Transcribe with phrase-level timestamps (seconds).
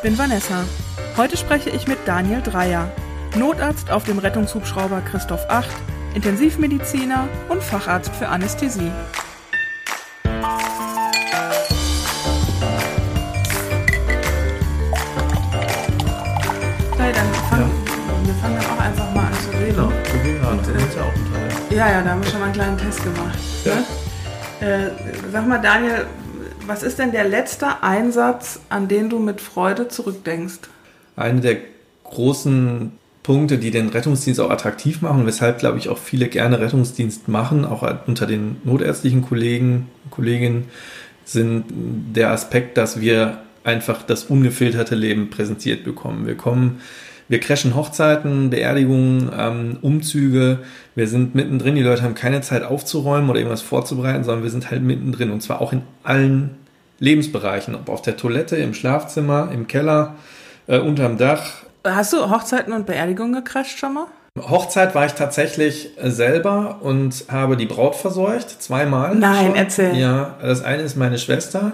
[0.00, 0.64] Ich bin Vanessa.
[1.18, 2.90] Heute spreche ich mit Daniel Dreier,
[3.36, 5.68] Notarzt auf dem Rettungshubschrauber Christoph 8,
[6.14, 8.90] Intensivmediziner und Facharzt für Anästhesie.
[16.92, 17.70] Okay, dann fangen
[18.24, 19.76] wir fangen dann auch einfach mal an zu reden.
[19.76, 21.76] Genau, Korea, das ist ja auch ein Teil.
[21.76, 23.38] Ja, ja, da haben wir schon mal einen kleinen Test gemacht.
[23.66, 23.74] Ja.
[23.74, 24.66] Ne?
[24.66, 26.06] Äh, sag mal, Daniel,
[26.70, 30.60] was ist denn der letzte Einsatz, an den du mit Freude zurückdenkst?
[31.16, 31.56] Eine der
[32.04, 32.92] großen
[33.24, 37.64] Punkte, die den Rettungsdienst auch attraktiv machen, weshalb, glaube ich, auch viele gerne Rettungsdienst machen,
[37.64, 40.66] auch unter den notärztlichen Kollegen, Kolleginnen,
[41.24, 41.64] sind
[42.14, 46.24] der Aspekt, dass wir einfach das ungefilterte Leben präsentiert bekommen.
[46.28, 46.80] Wir kommen,
[47.28, 50.60] wir crashen Hochzeiten, Beerdigungen, ähm, Umzüge.
[50.94, 51.74] Wir sind mittendrin.
[51.74, 55.42] Die Leute haben keine Zeit aufzuräumen oder irgendwas vorzubereiten, sondern wir sind halt mittendrin und
[55.42, 56.59] zwar auch in allen
[57.00, 60.14] Lebensbereichen, ob auf der Toilette, im Schlafzimmer, im Keller,
[60.68, 61.64] äh, unterm Dach.
[61.84, 64.06] Hast du Hochzeiten und Beerdigungen gecrasht schon mal?
[64.38, 69.16] Hochzeit war ich tatsächlich äh, selber und habe die Braut verseucht, zweimal.
[69.16, 69.56] Nein, schon.
[69.56, 69.96] erzähl.
[69.96, 71.72] Ja, das eine ist meine Schwester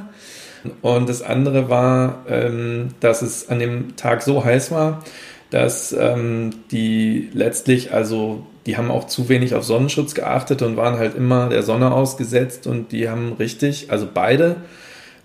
[0.80, 5.02] und das andere war, ähm, dass es an dem Tag so heiß war,
[5.50, 10.98] dass ähm, die letztlich, also die haben auch zu wenig auf Sonnenschutz geachtet und waren
[10.98, 14.56] halt immer der Sonne ausgesetzt und die haben richtig, also beide,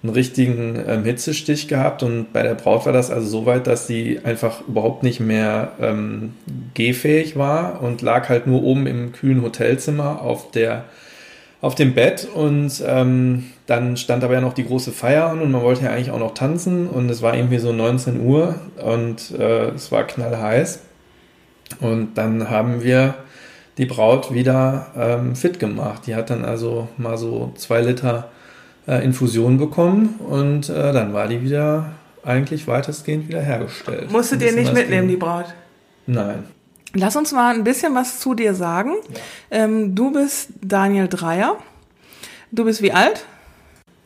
[0.04, 3.86] einen richtigen ähm, Hitzestich gehabt und bei der Braut war das also so weit, dass
[3.86, 6.34] sie einfach überhaupt nicht mehr ähm,
[6.74, 10.86] gehfähig war und lag halt nur oben im kühlen Hotelzimmer auf der
[11.62, 15.52] auf dem Bett und ähm, dann stand aber ja noch die große Feier an und
[15.52, 19.30] man wollte ja eigentlich auch noch tanzen und es war irgendwie so 19 Uhr und
[19.38, 20.80] äh, es war knallheiß
[21.80, 23.14] und dann haben wir
[23.78, 26.04] die Braut wieder ähm, fit gemacht.
[26.08, 28.30] Die hat dann also mal so zwei Liter
[28.88, 34.12] äh, Infusion bekommen und äh, dann war die wieder eigentlich weitestgehend wieder hergestellt.
[34.12, 35.20] Musst du dir nicht mitnehmen, die ging.
[35.20, 35.54] Braut?
[36.08, 36.44] Nein.
[36.94, 38.96] Lass uns mal ein bisschen was zu dir sagen.
[39.50, 41.58] Ähm, du bist Daniel Dreier.
[42.52, 43.26] Du bist wie alt?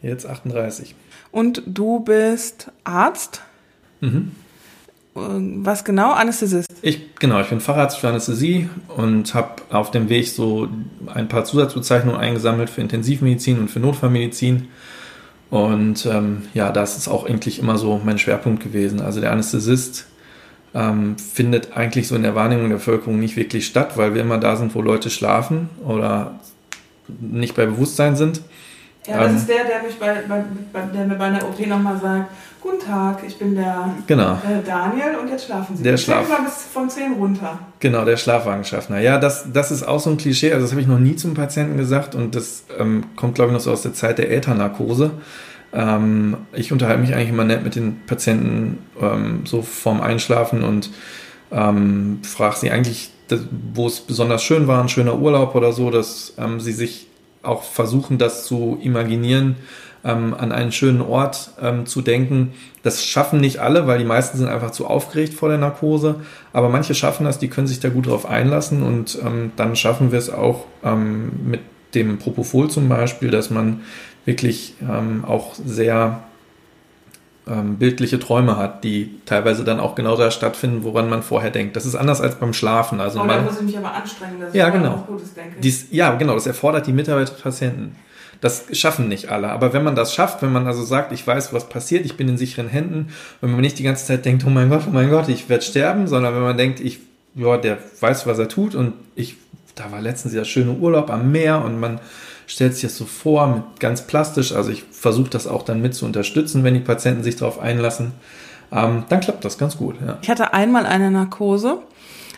[0.02, 0.94] Jetzt 38.
[1.32, 3.42] Und du bist Arzt.
[4.02, 4.34] Mhm.
[5.16, 6.12] Äh, Was genau?
[6.12, 6.70] Anästhesist.
[6.82, 10.68] Ich, genau, ich bin Facharzt für Anästhesie und habe auf dem Weg so
[11.14, 14.68] ein paar Zusatzbezeichnungen eingesammelt für Intensivmedizin und für Notfallmedizin.
[15.50, 19.02] Und ähm, ja, das ist auch eigentlich immer so mein Schwerpunkt gewesen.
[19.02, 20.06] Also der Anästhesist
[20.74, 24.38] ähm, findet eigentlich so in der Wahrnehmung der Bevölkerung nicht wirklich statt, weil wir immer
[24.38, 26.40] da sind, wo Leute schlafen oder
[27.08, 28.42] nicht bei Bewusstsein sind.
[29.08, 29.38] Ja, das Ähm.
[29.38, 30.44] ist der, der, mich bei, bei,
[30.74, 32.32] bei, der mir bei einer OP nochmal sagt,
[32.66, 34.34] guten Tag, ich bin der Genau.
[34.34, 35.84] äh, Daniel und jetzt schlafen Sie.
[35.84, 36.28] Der Schlaf.
[36.28, 37.60] mal bis von 10 runter.
[37.80, 39.00] Genau, der Schlafwagenschaffner.
[39.00, 40.52] Ja, das, das ist auch so ein Klischee.
[40.52, 43.54] Also das habe ich noch nie zum Patienten gesagt und das ähm, kommt, glaube ich,
[43.54, 45.12] noch so aus der Zeit der Elternnarkose.
[45.74, 50.90] Ähm, ich unterhalte mich eigentlich immer nett mit den Patienten ähm, so vorm Einschlafen und
[51.52, 53.12] ähm, frage sie eigentlich,
[53.74, 57.08] wo es besonders schön war, ein schöner Urlaub oder so, dass ähm, sie sich
[57.44, 59.56] auch versuchen, das zu imaginieren,
[60.06, 62.54] ähm, an einen schönen Ort ähm, zu denken.
[62.84, 66.16] Das schaffen nicht alle, weil die meisten sind einfach zu aufgeregt vor der Narkose.
[66.54, 70.12] Aber manche schaffen das, die können sich da gut drauf einlassen und ähm, dann schaffen
[70.12, 71.60] wir es auch ähm, mit
[71.96, 73.82] dem Propofol zum Beispiel, dass man
[74.26, 76.20] wirklich ähm, auch sehr
[77.48, 81.76] ähm, bildliche Träume hat, die teilweise dann auch genau da stattfinden, woran man vorher denkt.
[81.76, 83.00] Das ist anders als beim Schlafen.
[83.00, 85.04] Also Oh, man, muss ich mich aber anstrengen, dass Ja, ich genau.
[85.08, 85.60] Gutes denke.
[85.62, 87.96] dies, ja, genau, das erfordert die Mitarbeit des Patienten.
[88.42, 89.50] Das schaffen nicht alle.
[89.50, 92.28] Aber wenn man das schafft, wenn man also sagt, ich weiß, was passiert, ich bin
[92.28, 93.10] in sicheren Händen,
[93.42, 95.64] wenn man nicht die ganze Zeit denkt, oh mein Gott, oh mein Gott, ich werde
[95.64, 97.00] sterben, sondern wenn man denkt, ich,
[97.36, 99.38] ja, der weiß, was er tut und ich,
[99.76, 102.00] da war letztens dieser schöne Urlaub am Meer und man
[102.48, 105.96] stellt sich das so vor, mit ganz plastisch, also ich versuche das auch dann mit
[105.96, 108.14] zu unterstützen, wenn die Patienten sich darauf einlassen,
[108.72, 110.18] ähm, dann klappt das ganz gut, ja.
[110.22, 111.80] Ich hatte einmal eine Narkose,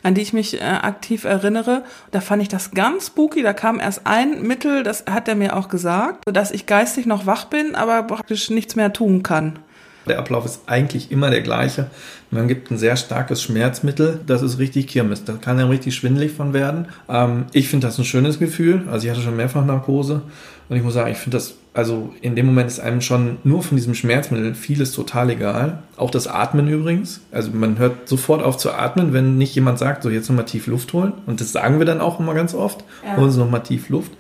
[0.08, 1.84] an die ich mich äh, aktiv erinnere.
[2.12, 3.44] Da fand ich das ganz spooky.
[3.44, 7.26] Da kam erst ein Mittel, das hat er mir auch gesagt, dass ich geistig noch
[7.26, 9.60] wach bin, aber praktisch nichts mehr tun kann.
[10.08, 11.88] Der Ablauf ist eigentlich immer der gleiche.
[12.32, 15.26] Man gibt ein sehr starkes Schmerzmittel, das ist richtig Kirmes.
[15.26, 16.88] Da kann er richtig schwindelig von werden.
[17.10, 18.88] Ähm, ich finde das ein schönes Gefühl.
[18.90, 20.22] Also ich hatte schon mehrfach Narkose
[20.70, 23.62] und ich muss sagen, ich finde das, also in dem Moment ist einem schon nur
[23.62, 25.84] von diesem Schmerzmittel vieles total egal.
[25.96, 27.22] Auch das Atmen übrigens.
[27.32, 30.66] Also man hört sofort auf zu atmen, wenn nicht jemand sagt, so jetzt nochmal tief
[30.66, 31.14] Luft holen.
[31.28, 32.84] Und das sagen wir dann auch immer ganz oft.
[33.06, 33.18] Ja.
[33.18, 34.12] Holen Sie nochmal tief Luft.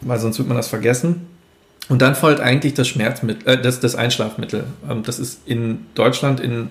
[0.00, 1.26] Weil sonst wird man das vergessen.
[1.90, 4.64] Und dann folgt eigentlich das Schmerzmittel, äh, das, das Einschlafmittel.
[4.88, 6.70] Ähm, das ist in Deutschland in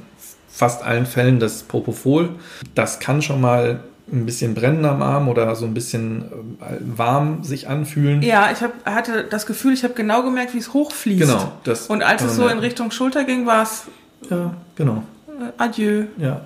[0.49, 2.29] fast allen Fällen das Propofol.
[2.73, 3.81] Das kann schon mal
[4.11, 6.23] ein bisschen brennen am Arm oder so ein bisschen
[6.61, 8.21] äh, warm sich anfühlen.
[8.21, 11.21] Ja, ich hab, hatte das Gefühl, ich habe genau gemerkt, wie es hochfließt.
[11.21, 11.51] Genau.
[11.63, 12.61] Das Und als es so in merken.
[12.61, 13.83] Richtung Schulter ging, war es
[14.29, 15.03] Ja, genau.
[15.27, 16.05] Äh, adieu.
[16.17, 16.41] Ja.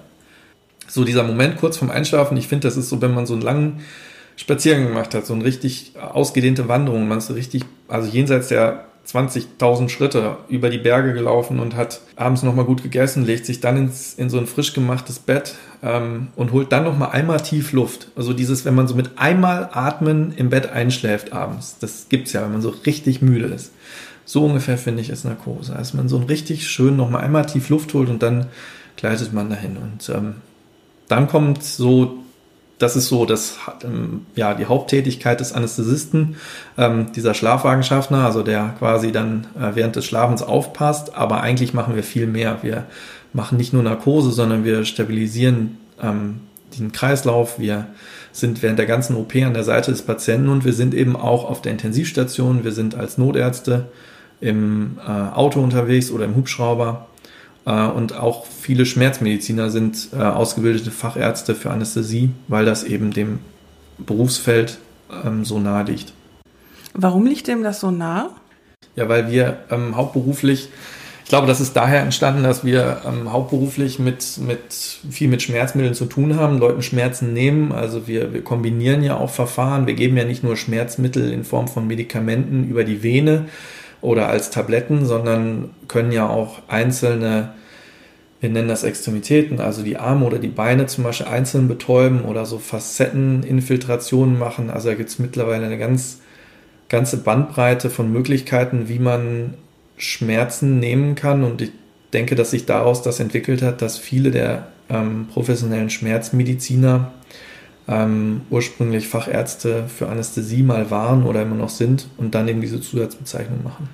[0.88, 3.44] So dieser Moment kurz vorm Einschlafen, ich finde, das ist so, wenn man so einen
[3.44, 3.81] langen
[4.36, 8.86] Spaziergang gemacht hat, so eine richtig ausgedehnte Wanderung, man ist so richtig, also jenseits der
[9.07, 13.77] 20.000 Schritte über die Berge gelaufen und hat abends nochmal gut gegessen, legt sich dann
[13.77, 18.09] ins, in so ein frisch gemachtes Bett ähm, und holt dann nochmal einmal tief Luft.
[18.15, 22.44] Also dieses, wenn man so mit einmal atmen im Bett einschläft abends, das gibt's ja,
[22.44, 23.71] wenn man so richtig müde ist.
[24.24, 25.75] So ungefähr finde ich ist Narkose.
[25.75, 28.45] Also man so ein richtig schön nochmal einmal tief Luft holt und dann
[28.95, 29.77] gleitet man dahin.
[29.77, 30.36] Und ähm,
[31.07, 32.19] dann kommt so
[32.81, 36.36] das ist so das, ähm, ja, die Haupttätigkeit des Anästhesisten,
[36.78, 41.16] ähm, dieser Schlafwagenschaffner, also der quasi dann äh, während des Schlafens aufpasst.
[41.16, 42.60] Aber eigentlich machen wir viel mehr.
[42.63, 42.86] Wir
[43.33, 46.42] machen nicht nur Narkose, sondern wir stabilisieren ähm,
[46.80, 47.60] den Kreislauf.
[47.60, 47.88] Wir
[48.31, 51.48] sind während der ganzen OP an der Seite des Patienten und wir sind eben auch
[51.50, 52.63] auf der Intensivstation.
[52.63, 53.89] Wir sind als Notärzte
[54.39, 57.07] im äh, Auto unterwegs oder im Hubschrauber
[57.69, 63.40] und auch viele Schmerzmediziner sind äh, ausgebildete Fachärzte für Anästhesie, weil das eben dem
[64.00, 64.80] Berufsfeld
[65.24, 66.13] ähm, so nahe liegt.
[66.94, 68.31] Warum liegt dem das so nah?
[68.96, 70.69] Ja, weil wir ähm, hauptberuflich,
[71.24, 75.94] ich glaube, das ist daher entstanden, dass wir ähm, hauptberuflich mit, mit viel mit Schmerzmitteln
[75.94, 77.72] zu tun haben, Leuten Schmerzen nehmen.
[77.72, 79.88] Also wir, wir kombinieren ja auch Verfahren.
[79.88, 83.46] Wir geben ja nicht nur Schmerzmittel in Form von Medikamenten über die Vene,
[84.01, 87.53] oder als Tabletten, sondern können ja auch einzelne,
[88.39, 92.45] wir nennen das Extremitäten, also die Arme oder die Beine zum Beispiel einzeln betäuben oder
[92.45, 94.69] so Facetteninfiltrationen machen.
[94.69, 96.21] Also da gibt es mittlerweile eine ganz
[96.92, 99.53] ganze Bandbreite von Möglichkeiten, wie man
[99.95, 101.44] Schmerzen nehmen kann.
[101.44, 101.71] Und ich
[102.12, 107.13] denke, dass sich daraus das entwickelt hat, dass viele der ähm, professionellen Schmerzmediziner
[107.88, 112.81] ähm, ursprünglich Fachärzte für Anästhesie mal waren oder immer noch sind und dann eben diese
[112.81, 113.89] Zusatzbezeichnung machen.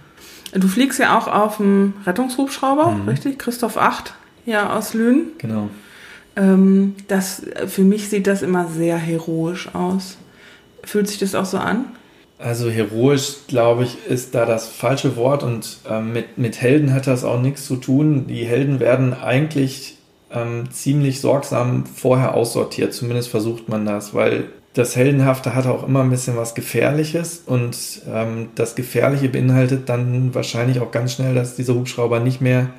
[0.53, 3.09] Du fliegst ja auch auf dem Rettungshubschrauber, mhm.
[3.09, 3.37] richtig?
[3.39, 4.13] Christoph 8,
[4.45, 5.31] ja, aus Lünen.
[5.37, 5.69] Genau.
[6.35, 10.17] Ähm, das, für mich sieht das immer sehr heroisch aus.
[10.83, 11.85] Fühlt sich das auch so an?
[12.39, 17.07] Also heroisch, glaube ich, ist da das falsche Wort und ähm, mit, mit Helden hat
[17.07, 18.27] das auch nichts zu tun.
[18.27, 19.96] Die Helden werden eigentlich
[20.31, 22.93] ähm, ziemlich sorgsam vorher aussortiert.
[22.93, 28.01] Zumindest versucht man das, weil das Heldenhafte hat auch immer ein bisschen was Gefährliches und
[28.11, 32.69] ähm, das Gefährliche beinhaltet dann wahrscheinlich auch ganz schnell, dass dieser Hubschrauber nicht mehr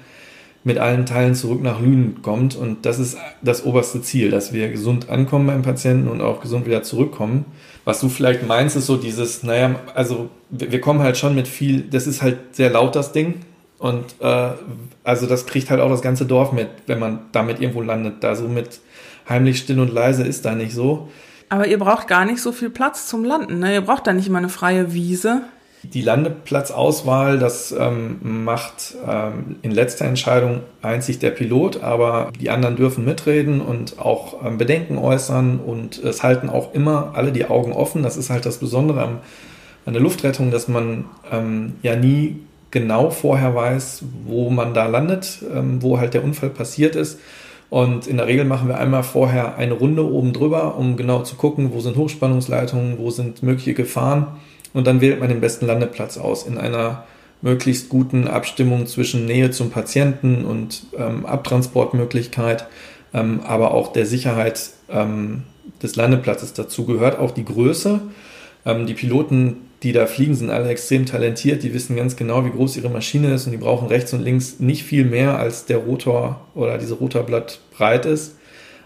[0.65, 4.69] mit allen Teilen zurück nach Lünen kommt und das ist das oberste Ziel, dass wir
[4.71, 7.47] gesund ankommen beim Patienten und auch gesund wieder zurückkommen.
[7.85, 11.83] Was du vielleicht meinst, ist so dieses, naja, also wir kommen halt schon mit viel,
[11.83, 13.37] das ist halt sehr laut das Ding,
[13.79, 14.51] und äh,
[15.05, 18.25] also das kriegt halt auch das ganze Dorf mit, wenn man damit irgendwo landet.
[18.25, 18.81] Da so mit
[19.29, 21.09] heimlich still und leise ist da nicht so.
[21.49, 23.61] Aber ihr braucht gar nicht so viel Platz zum Landen.
[23.61, 23.75] Ne?
[23.75, 25.43] Ihr braucht da nicht immer eine freie Wiese.
[25.85, 32.75] Die Landeplatzauswahl, das ähm, macht ähm, in letzter Entscheidung einzig der Pilot, aber die anderen
[32.75, 37.73] dürfen mitreden und auch ähm, Bedenken äußern und es halten auch immer alle die Augen
[37.73, 38.03] offen.
[38.03, 39.19] Das ist halt das Besondere am,
[39.87, 42.41] an der Luftrettung, dass man ähm, ja nie
[42.71, 47.19] genau vorher weiß, wo man da landet, ähm, wo halt der Unfall passiert ist.
[47.71, 51.37] Und in der Regel machen wir einmal vorher eine Runde oben drüber, um genau zu
[51.37, 54.39] gucken, wo sind Hochspannungsleitungen, wo sind mögliche Gefahren.
[54.73, 57.05] Und dann wählt man den besten Landeplatz aus in einer
[57.41, 62.67] möglichst guten Abstimmung zwischen Nähe zum Patienten und ähm, Abtransportmöglichkeit,
[63.15, 65.45] ähm, aber auch der Sicherheit ähm,
[65.83, 66.55] des Landeplatzes.
[66.55, 68.01] Dazu gehört auch die Größe.
[68.65, 71.63] Ähm, die Piloten die da fliegen, sind alle extrem talentiert.
[71.63, 74.59] Die wissen ganz genau, wie groß ihre Maschine ist und die brauchen rechts und links
[74.59, 78.37] nicht viel mehr, als der Rotor oder diese Rotorblatt breit ist.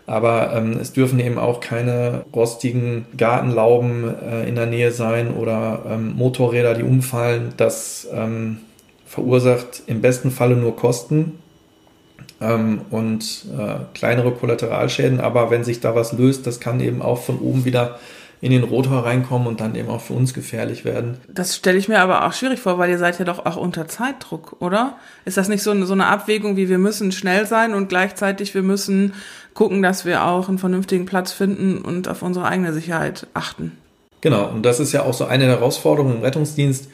[0.06, 5.84] Aber ähm, es dürfen eben auch keine rostigen Gartenlauben äh, in der Nähe sein oder
[5.88, 7.54] ähm, Motorräder, die umfallen.
[7.56, 8.58] Das ähm,
[9.06, 11.38] verursacht im besten Falle nur Kosten
[12.40, 15.20] ähm, und äh, kleinere Kollateralschäden.
[15.20, 17.99] Aber wenn sich da was löst, das kann eben auch von oben wieder
[18.42, 21.16] in den Rotor reinkommen und dann eben auch für uns gefährlich werden.
[21.32, 23.87] Das stelle ich mir aber auch schwierig vor, weil ihr seid ja doch auch unter
[23.87, 24.96] Zeitdruck, oder?
[25.25, 28.52] Ist das nicht so eine, so eine Abwägung, wie wir müssen schnell sein und gleichzeitig
[28.52, 29.14] wir müssen
[29.54, 33.78] gucken, dass wir auch einen vernünftigen Platz finden und auf unsere eigene Sicherheit achten?
[34.22, 36.88] Genau, und das ist ja auch so eine Herausforderung im Rettungsdienst,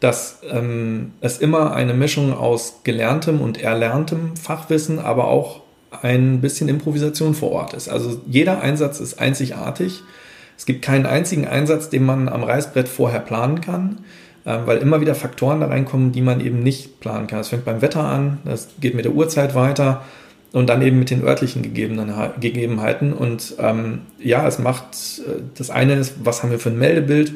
[0.00, 5.62] dass ähm, es immer eine Mischung aus gelerntem und erlerntem Fachwissen, aber auch
[6.02, 7.88] ein bisschen Improvisation vor Ort ist.
[7.88, 10.02] Also jeder Einsatz ist einzigartig
[10.60, 14.00] es gibt keinen einzigen Einsatz, den man am Reißbrett vorher planen kann,
[14.44, 17.40] äh, weil immer wieder Faktoren da reinkommen, die man eben nicht planen kann.
[17.40, 20.02] Es fängt beim Wetter an, das geht mit der Uhrzeit weiter
[20.52, 23.14] und dann eben mit den örtlichen Gegebenheiten.
[23.14, 27.32] Und ähm, ja, es macht, äh, das eine ist, was haben wir für ein Meldebild?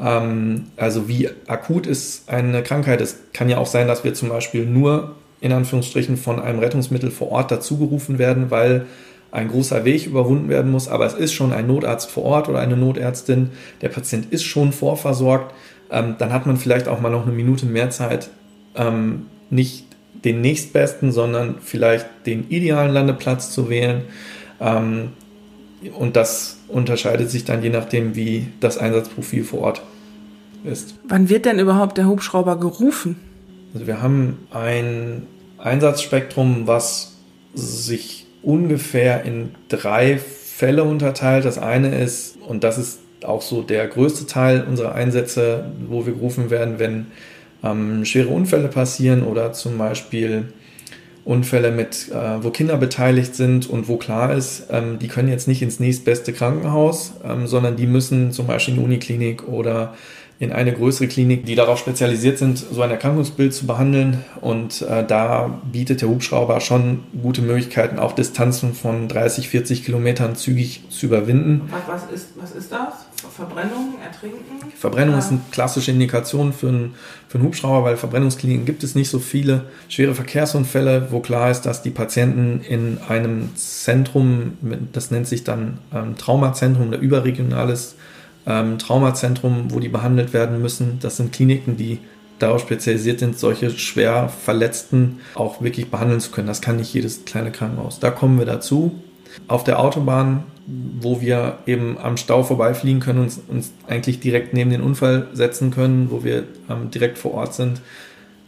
[0.00, 3.02] Ähm, also wie akut ist eine Krankheit?
[3.02, 7.10] Es kann ja auch sein, dass wir zum Beispiel nur in Anführungsstrichen von einem Rettungsmittel
[7.10, 8.86] vor Ort dazugerufen werden, weil
[9.34, 12.60] ein großer Weg überwunden werden muss, aber es ist schon ein Notarzt vor Ort oder
[12.60, 13.50] eine Notärztin,
[13.82, 15.52] der Patient ist schon vorversorgt,
[15.90, 18.30] ähm, dann hat man vielleicht auch mal noch eine Minute mehr Zeit,
[18.76, 19.86] ähm, nicht
[20.24, 24.02] den nächstbesten, sondern vielleicht den idealen Landeplatz zu wählen.
[24.60, 25.08] Ähm,
[25.98, 29.82] und das unterscheidet sich dann je nachdem, wie das Einsatzprofil vor Ort
[30.64, 30.94] ist.
[31.08, 33.16] Wann wird denn überhaupt der Hubschrauber gerufen?
[33.74, 35.26] Also wir haben ein
[35.58, 37.16] Einsatzspektrum, was
[37.52, 41.44] sich ungefähr in drei Fälle unterteilt.
[41.44, 46.12] Das eine ist, und das ist auch so der größte Teil unserer Einsätze, wo wir
[46.12, 47.06] gerufen werden, wenn
[47.62, 50.52] ähm, schwere Unfälle passieren oder zum Beispiel
[51.24, 55.48] Unfälle mit, äh, wo Kinder beteiligt sind und wo klar ist, ähm, die können jetzt
[55.48, 59.94] nicht ins nächstbeste Krankenhaus, ähm, sondern die müssen zum Beispiel in die Uniklinik oder
[60.40, 64.24] in eine größere Klinik, die darauf spezialisiert sind, so ein Erkrankungsbild zu behandeln.
[64.40, 70.34] Und äh, da bietet der Hubschrauber schon gute Möglichkeiten, auch Distanzen von 30, 40 Kilometern
[70.34, 71.70] zügig zu überwinden.
[71.70, 73.06] Was, was, ist, was ist das?
[73.34, 74.72] Verbrennung, Ertrinken?
[74.76, 75.18] Verbrennung ja.
[75.18, 76.94] ist eine klassische Indikation für einen,
[77.28, 79.62] für einen Hubschrauber, weil Verbrennungskliniken gibt es nicht so viele.
[79.88, 84.58] Schwere Verkehrsunfälle, wo klar ist, dass die Patienten in einem Zentrum,
[84.92, 87.96] das nennt sich dann ähm, Traumazentrum oder überregionales
[88.46, 90.98] ähm, Traumazentrum, wo die behandelt werden müssen.
[91.00, 91.98] Das sind Kliniken, die
[92.38, 96.48] darauf spezialisiert sind, solche schwer Verletzten auch wirklich behandeln zu können.
[96.48, 98.00] Das kann nicht jedes kleine Krankenhaus.
[98.00, 98.92] Da kommen wir dazu.
[99.48, 100.44] Auf der Autobahn,
[101.00, 105.70] wo wir eben am Stau vorbeifliegen können und uns eigentlich direkt neben den Unfall setzen
[105.70, 107.80] können, wo wir ähm, direkt vor Ort sind,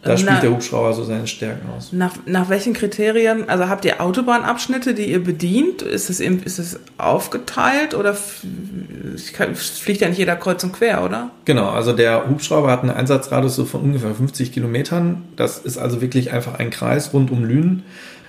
[0.07, 1.93] da spielt der Hubschrauber so seine Stärken aus.
[1.93, 5.83] Nach, nach welchen Kriterien, also habt ihr Autobahnabschnitte, die ihr bedient?
[5.83, 11.31] Ist es, ist es aufgeteilt oder fliegt ja nicht jeder kreuz und quer, oder?
[11.45, 15.25] Genau, also der Hubschrauber hat einen Einsatzradius so von ungefähr 50 Kilometern.
[15.37, 17.83] Das ist also wirklich einfach ein Kreis rund um Lünen.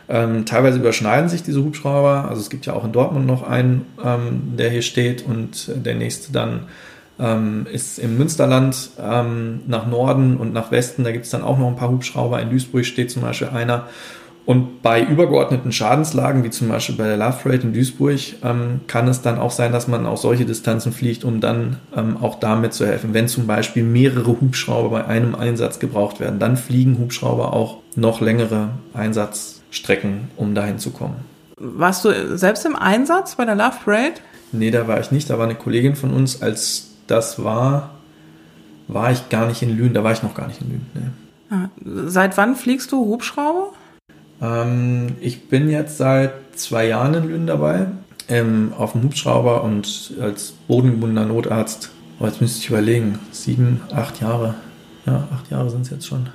[0.10, 2.28] Ähm, teilweise überschneiden sich diese Hubschrauber.
[2.30, 5.96] Also es gibt ja auch in Dortmund noch einen, ähm, der hier steht und der
[5.96, 6.62] nächste dann
[7.20, 11.04] ähm, ist im Münsterland ähm, nach Norden und nach Westen.
[11.04, 12.42] Da gibt es dann auch noch ein paar Hubschrauber.
[12.42, 13.88] In Duisburg steht zum Beispiel einer.
[14.48, 19.10] Und bei übergeordneten Schadenslagen, wie zum Beispiel bei der Love Parade in Duisburg, ähm, kann
[19.10, 22.74] es dann auch sein, dass man auch solche Distanzen fliegt, um dann ähm, auch damit
[22.74, 23.14] zu helfen.
[23.14, 28.22] Wenn zum Beispiel mehrere Hubschrauber bei einem Einsatz gebraucht werden, dann fliegen Hubschrauber auch noch
[28.22, 31.18] längere Einsatzstrecken, um dahin zu kommen.
[31.58, 34.22] Warst du selbst im Einsatz bei der Love Parade?
[34.54, 35.30] Nee, da war ich nicht.
[35.30, 37.92] Da war eine Kollegin von uns als das war,
[38.88, 41.14] war ich gar nicht in Lünen, da war ich noch gar nicht in Lünen.
[41.50, 41.70] Ah,
[42.08, 43.72] seit wann fliegst du Hubschrauber?
[44.42, 47.88] Ähm, ich bin jetzt seit zwei Jahren in Lünen dabei,
[48.28, 51.92] ähm, auf dem Hubschrauber und als bodengebundener Notarzt.
[52.20, 54.56] Oh, jetzt müsste ich überlegen, sieben, acht Jahre.
[55.06, 56.30] Ja, acht Jahre sind es jetzt schon.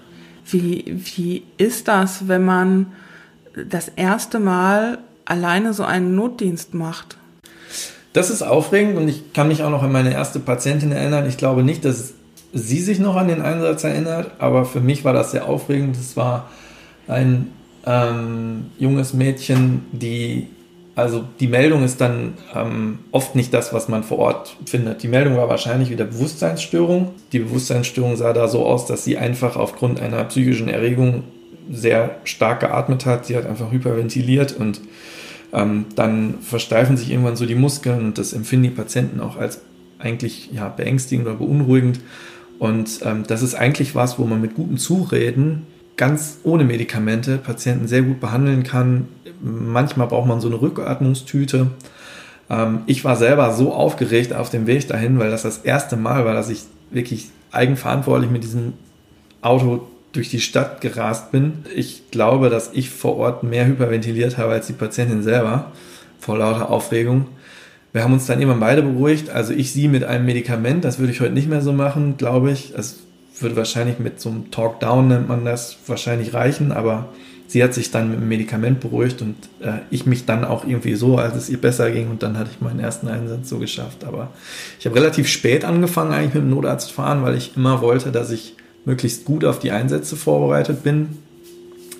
[0.46, 2.86] Wie, wie ist das, wenn man
[3.68, 7.18] das erste Mal alleine so einen Notdienst macht?
[8.12, 11.26] Das ist aufregend und ich kann mich auch noch an meine erste Patientin erinnern.
[11.26, 12.14] Ich glaube nicht, dass
[12.52, 15.96] sie sich noch an den Einsatz erinnert, aber für mich war das sehr aufregend.
[15.96, 16.50] Es war
[17.08, 17.50] ein
[17.86, 20.48] ähm, junges Mädchen, die,
[20.94, 25.02] also die Meldung ist dann ähm, oft nicht das, was man vor Ort findet.
[25.02, 27.12] Die Meldung war wahrscheinlich wieder Bewusstseinsstörung.
[27.32, 31.24] Die Bewusstseinsstörung sah da so aus, dass sie einfach aufgrund einer psychischen Erregung
[31.70, 33.24] sehr stark geatmet hat.
[33.24, 34.80] Sie hat einfach hyperventiliert und
[35.52, 39.60] ähm, dann versteifen sich irgendwann so die Muskeln und das empfinden die Patienten auch als
[39.98, 42.00] eigentlich ja, beängstigend oder beunruhigend.
[42.58, 45.66] Und ähm, das ist eigentlich was, wo man mit guten Zureden
[45.96, 49.08] ganz ohne Medikamente Patienten sehr gut behandeln kann.
[49.40, 51.68] Manchmal braucht man so eine Rückatmungstüte.
[52.48, 56.24] Ähm, ich war selber so aufgeregt auf dem Weg dahin, weil das das erste Mal
[56.24, 58.74] war, dass ich wirklich eigenverantwortlich mit diesem
[59.42, 61.64] Auto durch die Stadt gerast bin.
[61.74, 65.72] Ich glaube, dass ich vor Ort mehr hyperventiliert habe als die Patientin selber
[66.20, 67.26] vor lauter Aufregung.
[67.92, 69.30] Wir haben uns dann immer beide beruhigt.
[69.30, 72.50] Also ich sie mit einem Medikament, das würde ich heute nicht mehr so machen, glaube
[72.50, 72.72] ich.
[72.76, 73.00] Es
[73.40, 77.08] würde wahrscheinlich mit so einem Talk-Down nennt man das wahrscheinlich reichen, aber
[77.46, 80.94] sie hat sich dann mit dem Medikament beruhigt und äh, ich mich dann auch irgendwie
[80.94, 84.04] so, als es ihr besser ging und dann hatte ich meinen ersten Einsatz so geschafft.
[84.04, 84.30] Aber
[84.78, 88.30] ich habe relativ spät angefangen eigentlich mit dem Notarzt fahren, weil ich immer wollte, dass
[88.30, 91.18] ich möglichst gut auf die Einsätze vorbereitet bin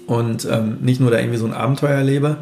[0.06, 2.38] und ähm, nicht nur da irgendwie so ein Abenteuer erlebe.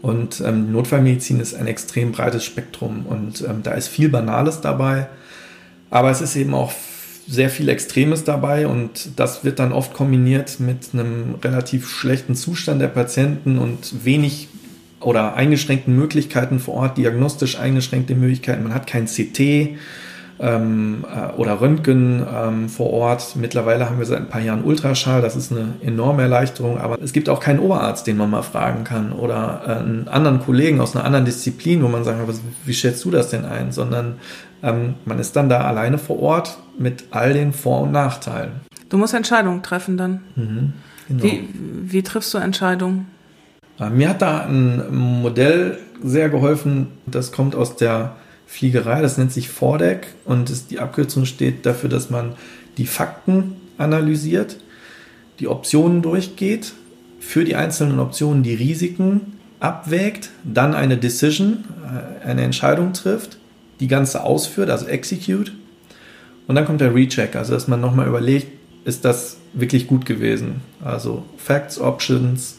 [0.00, 5.08] Und ähm, Notfallmedizin ist ein extrem breites Spektrum und ähm, da ist viel Banales dabei,
[5.90, 6.72] aber es ist eben auch
[7.26, 12.80] sehr viel Extremes dabei und das wird dann oft kombiniert mit einem relativ schlechten Zustand
[12.80, 14.48] der Patienten und wenig
[15.00, 18.62] oder eingeschränkten Möglichkeiten vor Ort, diagnostisch eingeschränkte Möglichkeiten.
[18.62, 19.76] Man hat kein CT,
[20.40, 23.36] ähm, äh, oder Röntgen ähm, vor Ort.
[23.36, 27.12] Mittlerweile haben wir seit ein paar Jahren Ultraschall, das ist eine enorme Erleichterung, aber es
[27.12, 30.94] gibt auch keinen Oberarzt, den man mal fragen kann oder äh, einen anderen Kollegen aus
[30.94, 34.16] einer anderen Disziplin, wo man sagen kann, wie schätzt du das denn ein, sondern
[34.62, 38.52] ähm, man ist dann da alleine vor Ort mit all den Vor- und Nachteilen.
[38.88, 40.20] Du musst Entscheidungen treffen dann.
[40.36, 40.72] Mhm,
[41.08, 41.24] genau.
[41.24, 41.48] wie,
[41.84, 43.06] wie triffst du Entscheidungen?
[43.78, 48.16] Äh, mir hat da ein Modell sehr geholfen, das kommt aus der
[48.48, 52.32] Fliegerei, das nennt sich Vordeck und ist, die Abkürzung steht dafür, dass man
[52.78, 54.56] die Fakten analysiert,
[55.38, 56.72] die Optionen durchgeht,
[57.20, 63.36] für die einzelnen Optionen die Risiken abwägt, dann eine Decision, äh, eine Entscheidung trifft,
[63.80, 65.52] die ganze ausführt, also execute
[66.48, 68.46] und dann kommt der Recheck, also dass man nochmal überlegt,
[68.86, 70.62] ist das wirklich gut gewesen?
[70.82, 72.56] Also Facts, Options,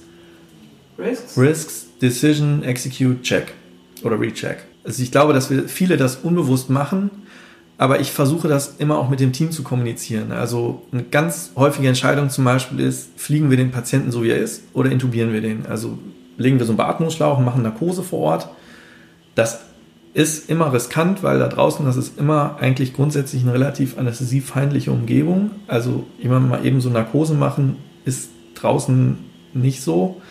[1.00, 3.54] Risks, Risks Decision, Execute, Check
[4.04, 4.69] oder Recheck.
[4.84, 7.12] Also ich glaube, dass wir viele das unbewusst machen,
[7.78, 10.32] aber ich versuche das immer auch mit dem Team zu kommunizieren.
[10.32, 14.38] Also eine ganz häufige Entscheidung zum Beispiel ist, fliegen wir den Patienten so wie er
[14.38, 15.66] ist oder intubieren wir den?
[15.66, 15.98] Also
[16.38, 18.50] legen wir so einen Beatmungsschlauch und machen Narkose vor Ort.
[19.36, 19.62] Das
[20.14, 25.52] ist immer riskant, weil da draußen, das ist immer eigentlich grundsätzlich eine relativ anästhesiefeindliche Umgebung.
[25.68, 29.18] Also jemand mal eben so Narkose machen, ist draußen
[29.54, 30.22] nicht so.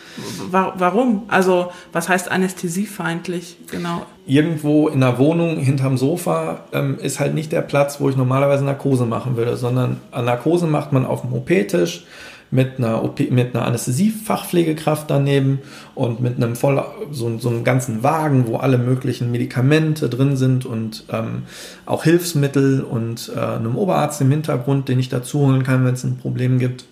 [0.51, 1.23] Warum?
[1.29, 3.57] Also, was heißt anästhesiefeindlich?
[3.71, 4.07] Genau.
[4.27, 8.65] Irgendwo in der Wohnung hinterm Sofa ähm, ist halt nicht der Platz, wo ich normalerweise
[8.65, 12.05] Narkose machen würde, sondern Narkose macht man auf dem OP-Tisch
[12.51, 15.61] mit einer, OP, mit einer Anästhesiefachpflegekraft daneben
[15.95, 20.65] und mit einem voll, so, so einem ganzen Wagen, wo alle möglichen Medikamente drin sind
[20.65, 21.43] und ähm,
[21.85, 26.05] auch Hilfsmittel und äh, einem Oberarzt im Hintergrund, den ich dazu holen kann, wenn es
[26.05, 26.85] ein Problem gibt.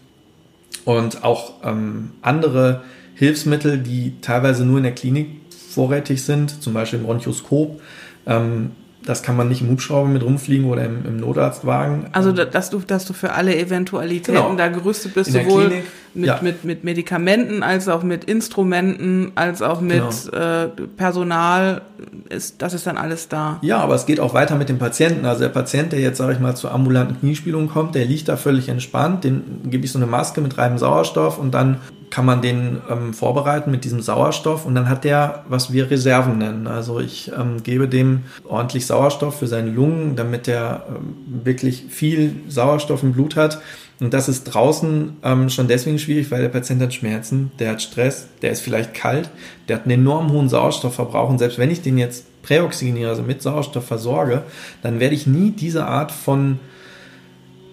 [0.87, 2.83] Und auch ähm, andere
[3.15, 7.83] Hilfsmittel, die teilweise nur in der Klinik vorrätig sind, zum Beispiel im Bronchoskop.
[8.25, 8.71] Ähm,
[9.05, 12.07] das kann man nicht im Hubschrauber mit rumfliegen oder im, im Notarztwagen.
[12.13, 14.55] Also, dass du, dass du für alle Eventualitäten genau.
[14.57, 15.83] da gerüstet bist, sowohl
[16.15, 16.41] mit, ja.
[16.43, 20.65] mit, mit Medikamenten als auch mit Instrumenten, als auch mit genau.
[20.65, 21.83] äh, Personal.
[22.29, 23.59] Ist, das ist dann alles da.
[23.63, 25.25] Ja, aber es geht auch weiter mit dem Patienten.
[25.25, 28.37] Also der Patient, der jetzt, sage ich mal, zur ambulanten Kniespielung kommt, der liegt da
[28.37, 29.25] völlig entspannt.
[29.25, 31.79] Dem gebe ich so eine Maske mit reinem Sauerstoff und dann
[32.17, 36.39] kann man den ähm, vorbereiten mit diesem Sauerstoff und dann hat der, was wir Reserven
[36.39, 36.67] nennen.
[36.67, 42.37] Also ich ähm, gebe dem ordentlich Sauerstoff für seine Lungen, damit er ähm, wirklich viel
[42.49, 43.61] Sauerstoff im Blut hat.
[44.01, 47.83] Und das ist draußen ähm, schon deswegen schwierig, weil der Patient hat Schmerzen, der hat
[47.83, 49.29] Stress, der ist vielleicht kalt,
[49.69, 53.43] der hat einen enorm hohen Sauerstoffverbrauch und selbst wenn ich den jetzt präoxygeniere, also mit
[53.43, 54.45] Sauerstoff versorge,
[54.81, 56.61] dann werde ich nie diese Art von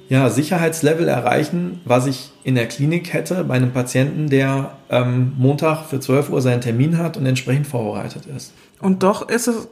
[0.09, 5.85] ja, Sicherheitslevel erreichen, was ich in der Klinik hätte bei einem Patienten, der ähm, Montag
[5.85, 8.53] für 12 Uhr seinen Termin hat und entsprechend vorbereitet ist.
[8.81, 9.69] Und doch ist es,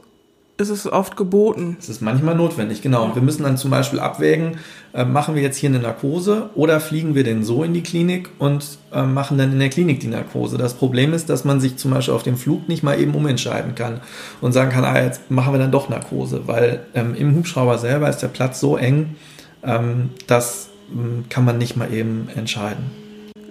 [0.56, 1.76] ist es oft geboten.
[1.78, 3.04] Es ist manchmal notwendig, genau.
[3.04, 4.56] Und wir müssen dann zum Beispiel abwägen,
[4.94, 8.30] äh, machen wir jetzt hier eine Narkose oder fliegen wir denn so in die Klinik
[8.38, 10.56] und äh, machen dann in der Klinik die Narkose.
[10.56, 13.74] Das Problem ist, dass man sich zum Beispiel auf dem Flug nicht mal eben umentscheiden
[13.74, 14.00] kann
[14.40, 18.08] und sagen kann, ah, jetzt machen wir dann doch Narkose, weil ähm, im Hubschrauber selber
[18.08, 19.16] ist der Platz so eng,
[19.62, 22.90] das ähm, kann man nicht mal eben entscheiden.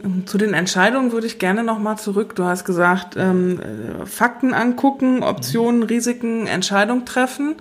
[0.03, 2.35] Ähm, zu den Entscheidungen würde ich gerne nochmal zurück.
[2.35, 7.55] Du hast gesagt, ähm, äh, Fakten angucken, Optionen, Risiken, Entscheidung treffen.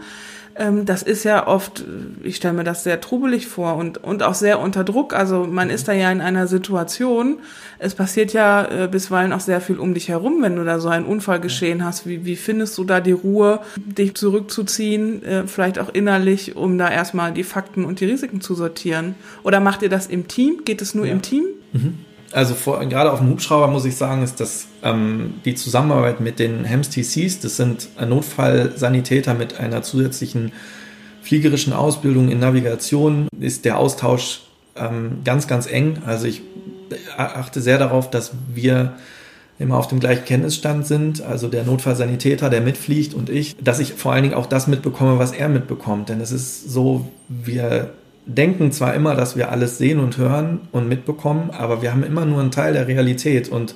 [0.60, 1.84] Ähm, das ist ja oft,
[2.22, 5.14] ich stelle mir das sehr trubelig vor und, und auch sehr unter Druck.
[5.14, 7.38] Also man ist da ja in einer Situation,
[7.78, 10.90] es passiert ja äh, bisweilen auch sehr viel um dich herum, wenn du da so
[10.90, 12.06] einen Unfall geschehen hast.
[12.06, 16.90] Wie, wie findest du da die Ruhe, dich zurückzuziehen, äh, vielleicht auch innerlich, um da
[16.90, 19.14] erstmal die Fakten und die Risiken zu sortieren?
[19.42, 20.60] Oder macht ihr das im Team?
[20.66, 21.12] Geht es nur ja.
[21.12, 21.44] im Team?
[21.72, 26.20] Mhm also vor, gerade auf dem Hubschrauber muss ich sagen, ist das ähm, die Zusammenarbeit
[26.20, 30.52] mit den HEMS TCs, das sind Notfallsanitäter mit einer zusätzlichen
[31.22, 34.42] fliegerischen Ausbildung in Navigation, ist der Austausch
[34.76, 35.98] ähm, ganz, ganz eng.
[36.06, 36.42] Also ich
[37.16, 38.94] achte sehr darauf, dass wir
[39.58, 43.92] immer auf dem gleichen Kenntnisstand sind, also der Notfallsanitäter, der mitfliegt und ich, dass ich
[43.92, 46.08] vor allen Dingen auch das mitbekomme, was er mitbekommt.
[46.08, 47.90] Denn es ist so, wir
[48.26, 52.24] denken zwar immer, dass wir alles sehen und hören und mitbekommen, aber wir haben immer
[52.24, 53.74] nur einen Teil der Realität und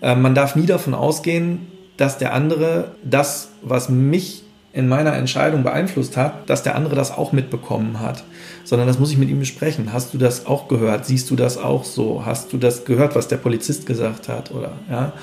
[0.00, 5.62] äh, man darf nie davon ausgehen, dass der andere das, was mich in meiner Entscheidung
[5.62, 8.24] beeinflusst hat, dass der andere das auch mitbekommen hat
[8.68, 9.94] sondern das muss ich mit ihm besprechen.
[9.94, 11.06] Hast du das auch gehört?
[11.06, 12.26] Siehst du das auch so?
[12.26, 14.50] Hast du das gehört, was der Polizist gesagt hat?
[14.50, 15.14] Oder ja,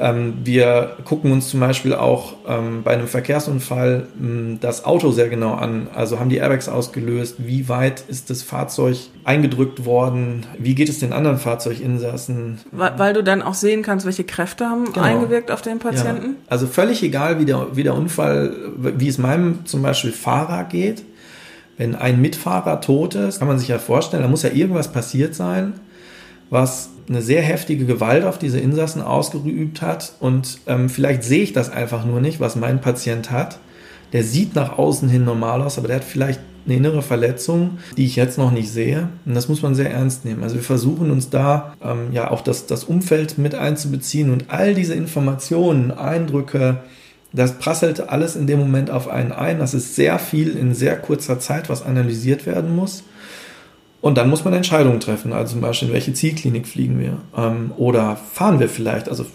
[0.00, 5.12] ähm, wir gucken uns zum Beispiel auch ähm, bei einem Verkehrsunfall mh, hm, das Auto
[5.12, 5.86] sehr genau an.
[5.94, 7.36] Also haben die Airbags ausgelöst?
[7.38, 10.46] Wie weit ist das Fahrzeug eingedrückt worden?
[10.58, 12.58] Wie geht es den anderen Fahrzeuginsassen?
[12.72, 15.06] Weil, weil du dann auch sehen kannst, welche Kräfte haben genau.
[15.06, 16.26] eingewirkt auf den Patienten?
[16.26, 16.36] Ja.
[16.48, 21.04] Also völlig egal, wie der, wie der Unfall, wie es meinem zum Beispiel Fahrer geht
[21.78, 25.34] Wenn ein Mitfahrer tot ist, kann man sich ja vorstellen, da muss ja irgendwas passiert
[25.34, 25.74] sein,
[26.50, 30.12] was eine sehr heftige Gewalt auf diese Insassen ausgeübt hat.
[30.20, 33.58] Und ähm, vielleicht sehe ich das einfach nur nicht, was mein Patient hat.
[34.12, 38.04] Der sieht nach außen hin normal aus, aber der hat vielleicht eine innere Verletzung, die
[38.04, 39.08] ich jetzt noch nicht sehe.
[39.24, 40.42] Und das muss man sehr ernst nehmen.
[40.42, 44.74] Also wir versuchen uns da ähm, ja auch das, das Umfeld mit einzubeziehen und all
[44.74, 46.82] diese Informationen, Eindrücke,
[47.32, 49.58] das prasselt alles in dem Moment auf einen ein.
[49.58, 53.04] Das ist sehr viel in sehr kurzer Zeit, was analysiert werden muss.
[54.00, 57.72] Und dann muss man Entscheidungen treffen, also zum Beispiel, in welche Zielklinik fliegen wir ähm,
[57.76, 59.26] oder fahren wir vielleicht, also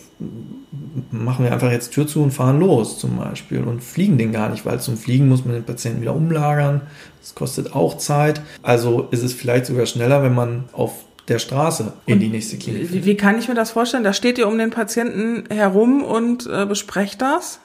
[1.12, 4.47] machen wir einfach jetzt Tür zu und fahren los zum Beispiel und fliegen den gar
[4.47, 6.82] nicht, weil zum Fliegen muss man den Patienten wieder umlagern,
[7.19, 8.41] das kostet auch Zeit.
[8.62, 10.93] Also ist es vielleicht sogar schneller, wenn man auf
[11.27, 13.06] der Straße in und die nächste Klinik fliegt.
[13.06, 14.03] Wie kann ich mir das vorstellen?
[14.03, 17.60] Da steht ihr um den Patienten herum und äh, besprecht das?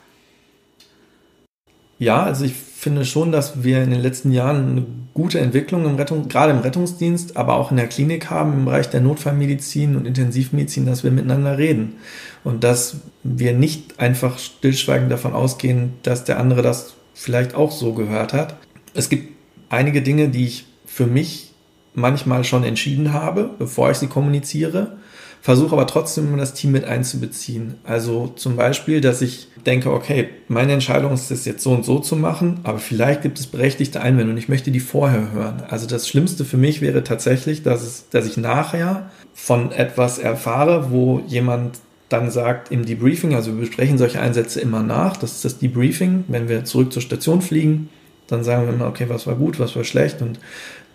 [1.99, 5.97] Ja, also ich finde schon, dass wir in den letzten Jahren eine gute Entwicklung im
[5.97, 10.07] Rettung, gerade im Rettungsdienst, aber auch in der Klinik haben, im Bereich der Notfallmedizin und
[10.07, 11.97] Intensivmedizin, dass wir miteinander reden.
[12.45, 17.95] Und dass wir nicht einfach stillschweigend davon ausgehen, dass der andere das vielleicht auch so
[17.95, 18.57] gehört hat.
[18.95, 19.33] Es gibt
[19.69, 21.53] einige Dinge, die ich für mich
[21.95, 24.99] manchmal schon entschieden habe, bevor ich sie kommuniziere
[25.41, 27.75] versuche aber trotzdem immer das Team mit einzubeziehen.
[27.85, 31.99] Also zum Beispiel, dass ich denke, okay, meine Entscheidung ist es jetzt so und so
[31.99, 35.63] zu machen, aber vielleicht gibt es berechtigte Einwände und ich möchte die vorher hören.
[35.69, 40.91] Also das Schlimmste für mich wäre tatsächlich, dass, es, dass ich nachher von etwas erfahre,
[40.91, 45.45] wo jemand dann sagt im Debriefing, also wir besprechen solche Einsätze immer nach, das ist
[45.45, 47.91] das Debriefing, wenn wir zurück zur Station fliegen,
[48.29, 50.39] dann sagen wir immer, okay, was war gut, was war schlecht und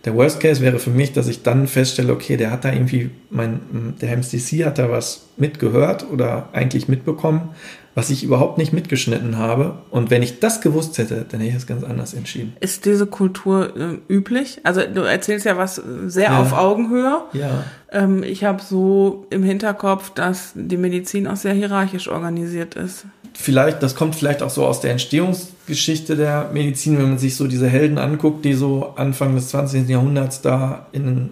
[0.06, 3.10] der Worst Case wäre für mich, dass ich dann feststelle, okay, der hat da irgendwie,
[3.30, 7.52] mein, der MCC hat da was mitgehört oder eigentlich mitbekommen,
[7.96, 9.76] was ich überhaupt nicht mitgeschnitten habe.
[9.92, 12.54] Und wenn ich das gewusst hätte, dann hätte ich es ganz anders entschieden.
[12.60, 14.60] Ist diese Kultur äh, üblich?
[14.64, 16.42] Also du erzählst ja was sehr ja.
[16.42, 17.22] auf Augenhöhe.
[17.32, 17.64] Ja.
[17.92, 23.84] Ähm, ich habe so im Hinterkopf, dass die Medizin auch sehr hierarchisch organisiert ist vielleicht,
[23.84, 27.68] das kommt vielleicht auch so aus der Entstehungsgeschichte der Medizin, wenn man sich so diese
[27.68, 29.90] Helden anguckt, die so Anfang des 20.
[29.90, 31.32] Jahrhunderts da in,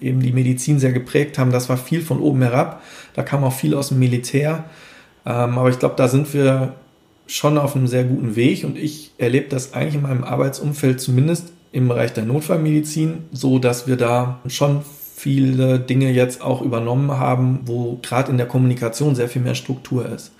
[0.00, 1.52] eben die Medizin sehr geprägt haben.
[1.52, 2.82] Das war viel von oben herab.
[3.14, 4.64] Da kam auch viel aus dem Militär.
[5.26, 6.74] Ähm, aber ich glaube, da sind wir
[7.26, 11.52] schon auf einem sehr guten Weg und ich erlebe das eigentlich in meinem Arbeitsumfeld zumindest
[11.72, 14.80] im Bereich der Notfallmedizin so, dass wir da schon
[15.14, 20.06] viele Dinge jetzt auch übernommen haben, wo gerade in der Kommunikation sehr viel mehr Struktur
[20.06, 20.32] ist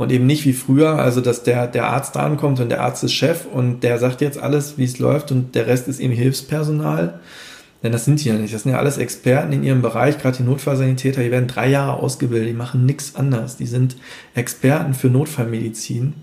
[0.00, 3.04] und eben nicht wie früher, also dass der, der Arzt da ankommt und der Arzt
[3.04, 6.14] ist Chef und der sagt jetzt alles, wie es läuft und der Rest ist eben
[6.14, 7.20] Hilfspersonal.
[7.82, 8.54] Denn das sind die ja nicht.
[8.54, 12.02] Das sind ja alles Experten in ihrem Bereich, gerade die Notfallsanitäter, die werden drei Jahre
[12.02, 13.58] ausgebildet, die machen nichts anders.
[13.58, 13.96] Die sind
[14.34, 16.14] Experten für Notfallmedizin.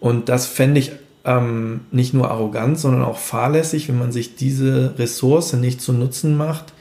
[0.00, 0.90] Und das fände ich
[1.24, 6.36] ähm, nicht nur arrogant, sondern auch fahrlässig, wenn man sich diese Ressource nicht zu Nutzen
[6.36, 6.72] macht,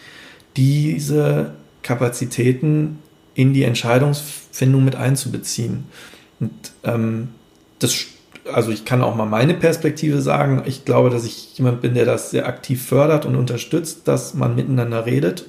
[0.56, 1.52] diese
[1.84, 2.98] Kapazitäten
[3.38, 5.84] in die Entscheidungsfindung mit einzubeziehen.
[6.40, 6.52] Und
[6.84, 7.30] ähm,
[7.78, 7.96] das,
[8.52, 10.64] also ich kann auch mal meine Perspektive sagen.
[10.66, 14.56] Ich glaube, dass ich jemand bin, der das sehr aktiv fördert und unterstützt, dass man
[14.56, 15.46] miteinander redet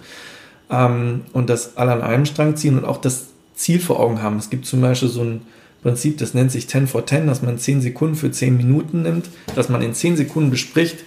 [0.71, 4.37] ähm, und das alle an einem Strang ziehen und auch das Ziel vor Augen haben.
[4.37, 5.41] Es gibt zum Beispiel so ein
[5.83, 9.31] Prinzip, das nennt sich 10 for 10, dass man 10 Sekunden für 10 Minuten nimmt,
[9.55, 10.99] dass man in 10 Sekunden bespricht,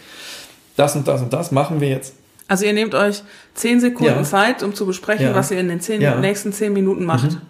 [0.77, 2.15] das und das und das machen wir jetzt
[2.51, 4.23] also ihr nehmt euch zehn Sekunden ja.
[4.23, 5.35] Zeit, um zu besprechen, ja.
[5.35, 6.15] was ihr in den zehn, ja.
[6.15, 7.31] nächsten zehn Minuten macht.
[7.31, 7.41] Mhm.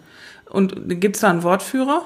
[0.50, 2.04] Und gibt es da einen Wortführer?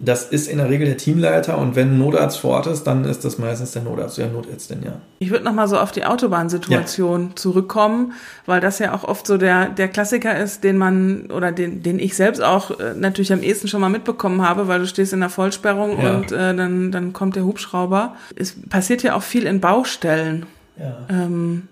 [0.00, 3.04] Das ist in der Regel der Teamleiter und wenn ein Notarzt vor Ort ist, dann
[3.04, 4.92] ist das meistens der Notarzt, ja Notärztin, ja.
[5.18, 7.36] Ich würde nochmal so auf die Autobahnsituation ja.
[7.36, 8.12] zurückkommen,
[8.46, 11.98] weil das ja auch oft so der, der Klassiker ist, den man oder den, den
[11.98, 15.20] ich selbst auch äh, natürlich am ehesten schon mal mitbekommen habe, weil du stehst in
[15.20, 16.14] der Vollsperrung ja.
[16.14, 18.14] und äh, dann, dann kommt der Hubschrauber.
[18.36, 20.46] Es passiert ja auch viel in Baustellen.
[20.78, 21.06] Ja.
[21.10, 21.68] Ähm,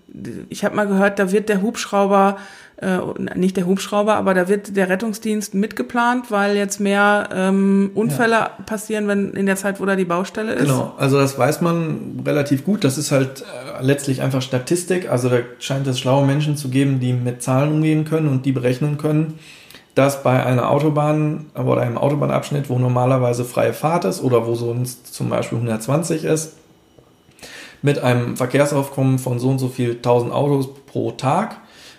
[0.49, 2.37] ich habe mal gehört, da wird der Hubschrauber,
[2.77, 2.99] äh,
[3.35, 8.51] nicht der Hubschrauber, aber da wird der Rettungsdienst mitgeplant, weil jetzt mehr ähm, Unfälle ja.
[8.65, 10.63] passieren, wenn in der Zeit, wo da die Baustelle ist.
[10.63, 12.83] Genau, also das weiß man relativ gut.
[12.83, 15.09] Das ist halt äh, letztlich einfach Statistik.
[15.09, 18.51] Also da scheint es schlaue Menschen zu geben, die mit Zahlen umgehen können und die
[18.51, 19.35] berechnen können
[19.97, 25.11] dass bei einer Autobahn oder einem Autobahnabschnitt, wo normalerweise freie Fahrt ist oder wo sonst
[25.11, 26.53] zum Beispiel 120 ist,
[27.81, 31.57] mit einem Verkehrsaufkommen von so und so viel tausend Autos pro Tag.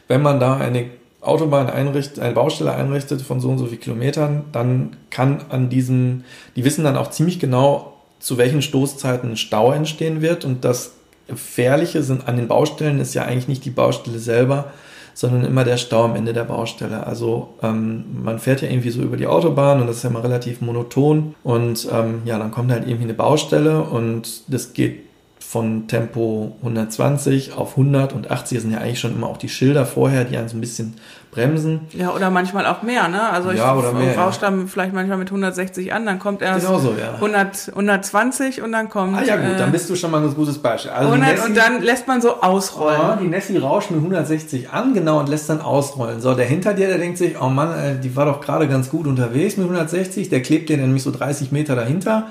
[0.09, 0.87] Wenn man da eine
[1.21, 6.25] Autobahn einrichtet, eine Baustelle einrichtet von so und so viel Kilometern, dann kann an diesen,
[6.57, 10.45] die wissen dann auch ziemlich genau, zu welchen Stoßzeiten Stau entstehen wird.
[10.45, 10.93] Und das
[11.29, 14.73] Gefährliche sind an den Baustellen ist ja eigentlich nicht die Baustelle selber,
[15.13, 17.07] sondern immer der Stau am Ende der Baustelle.
[17.07, 20.23] Also ähm, man fährt ja irgendwie so über die Autobahn und das ist ja mal
[20.23, 25.08] relativ monoton und ähm, ja, dann kommt halt irgendwie eine Baustelle und das geht
[25.49, 29.87] von Tempo 120 auf 100 und 80 sind ja eigentlich schon immer auch die Schilder
[29.87, 30.97] vorher, die einen so ein bisschen
[31.31, 31.81] bremsen.
[31.93, 33.31] Ja, oder manchmal auch mehr, ne?
[33.31, 36.67] Also ja, ich oder mehr, rausche dann vielleicht manchmal mit 160 an, dann kommt erst
[36.67, 37.15] Genauso, ja.
[37.15, 39.17] 100, 120 und dann kommt...
[39.17, 40.91] Ah ja gut, äh, dann bist du schon mal ein gutes Beispiel.
[40.91, 43.01] Also 100 Nessie- und dann lässt man so ausrollen.
[43.01, 46.21] Ja, die Nessie rauscht mit 160 an, genau, und lässt dann ausrollen.
[46.21, 48.91] So, der hinter dir, der denkt sich, oh Mann, äh, die war doch gerade ganz
[48.91, 52.27] gut unterwegs mit 160, der klebt dir nämlich so 30 Meter dahinter,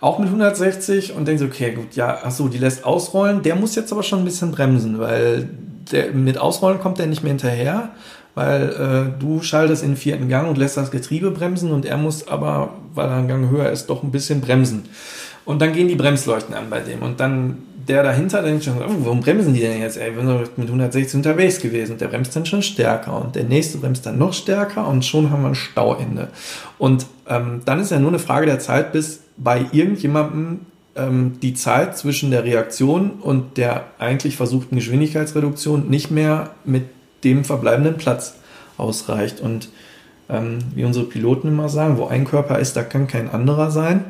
[0.00, 3.56] auch mit 160 und denkt so, okay, gut, ja, ach so, die lässt ausrollen, der
[3.56, 5.48] muss jetzt aber schon ein bisschen bremsen, weil
[5.90, 7.90] der, mit Ausrollen kommt der nicht mehr hinterher,
[8.34, 8.68] weil
[9.16, 12.28] äh, du schaltest in den vierten Gang und lässt das Getriebe bremsen und er muss
[12.28, 14.84] aber, weil er einen Gang höher ist, doch ein bisschen bremsen.
[15.46, 17.02] Und dann gehen die Bremsleuchten an bei dem.
[17.02, 19.96] Und dann der dahinter denkt schon, oh, warum bremsen die denn jetzt?
[19.96, 21.92] Ey, wir sind doch mit 160 unterwegs gewesen.
[21.92, 23.20] Und der bremst dann schon stärker.
[23.20, 24.88] Und der nächste bremst dann noch stärker.
[24.88, 26.28] Und schon haben wir ein Stauende.
[26.78, 30.60] Und ähm, dann ist ja nur eine Frage der Zeit, bis bei irgendjemandem
[30.96, 36.84] ähm, die Zeit zwischen der Reaktion und der eigentlich versuchten Geschwindigkeitsreduktion nicht mehr mit
[37.24, 38.36] dem verbleibenden Platz
[38.78, 39.40] ausreicht.
[39.40, 39.68] Und
[40.28, 44.04] ähm, wie unsere Piloten immer sagen, wo ein Körper ist, da kann kein anderer sein.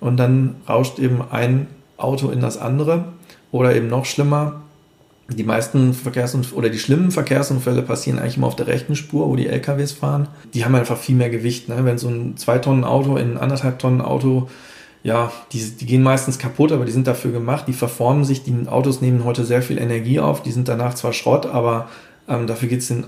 [0.00, 3.06] Und dann rauscht eben ein Auto in das andere.
[3.52, 4.62] Oder eben noch schlimmer,
[5.34, 9.36] die meisten Verkehrsunfälle oder die schlimmen Verkehrsunfälle passieren eigentlich immer auf der rechten Spur, wo
[9.36, 10.28] die LKWs fahren.
[10.54, 11.68] Die haben einfach viel mehr Gewicht.
[11.68, 11.84] Ne?
[11.84, 14.48] Wenn so ein 2-Tonnen-Auto in ein anderthalb Tonnen Auto,
[15.02, 17.66] ja, die, die gehen meistens kaputt, aber die sind dafür gemacht.
[17.68, 18.42] Die verformen sich.
[18.42, 20.42] Die Autos nehmen heute sehr viel Energie auf.
[20.42, 21.88] Die sind danach zwar Schrott, aber
[22.28, 23.04] ähm, dafür geht es den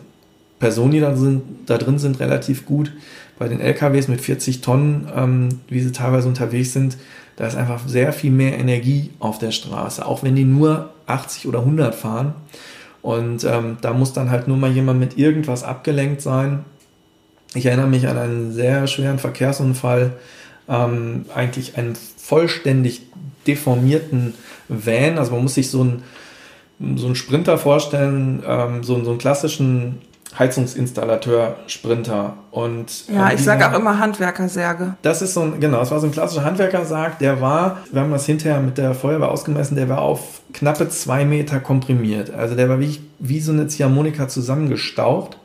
[0.58, 2.92] Personen, die da, sind, da drin sind, relativ gut.
[3.38, 6.96] Bei den LKWs mit 40 Tonnen, ähm, wie sie teilweise unterwegs sind,
[7.42, 11.48] da ist einfach sehr viel mehr Energie auf der Straße, auch wenn die nur 80
[11.48, 12.34] oder 100 fahren.
[13.02, 16.64] Und ähm, da muss dann halt nur mal jemand mit irgendwas abgelenkt sein.
[17.54, 20.12] Ich erinnere mich an einen sehr schweren Verkehrsunfall,
[20.68, 23.02] ähm, eigentlich einen vollständig
[23.48, 24.34] deformierten
[24.68, 25.18] Van.
[25.18, 26.04] Also man muss sich so einen,
[26.94, 29.98] so einen Sprinter vorstellen, ähm, so, so einen klassischen
[30.38, 34.94] Heizungsinstallateur Sprinter und Ja, ähm, ich sage auch immer Handwerkersärge.
[35.02, 38.10] das ist so ein, genau, das war so ein klassischer Handwerkersarg, der war, wir haben
[38.10, 42.32] das hinterher mit der Feuerwehr ausgemessen, der war auf knappe zwei Meter komprimiert.
[42.32, 45.38] Also der war wie, wie so eine Ziehharmonika zusammengestaucht.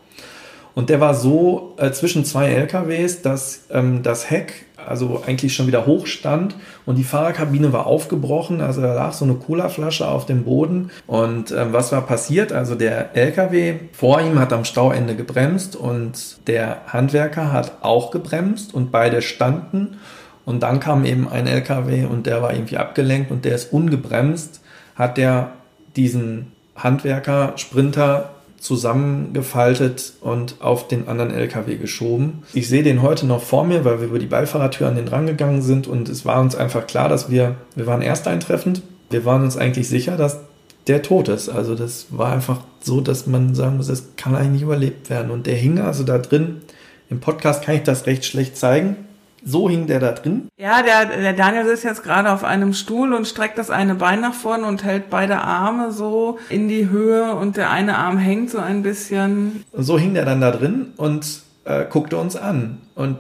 [0.76, 5.68] Und der war so äh, zwischen zwei LKWs, dass ähm, das Heck also eigentlich schon
[5.68, 10.26] wieder hoch stand und die Fahrerkabine war aufgebrochen, also da lag so eine Colaflasche auf
[10.26, 10.92] dem Boden.
[11.06, 12.52] Und ähm, was war passiert?
[12.52, 18.74] Also der LKW vor ihm hat am Stauende gebremst und der Handwerker hat auch gebremst
[18.74, 19.98] und beide standen.
[20.46, 24.62] Und dann kam eben ein LKW und der war irgendwie abgelenkt und der ist ungebremst,
[24.96, 25.52] hat der
[25.98, 32.44] diesen Handwerker, Sprinter zusammengefaltet und auf den anderen LKW geschoben.
[32.54, 35.62] Ich sehe den heute noch vor mir, weil wir über die Beifahrertür an den rangegangen
[35.62, 39.58] sind und es war uns einfach klar, dass wir, wir waren ersteintreffend, wir waren uns
[39.58, 40.40] eigentlich sicher, dass
[40.88, 41.50] der tot ist.
[41.50, 45.32] Also das war einfach so, dass man sagen muss, das kann eigentlich überlebt werden.
[45.32, 46.62] Und der hing also da drin.
[47.10, 48.96] Im Podcast kann ich das recht schlecht zeigen.
[49.44, 50.48] So hing der da drin.
[50.58, 54.20] Ja, der, der Daniel sitzt jetzt gerade auf einem Stuhl und streckt das eine Bein
[54.22, 58.50] nach vorne und hält beide Arme so in die Höhe und der eine Arm hängt
[58.50, 62.80] so ein bisschen Und so hing der dann da drin und äh, guckte uns an.
[62.96, 63.18] Und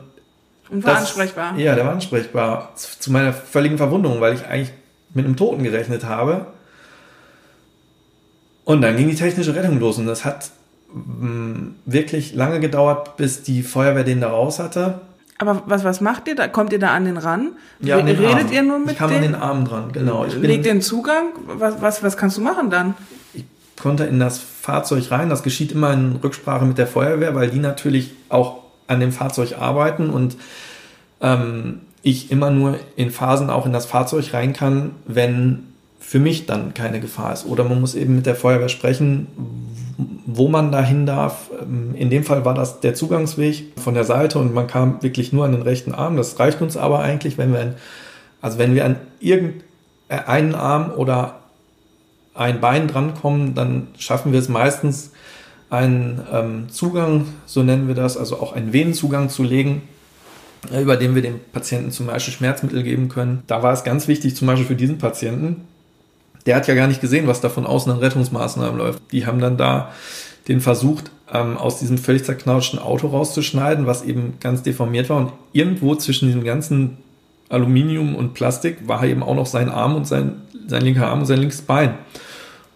[0.70, 1.58] und war Das- ansprechbar.
[1.58, 2.72] Ja, der war ansprechbar.
[2.76, 4.74] Zu zu meiner völligen Verwunderung, weil ich eigentlich
[5.14, 6.48] mit einem Toten gerechnet habe.
[8.66, 10.52] Und dann ging die technische Rettung los und das hat
[10.94, 15.00] mh, wirklich lange gedauert, bis die Feuerwehr den da raus hatte.
[15.40, 16.48] Aber was, was macht ihr da?
[16.48, 17.52] Kommt ihr da an den ran?
[17.80, 18.52] Ja, an den Redet Arm.
[18.54, 19.34] ihr nur mit Ich kam an denen?
[19.34, 20.26] den Arm dran, genau.
[20.26, 21.28] Ich Legt den Zugang?
[21.46, 22.96] Was, was, was kannst du machen dann?
[23.34, 23.46] ich
[23.84, 25.30] konnte in das Fahrzeug rein.
[25.30, 29.60] Das geschieht immer in Rücksprache mit der Feuerwehr, weil die natürlich auch an dem Fahrzeug
[29.60, 30.36] arbeiten und
[31.22, 35.66] ähm, ich immer nur in Phasen auch in das Fahrzeug rein kann, wenn
[36.00, 37.46] für mich dann keine Gefahr ist.
[37.46, 39.28] Oder man muss eben mit der Feuerwehr sprechen,
[39.98, 41.50] wo man dahin darf.
[41.62, 45.34] Ähm, In dem Fall war das der Zugangsweg von der Seite und man kam wirklich
[45.34, 46.18] nur an den rechten Arm.
[46.18, 47.76] Das reicht uns aber eigentlich, wenn wir, an,
[48.42, 51.40] also wenn wir an irgendeinen Arm oder
[52.36, 55.12] ein Bein drankommen, dann schaffen wir es meistens,
[55.70, 59.82] einen ähm, Zugang, so nennen wir das, also auch einen Venenzugang zu legen,
[60.72, 63.44] äh, über den wir dem Patienten zum Beispiel Schmerzmittel geben können.
[63.48, 65.68] Da war es ganz wichtig, zum Beispiel für diesen Patienten,
[66.48, 69.02] der hat ja gar nicht gesehen, was da von außen an Rettungsmaßnahmen läuft.
[69.12, 69.92] Die haben dann da
[70.48, 75.18] den versucht, ähm, aus diesem völlig zerknautschten Auto rauszuschneiden, was eben ganz deformiert war.
[75.18, 76.98] Und irgendwo zwischen diesem ganzen
[77.50, 81.26] Aluminium und Plastik war eben auch noch sein Arm und sein, sein linker Arm und
[81.26, 81.96] sein linkes Bein.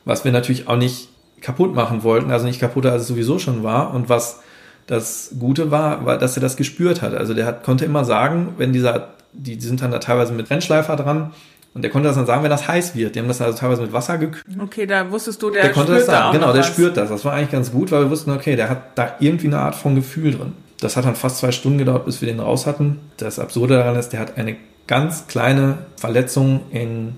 [0.04, 1.08] Was wir natürlich auch nicht
[1.40, 3.94] kaputt machen wollten, also nicht kaputter, als es sowieso schon war.
[3.94, 4.42] Und was
[4.88, 7.14] das Gute war, war, dass er das gespürt hat.
[7.14, 10.50] Also der hat, konnte immer sagen, wenn dieser, die, die sind dann da teilweise mit
[10.50, 11.32] Rennschleifer dran
[11.74, 13.16] Und der konnte das dann sagen, wenn das heiß wird.
[13.16, 14.44] Die haben das also teilweise mit Wasser gekühlt.
[14.60, 16.34] Okay, da wusstest du, der, Der konnte spürt das sagen.
[16.34, 16.68] da Genau, der was.
[16.68, 17.10] spürt das.
[17.10, 19.76] Das war eigentlich ganz gut, weil wir wussten, okay, der hat da irgendwie eine Art
[19.76, 20.54] von Gefühl drin.
[20.82, 23.00] Das hat dann fast zwei Stunden gedauert, bis wir den raus hatten.
[23.18, 24.58] Das Absurde daran ist, der hat eine
[24.88, 27.16] ganz kleine Verletzung in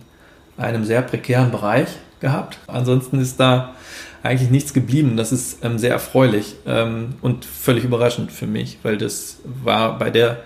[0.58, 1.88] einem sehr prekären Bereich
[2.20, 2.60] gehabt.
[2.68, 3.74] Ansonsten ist da
[4.22, 5.18] eigentlich nichts geblieben.
[5.18, 10.10] Das ist ähm, sehr erfreulich ähm, und völlig überraschend für mich, weil das war bei
[10.10, 10.42] der,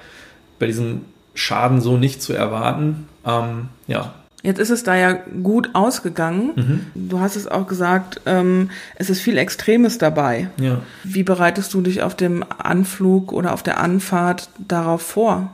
[0.60, 1.02] bei diesem
[1.36, 3.08] Schaden so nicht zu erwarten.
[3.28, 4.14] Ähm, ja,
[4.44, 5.14] Jetzt ist es da ja
[5.44, 6.52] gut ausgegangen.
[6.56, 7.10] Mhm.
[7.10, 10.50] Du hast es auch gesagt, ähm, es ist viel Extremes dabei.
[10.58, 10.82] ja.
[11.04, 15.52] Wie bereitest du dich auf dem Anflug oder auf der Anfahrt darauf vor?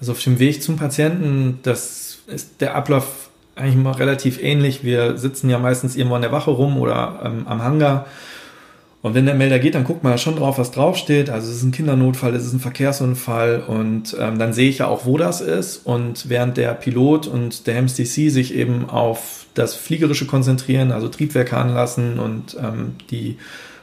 [0.00, 4.82] Also auf dem Weg zum Patienten, das ist der Ablauf eigentlich immer relativ ähnlich.
[4.82, 8.06] Wir sitzen ja meistens irgendwo an der Wache rum oder ähm, am Hangar.
[9.02, 11.28] Und wenn der Melder geht, dann guckt man ja schon drauf, was draufsteht.
[11.28, 14.86] Also es ist ein Kindernotfall, es ist ein Verkehrsunfall und ähm, dann sehe ich ja
[14.86, 15.78] auch, wo das ist.
[15.84, 21.56] Und während der Pilot und der MSTC sich eben auf das Fliegerische konzentrieren, also Triebwerke
[21.56, 23.38] anlassen und ähm, die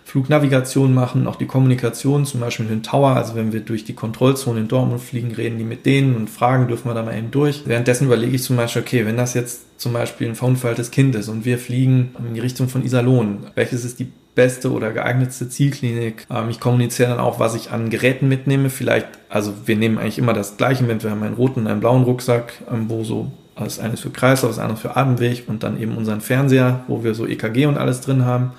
[0.05, 3.09] Flugnavigation machen, auch die Kommunikation, zum Beispiel mit dem Tower.
[3.09, 6.67] Also wenn wir durch die Kontrollzone in Dortmund fliegen, reden die mit denen und fragen,
[6.69, 7.63] dürfen wir da mal eben durch.
[7.65, 11.27] Währenddessen überlege ich zum Beispiel, okay, wenn das jetzt zum Beispiel ein verunfalltes Kind ist
[11.27, 16.25] und wir fliegen in die Richtung von Iserlohn, welches ist die beste oder geeignetste Zielklinik?
[16.29, 18.69] Ähm, ich kommuniziere dann auch, was ich an Geräten mitnehme.
[18.69, 21.03] Vielleicht, also wir nehmen eigentlich immer das Gleiche mit.
[21.03, 24.09] Wir haben einen roten und einen blauen Rucksack, ähm, wo so das eine ist für
[24.09, 27.77] Kreislauf, das andere für Atemweg und dann eben unseren Fernseher, wo wir so EKG und
[27.77, 28.51] alles drin haben.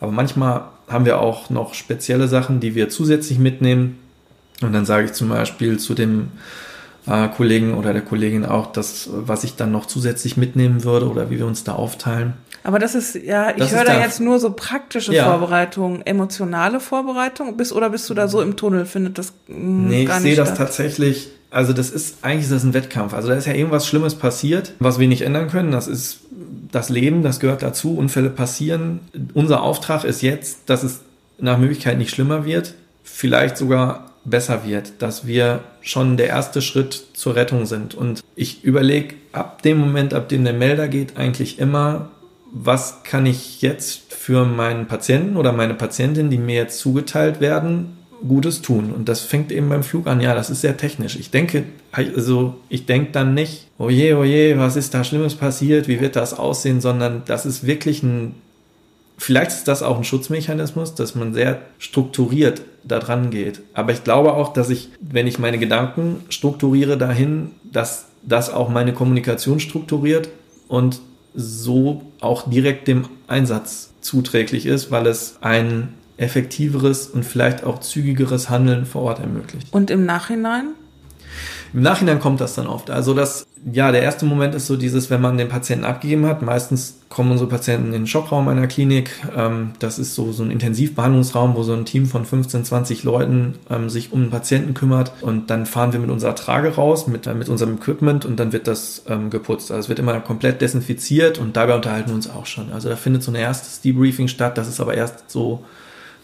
[0.00, 3.98] Aber manchmal haben wir auch noch spezielle Sachen, die wir zusätzlich mitnehmen.
[4.62, 6.28] Und dann sage ich zum Beispiel zu dem
[7.08, 11.28] äh, Kollegen oder der Kollegin auch, das, was ich dann noch zusätzlich mitnehmen würde oder
[11.28, 12.34] wie wir uns da aufteilen.
[12.66, 15.26] Aber das ist, ja, ich höre da jetzt nur so praktische Ja.
[15.30, 17.56] Vorbereitung, emotionale Vorbereitung.
[17.56, 20.54] Bist, oder bist du da so im Tunnel, findet das mh, Nee, ich sehe das
[20.54, 23.14] tatsächlich, also das ist, eigentlich ist das ein Wettkampf.
[23.14, 25.70] Also da ist ja irgendwas Schlimmes passiert, was wir nicht ändern können.
[25.70, 26.22] Das ist
[26.72, 27.96] das Leben, das gehört dazu.
[27.96, 28.98] Unfälle passieren.
[29.32, 31.02] Unser Auftrag ist jetzt, dass es
[31.38, 32.74] nach Möglichkeit nicht schlimmer wird,
[33.04, 37.94] vielleicht sogar besser wird, dass wir schon der erste Schritt zur Rettung sind.
[37.94, 42.10] Und ich überlege ab dem Moment, ab dem der Melder geht, eigentlich immer,
[42.52, 47.96] was kann ich jetzt für meinen Patienten oder meine Patientin, die mir jetzt zugeteilt werden,
[48.26, 48.92] Gutes tun.
[48.92, 50.20] Und das fängt eben beim Flug an.
[50.20, 51.16] Ja, das ist sehr technisch.
[51.16, 55.34] Ich denke, also ich denke dann nicht, oh je, oh je, was ist da Schlimmes
[55.34, 58.34] passiert, wie wird das aussehen, sondern das ist wirklich ein,
[59.18, 63.60] vielleicht ist das auch ein Schutzmechanismus, dass man sehr strukturiert da dran geht.
[63.74, 68.68] Aber ich glaube auch, dass ich, wenn ich meine Gedanken strukturiere dahin, dass das auch
[68.68, 70.30] meine Kommunikation strukturiert
[70.68, 71.00] und
[71.36, 78.48] so auch direkt dem Einsatz zuträglich ist, weil es ein effektiveres und vielleicht auch zügigeres
[78.48, 79.72] Handeln vor Ort ermöglicht.
[79.72, 80.68] Und im Nachhinein?
[81.72, 82.90] Im Nachhinein kommt das dann oft.
[82.90, 86.42] Also das, ja, der erste Moment ist so dieses, wenn man den Patienten abgegeben hat.
[86.42, 89.10] Meistens kommen unsere Patienten in den Schockraum einer Klinik.
[89.36, 93.54] Ähm, das ist so, so ein Intensivbehandlungsraum, wo so ein Team von 15, 20 Leuten
[93.70, 95.12] ähm, sich um den Patienten kümmert.
[95.20, 98.66] Und dann fahren wir mit unserer Trage raus, mit, mit unserem Equipment und dann wird
[98.66, 99.70] das ähm, geputzt.
[99.70, 102.72] Also es wird immer komplett desinfiziert und dabei unterhalten wir uns auch schon.
[102.72, 104.58] Also da findet so ein erstes Debriefing statt.
[104.58, 105.64] Das ist aber erst so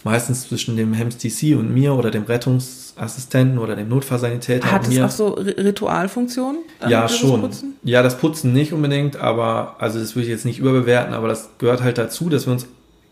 [0.05, 5.11] meistens zwischen dem HEMS-TC und mir oder dem Rettungsassistenten oder dem Notfallsanitäter Hat es auch
[5.11, 6.61] so Ri- Ritualfunktionen?
[6.81, 7.41] dann ja, schon.
[7.43, 7.75] Putzen?
[7.85, 11.51] Ja, das Putzen nicht unbedingt, aber also das würde ich jetzt nicht überbewerten, aber das
[11.59, 12.67] gehört halt dazu, dass wir uns,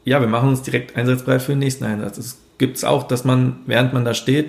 [0.04, 2.18] ja, wir machen uns direkt einsatzbereit für den nächsten Einsatz.
[2.18, 4.46] Es gibt auch, dass man, während man da steht,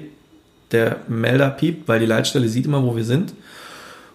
[0.71, 3.33] der Melder piept, weil die Leitstelle sieht immer, wo wir sind.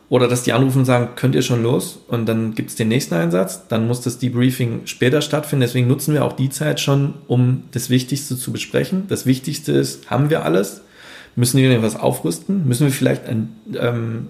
[0.08, 1.98] Oder dass die anrufen und sagen, könnt ihr schon los?
[2.06, 3.66] Und dann gibt es den nächsten Einsatz.
[3.66, 5.62] Dann muss das Debriefing später stattfinden.
[5.62, 9.06] Deswegen nutzen wir auch die Zeit schon, um das Wichtigste zu besprechen.
[9.08, 10.82] Das Wichtigste ist, haben wir alles?
[11.34, 12.68] Müssen wir irgendwas aufrüsten?
[12.68, 14.28] Müssen wir vielleicht an, ähm,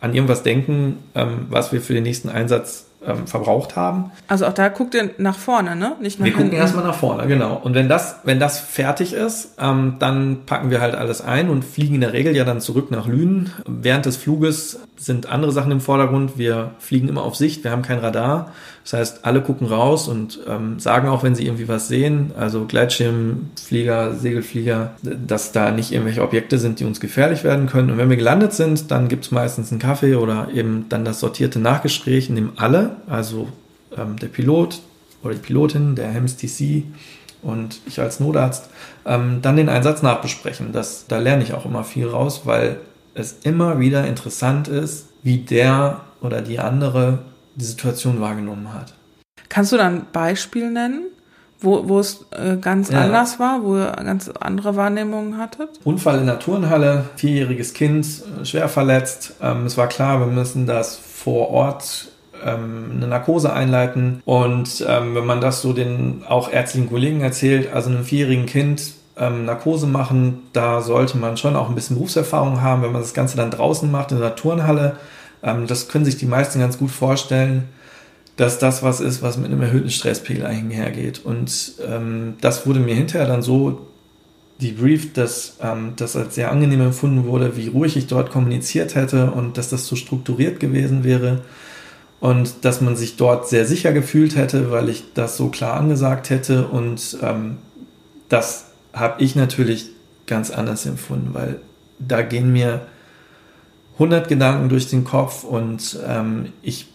[0.00, 4.10] an irgendwas denken, ähm, was wir für den nächsten Einsatz ähm, verbraucht haben?
[4.28, 5.96] Also auch da guckt ihr nach vorne, ne?
[6.00, 7.60] Nicht nach Wir gucken erstmal nach vorne, genau.
[7.62, 11.64] Und wenn das, wenn das fertig ist, ähm, dann packen wir halt alles ein und
[11.64, 13.52] fliegen in der Regel ja dann zurück nach Lünen.
[13.66, 16.38] Während des Fluges sind andere Sachen im Vordergrund.
[16.38, 18.52] Wir fliegen immer auf Sicht, wir haben kein Radar.
[18.86, 22.66] Das heißt, alle gucken raus und ähm, sagen auch, wenn sie irgendwie was sehen, also
[22.66, 27.90] Gleitschirmflieger, Segelflieger, dass da nicht irgendwelche Objekte sind, die uns gefährlich werden können.
[27.90, 31.18] Und wenn wir gelandet sind, dann gibt es meistens einen Kaffee oder eben dann das
[31.18, 33.48] sortierte Nachgespräch, in dem alle, also
[33.98, 34.80] ähm, der Pilot
[35.24, 36.84] oder die Pilotin, der HEMS-TC
[37.42, 38.70] und ich als Notarzt,
[39.04, 40.70] ähm, dann den Einsatz nachbesprechen.
[40.72, 42.76] Das, da lerne ich auch immer viel raus, weil
[43.14, 47.18] es immer wieder interessant ist, wie der oder die andere
[47.56, 48.94] die Situation wahrgenommen hat.
[49.48, 51.06] Kannst du da ein Beispiel nennen,
[51.60, 53.02] wo, wo es äh, ganz ja.
[53.02, 55.80] anders war, wo ihr ganz andere Wahrnehmungen hattet?
[55.84, 59.34] Unfall in der Turnhalle, vierjähriges Kind, äh, schwer verletzt.
[59.42, 62.08] Ähm, es war klar, wir müssen das vor Ort
[62.44, 64.22] ähm, eine Narkose einleiten.
[64.24, 68.92] Und ähm, wenn man das so den auch ärztlichen Kollegen erzählt, also einem vierjährigen Kind
[69.16, 73.14] ähm, Narkose machen, da sollte man schon auch ein bisschen Berufserfahrung haben, wenn man das
[73.14, 74.96] Ganze dann draußen macht in der Turnhalle.
[75.42, 77.68] Ähm, das können sich die meisten ganz gut vorstellen
[78.36, 81.24] dass das was ist, was mit einem erhöhten Stresspegel einhergeht.
[81.24, 83.86] Und ähm, das wurde mir hinterher dann so
[84.60, 89.30] debrieft, dass ähm, das als sehr angenehm empfunden wurde, wie ruhig ich dort kommuniziert hätte
[89.30, 91.42] und dass das so strukturiert gewesen wäre
[92.20, 96.30] und dass man sich dort sehr sicher gefühlt hätte, weil ich das so klar angesagt
[96.30, 97.58] hätte und ähm,
[98.30, 99.90] das habe ich natürlich
[100.26, 101.60] ganz anders empfunden, weil
[101.98, 102.86] da gehen mir
[103.96, 106.88] 100 Gedanken durch den Kopf und ähm, ich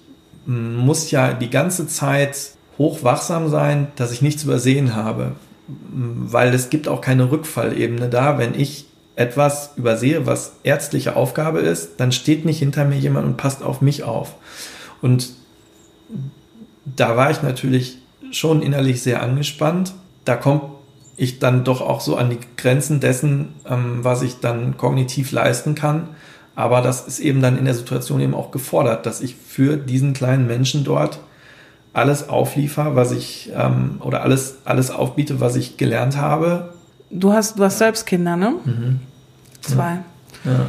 [0.46, 5.34] muss ja die ganze Zeit hochwachsam sein, dass ich nichts übersehen habe,
[5.68, 8.38] weil es gibt auch keine Rückfallebene da.
[8.38, 8.86] Wenn ich
[9.16, 13.82] etwas übersehe, was ärztliche Aufgabe ist, dann steht nicht hinter mir jemand und passt auf
[13.82, 14.36] mich auf.
[15.02, 15.34] Und
[16.86, 18.00] da war ich natürlich
[18.32, 19.94] schon innerlich sehr angespannt.
[20.26, 20.64] Da kommt
[21.18, 25.76] ich dann doch auch so an die Grenzen dessen, ähm, was ich dann kognitiv leisten
[25.76, 26.10] kann.
[26.62, 30.14] Aber das ist eben dann in der Situation eben auch gefordert, dass ich für diesen
[30.14, 31.18] kleinen Menschen dort
[31.92, 36.76] alles aufliefer, was ich ähm, oder alles, alles aufbiete, was ich gelernt habe.
[37.10, 38.54] Du hast, du hast selbst Kinder, ne?
[38.64, 39.00] Mhm.
[39.62, 40.04] Zwei.
[40.46, 40.52] Ja.
[40.52, 40.66] ja.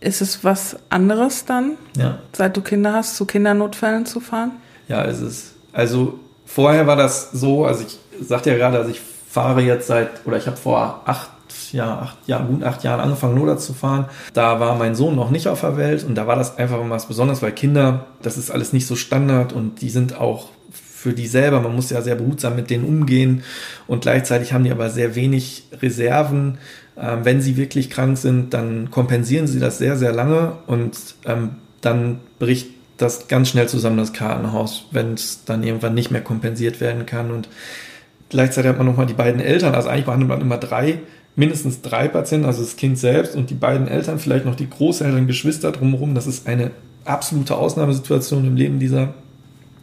[0.00, 2.18] Ist es was anderes dann, ja.
[2.32, 4.52] seit du Kinder hast, zu Kindernotfällen zu fahren?
[4.88, 5.52] Ja, ist es.
[5.74, 10.08] Also vorher war das so, also ich sagte ja gerade, also ich fahre jetzt seit,
[10.24, 11.28] oder ich habe vor acht
[11.72, 14.06] ja, acht Jahren, gut acht Jahren angefangen, Loda zu fahren.
[14.32, 16.90] Da war mein Sohn noch nicht auf der Welt und da war das einfach mal
[16.90, 21.12] was Besonderes, weil Kinder, das ist alles nicht so Standard und die sind auch für
[21.12, 23.42] die selber, man muss ja sehr behutsam mit denen umgehen
[23.86, 26.58] und gleichzeitig haben die aber sehr wenig Reserven.
[26.96, 31.50] Ähm, wenn sie wirklich krank sind, dann kompensieren sie das sehr, sehr lange und ähm,
[31.80, 36.80] dann bricht das ganz schnell zusammen, das Kartenhaus, wenn es dann irgendwann nicht mehr kompensiert
[36.80, 37.48] werden kann und
[38.28, 40.98] gleichzeitig hat man nochmal die beiden Eltern, also eigentlich waren man immer drei
[41.38, 45.28] mindestens drei Patienten, also das Kind selbst und die beiden Eltern, vielleicht noch die Großeltern,
[45.28, 46.14] Geschwister drumherum.
[46.14, 46.72] Das ist eine
[47.04, 49.14] absolute Ausnahmesituation im Leben dieser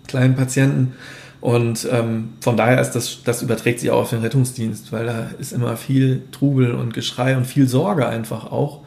[0.05, 0.93] kleinen Patienten.
[1.39, 5.29] Und ähm, von daher ist das, das überträgt sich auch auf den Rettungsdienst, weil da
[5.39, 8.81] ist immer viel Trubel und Geschrei und viel Sorge einfach auch.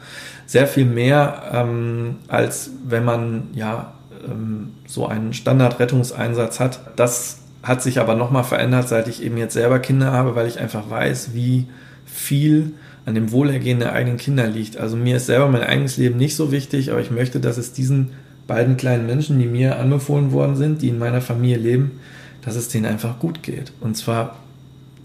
[0.45, 3.93] Sehr viel mehr, ähm, als wenn man ja
[4.27, 6.81] ähm, so einen Standardrettungseinsatz hat.
[6.95, 10.59] Das hat sich aber nochmal verändert, seit ich eben jetzt selber Kinder habe, weil ich
[10.59, 11.65] einfach weiß, wie
[12.11, 12.73] viel
[13.05, 14.77] an dem Wohlergehen der eigenen Kinder liegt.
[14.77, 17.73] Also mir ist selber mein eigenes Leben nicht so wichtig, aber ich möchte, dass es
[17.73, 18.11] diesen
[18.47, 21.99] beiden kleinen Menschen, die mir anbefohlen worden sind, die in meiner Familie leben,
[22.43, 23.71] dass es denen einfach gut geht.
[23.79, 24.37] Und zwar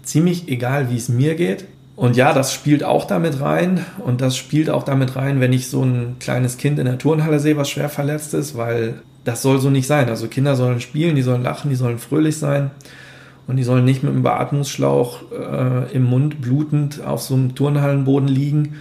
[0.03, 1.65] ziemlich egal, wie es mir geht.
[1.95, 3.85] Und ja, das spielt auch damit rein.
[4.03, 7.39] Und das spielt auch damit rein, wenn ich so ein kleines Kind in der Turnhalle
[7.39, 10.09] sehe, was schwer verletzt ist, weil das soll so nicht sein.
[10.09, 12.71] Also Kinder sollen spielen, die sollen lachen, die sollen fröhlich sein
[13.47, 18.27] und die sollen nicht mit einem Beatmungsschlauch äh, im Mund blutend auf so einem Turnhallenboden
[18.27, 18.75] liegen.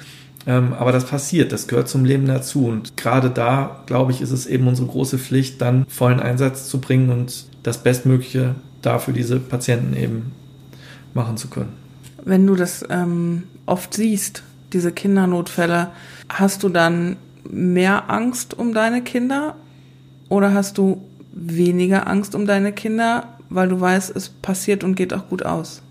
[0.47, 2.67] Ähm, aber das passiert, das gehört zum Leben dazu.
[2.67, 6.81] Und gerade da, glaube ich, ist es eben unsere große Pflicht, dann vollen Einsatz zu
[6.81, 10.33] bringen und das Bestmögliche da für diese Patienten eben
[11.15, 11.73] machen zu können.
[12.25, 14.43] Wenn du das ähm, oft siehst,
[14.73, 15.89] diese Kindernotfälle,
[16.29, 17.17] hast du dann
[17.49, 19.57] mehr Angst um deine Kinder
[20.29, 21.03] oder hast du
[21.33, 25.83] weniger Angst um deine Kinder, weil du weißt, es passiert und geht auch gut aus.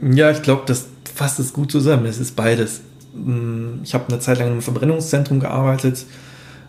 [0.00, 2.06] Ja, ich glaube, das fasst es gut zusammen.
[2.06, 2.80] Es ist beides.
[3.14, 6.06] Mm, ich habe eine Zeit lang im Verbrennungszentrum gearbeitet.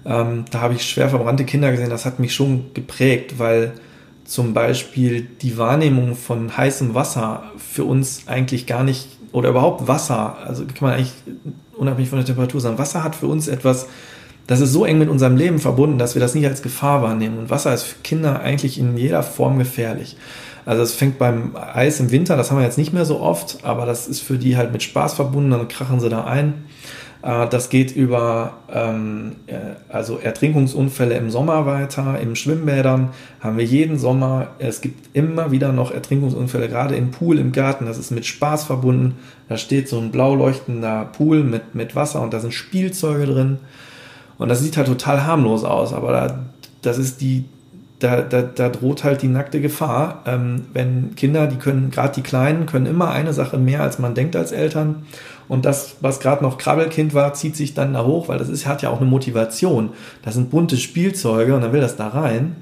[0.06, 1.90] Ähm, da habe ich schwer verbrannte Kinder gesehen.
[1.90, 3.74] Das hat mich schon geprägt, weil
[4.26, 10.38] zum Beispiel die Wahrnehmung von heißem Wasser für uns eigentlich gar nicht, oder überhaupt Wasser,
[10.46, 11.14] also kann man eigentlich
[11.76, 13.88] unabhängig von der Temperatur sagen, Wasser hat für uns etwas,
[14.54, 17.40] das ist so eng mit unserem Leben verbunden, dass wir das nicht als Gefahr wahrnehmen.
[17.40, 20.16] Und Wasser ist für Kinder eigentlich in jeder Form gefährlich.
[20.64, 23.66] Also es fängt beim Eis im Winter, das haben wir jetzt nicht mehr so oft,
[23.66, 26.66] aber das ist für die halt mit Spaß verbunden, dann krachen sie da ein.
[27.24, 29.56] Äh, das geht über ähm, äh,
[29.90, 34.50] also Ertrinkungsunfälle im Sommer weiter, im Schwimmbädern haben wir jeden Sommer.
[34.60, 37.88] Es gibt immer wieder noch Ertrinkungsunfälle, gerade im Pool, im Garten.
[37.88, 39.16] Das ist mit Spaß verbunden.
[39.50, 43.58] Da steht so ein blau leuchtender Pool mit, mit Wasser und da sind Spielzeuge drin.
[44.38, 46.40] Und das sieht halt total harmlos aus, aber da,
[46.82, 47.46] das ist die,
[48.00, 50.24] da, da, da droht halt die nackte Gefahr.
[50.26, 54.16] Ähm, wenn Kinder, die können, gerade die Kleinen, können immer eine Sache mehr, als man
[54.16, 55.06] denkt als Eltern.
[55.48, 58.66] Und das, was gerade noch Krabbelkind war, zieht sich dann da hoch, weil das ist,
[58.66, 59.90] hat ja auch eine Motivation.
[60.24, 62.58] Das sind bunte Spielzeuge und dann will das da rein.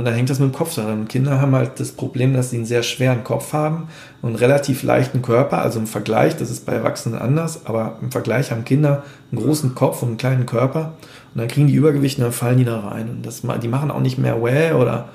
[0.00, 1.08] Und dann hängt das mit dem Kopf daran.
[1.08, 3.88] Kinder haben halt das Problem, dass sie einen sehr schweren Kopf haben
[4.22, 5.58] und einen relativ leichten Körper.
[5.58, 9.74] Also im Vergleich, das ist bei Erwachsenen anders, aber im Vergleich haben Kinder einen großen
[9.74, 10.94] Kopf und einen kleinen Körper.
[11.34, 13.10] Und dann kriegen die Übergewicht und dann fallen die da rein.
[13.10, 15.10] Und das, die machen auch nicht mehr Wäh oder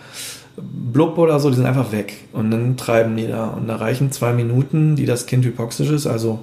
[0.55, 2.13] blub oder so, die sind einfach weg.
[2.31, 3.47] Und dann treiben die da.
[3.47, 6.41] Und da reichen zwei Minuten, die das Kind hypoxisch ist, also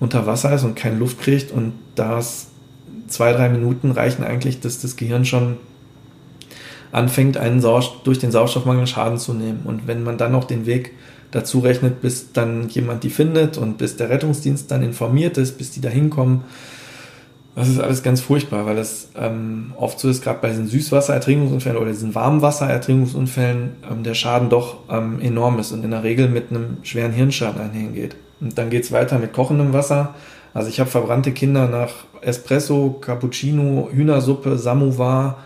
[0.00, 1.50] unter Wasser ist und keine Luft kriegt.
[1.50, 2.46] Und das
[3.06, 5.58] zwei, drei Minuten reichen eigentlich, dass das Gehirn schon
[6.92, 9.60] anfängt, einen Sauerstoff, durch den Sauerstoffmangel Schaden zu nehmen.
[9.64, 10.92] Und wenn man dann noch den Weg
[11.30, 15.70] dazu rechnet, bis dann jemand die findet und bis der Rettungsdienst dann informiert ist, bis
[15.70, 16.42] die da hinkommen,
[17.56, 21.78] das ist alles ganz furchtbar, weil das ähm, oft so ist, gerade bei diesen Süßwasserertrinkungsunfällen
[21.78, 26.50] oder diesen Warmwasserertrinkungsunfällen, ähm, der Schaden doch ähm, enorm ist und in der Regel mit
[26.50, 28.14] einem schweren Hirnschaden einhergeht.
[28.42, 30.14] Und dann geht's weiter mit kochendem Wasser.
[30.52, 35.38] Also ich habe verbrannte Kinder nach Espresso, Cappuccino, Hühnersuppe, Samovar,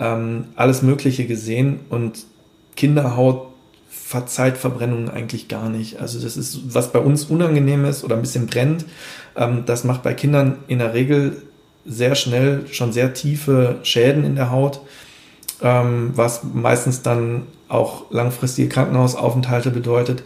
[0.00, 2.24] ähm, alles Mögliche gesehen und
[2.74, 3.46] Kinderhaut
[3.88, 6.00] verzeiht Verbrennungen eigentlich gar nicht.
[6.00, 8.86] Also das ist, was bei uns unangenehm ist oder ein bisschen brennt,
[9.36, 11.42] ähm, das macht bei Kindern in der Regel
[11.84, 14.80] sehr schnell schon sehr tiefe Schäden in der Haut,
[15.62, 20.22] ähm, was meistens dann auch langfristige Krankenhausaufenthalte bedeutet.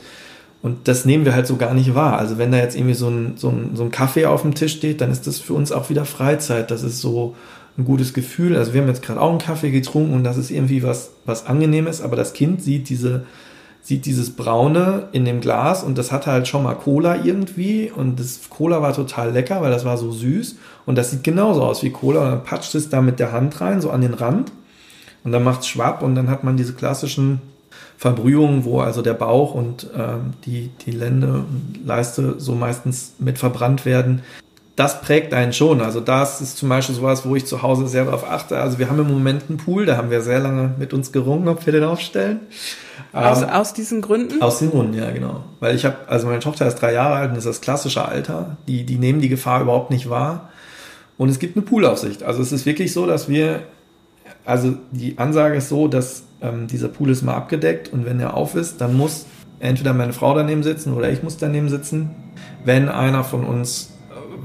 [0.62, 2.18] Und das nehmen wir halt so gar nicht wahr.
[2.18, 4.72] Also wenn da jetzt irgendwie so ein, so ein, so ein Kaffee auf dem Tisch
[4.72, 6.70] steht, dann ist das für uns auch wieder Freizeit.
[6.70, 7.34] Das ist so
[7.76, 8.56] ein gutes Gefühl.
[8.56, 11.46] Also wir haben jetzt gerade auch einen Kaffee getrunken und das ist irgendwie was, was
[11.46, 13.24] angenehmes, aber das Kind sieht diese,
[13.82, 17.90] sieht dieses Braune in dem Glas und das hatte halt schon mal Cola irgendwie.
[17.94, 20.56] Und das Cola war total lecker, weil das war so süß.
[20.86, 22.22] Und das sieht genauso aus wie Cola.
[22.22, 24.52] Und dann patscht es da mit der Hand rein, so an den Rand.
[25.24, 27.40] Und dann macht es schwapp und dann hat man diese klassischen
[27.96, 33.38] Verbrühungen, wo also der Bauch und ähm, die, die Lende und Leiste so meistens mit
[33.38, 34.22] verbrannt werden.
[34.76, 35.80] Das prägt einen schon.
[35.80, 38.58] Also das ist zum Beispiel sowas, wo ich zu Hause sehr darauf achte.
[38.58, 41.46] Also wir haben im Moment einen Pool, da haben wir sehr lange mit uns gerungen,
[41.46, 42.40] ob wir den aufstellen.
[43.12, 44.42] Aus, ähm, aus diesen Gründen?
[44.42, 45.44] Aus den Gründen, ja, genau.
[45.60, 48.56] Weil ich habe, also meine Tochter ist drei Jahre alt und ist das klassische Alter.
[48.66, 50.48] Die, die nehmen die Gefahr überhaupt nicht wahr.
[51.16, 52.24] Und es gibt eine Poolaufsicht.
[52.24, 53.62] Also es ist wirklich so, dass wir,
[54.44, 58.34] also die Ansage ist so, dass ähm, dieser Pool ist mal abgedeckt und wenn er
[58.34, 59.26] auf ist, dann muss
[59.60, 62.10] entweder meine Frau daneben sitzen oder ich muss daneben sitzen.
[62.64, 63.93] Wenn einer von uns,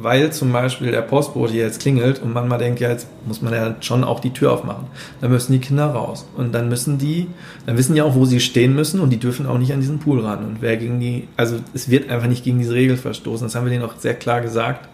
[0.02, 3.54] weil zum Beispiel der Postbote jetzt klingelt und man mal denkt, ja, jetzt muss man
[3.54, 4.88] ja schon auch die Tür aufmachen,
[5.20, 6.26] dann müssen die Kinder raus.
[6.38, 7.28] Und dann müssen die,
[7.66, 10.00] dann wissen die auch, wo sie stehen müssen und die dürfen auch nicht an diesen
[10.00, 10.46] Pool ran.
[10.46, 13.46] Und wer gegen die, also es wird einfach nicht gegen diese Regel verstoßen.
[13.46, 14.88] Das haben wir denen auch sehr klar gesagt,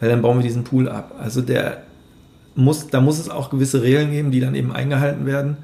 [0.00, 1.14] weil dann bauen wir diesen Pool ab.
[1.18, 1.82] Also der
[2.54, 5.56] muss, da muss es auch gewisse Regeln geben, die dann eben eingehalten werden.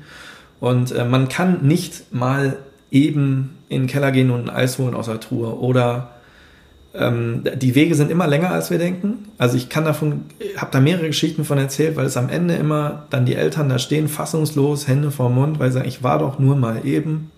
[0.60, 2.56] Und äh, man kann nicht mal
[2.90, 5.58] eben in den Keller gehen und ein Eis holen aus der Truhe.
[5.58, 6.10] Oder
[6.94, 9.28] ähm, die Wege sind immer länger, als wir denken.
[9.36, 10.24] Also ich kann davon,
[10.56, 13.78] habe da mehrere Geschichten von erzählt, weil es am Ende immer dann die Eltern da
[13.78, 17.30] stehen, fassungslos, Hände vor Mund, weil sie sagen, ich war doch nur mal eben.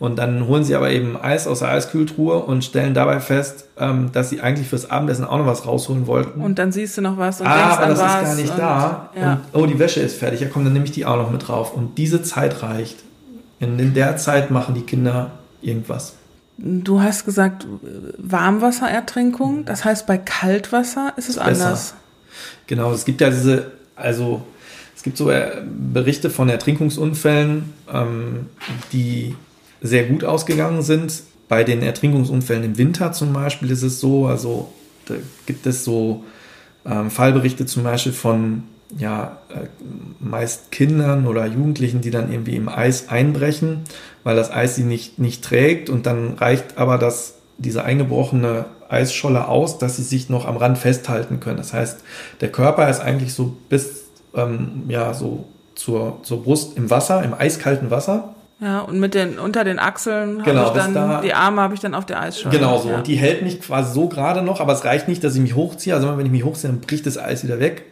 [0.00, 4.10] Und dann holen sie aber eben Eis aus der Eiskühltruhe und stellen dabei fest, ähm,
[4.12, 6.40] dass sie eigentlich fürs Abendessen auch noch was rausholen wollten.
[6.40, 8.58] Und dann siehst du noch was und ah, denkst aber das ist gar nicht und,
[8.58, 9.10] da.
[9.14, 9.40] Ja.
[9.52, 10.40] Und, oh, die Wäsche ist fertig.
[10.40, 11.74] Ja, komm, dann nehme ich die auch noch mit drauf.
[11.74, 12.96] Und diese Zeit reicht.
[13.60, 16.14] In, in der Zeit machen die Kinder irgendwas.
[16.62, 17.66] Du hast gesagt,
[18.18, 19.64] Warmwasserertrinkung.
[19.64, 21.50] Das heißt, bei Kaltwasser ist es Besser.
[21.50, 21.94] anders.
[22.66, 24.42] Genau, es gibt ja diese, also
[24.94, 28.46] es gibt so äh, Berichte von Ertrinkungsunfällen, ähm,
[28.92, 29.34] die
[29.80, 31.22] sehr gut ausgegangen sind.
[31.48, 34.70] Bei den Ertrinkungsunfällen im Winter zum Beispiel ist es so, also
[35.06, 35.14] da
[35.46, 36.24] gibt es so
[36.84, 38.64] ähm, Fallberichte zum Beispiel von
[38.98, 39.66] ja, äh,
[40.18, 43.84] meist Kindern oder Jugendlichen, die dann irgendwie im Eis einbrechen,
[44.24, 49.46] weil das Eis sie nicht, nicht trägt und dann reicht aber das, diese eingebrochene Eisscholle
[49.48, 51.58] aus, dass sie sich noch am Rand festhalten können.
[51.58, 52.00] Das heißt,
[52.40, 54.04] der Körper ist eigentlich so bis
[54.34, 55.44] ähm, ja, so
[55.74, 60.40] zur, zur Brust im Wasser, im eiskalten Wasser Ja, und mit den unter den Achseln
[60.40, 62.56] habe Genau, ich bis dann da- die Arme habe ich dann auf der Eisscholle.
[62.56, 62.90] Genau so.
[62.90, 62.96] Ja.
[62.96, 65.54] Und die hält mich quasi so gerade noch, aber es reicht nicht, dass ich mich
[65.56, 65.94] hochziehe.
[65.94, 67.84] Also wenn ich mich hochziehe, dann bricht das Eis wieder weg.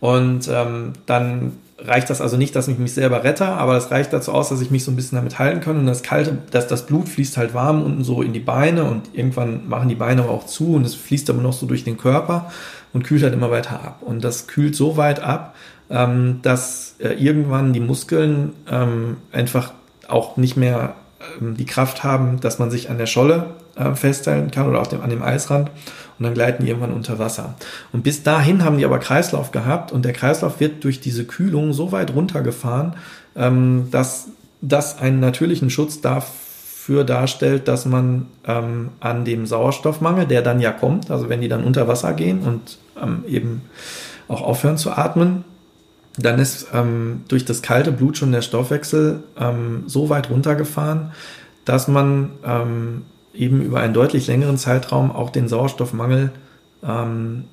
[0.00, 4.12] Und ähm, dann reicht das also nicht, dass ich mich selber rette, aber das reicht
[4.12, 5.76] dazu aus, dass ich mich so ein bisschen damit halten kann.
[5.76, 9.10] Und das kalte, dass das Blut fließt halt warm unten so in die Beine und
[9.12, 11.98] irgendwann machen die Beine aber auch zu und es fließt aber noch so durch den
[11.98, 12.50] Körper
[12.92, 13.98] und kühlt halt immer weiter ab.
[14.02, 15.54] Und das kühlt so weit ab,
[15.90, 19.72] ähm, dass äh, irgendwann die Muskeln ähm, einfach
[20.08, 20.94] auch nicht mehr
[21.40, 23.46] ähm, die Kraft haben, dass man sich an der Scholle
[23.76, 25.70] äh, festhalten kann oder auf dem, an dem Eisrand
[26.18, 27.54] und dann gleiten die irgendwann unter Wasser.
[27.92, 31.72] Und bis dahin haben die aber Kreislauf gehabt und der Kreislauf wird durch diese Kühlung
[31.72, 32.94] so weit runtergefahren,
[33.36, 34.28] ähm, dass
[34.60, 40.72] das einen natürlichen Schutz dafür darstellt, dass man ähm, an dem Sauerstoffmangel, der dann ja
[40.72, 43.62] kommt, also wenn die dann unter Wasser gehen und ähm, eben
[44.28, 45.44] auch aufhören zu atmen,
[46.16, 51.12] dann ist ähm, durch das kalte Blut schon der Stoffwechsel ähm, so weit runtergefahren,
[51.64, 53.02] dass man ähm,
[53.34, 56.30] eben über einen deutlich längeren Zeitraum auch den Sauerstoffmangel
[56.86, 57.44] ähm,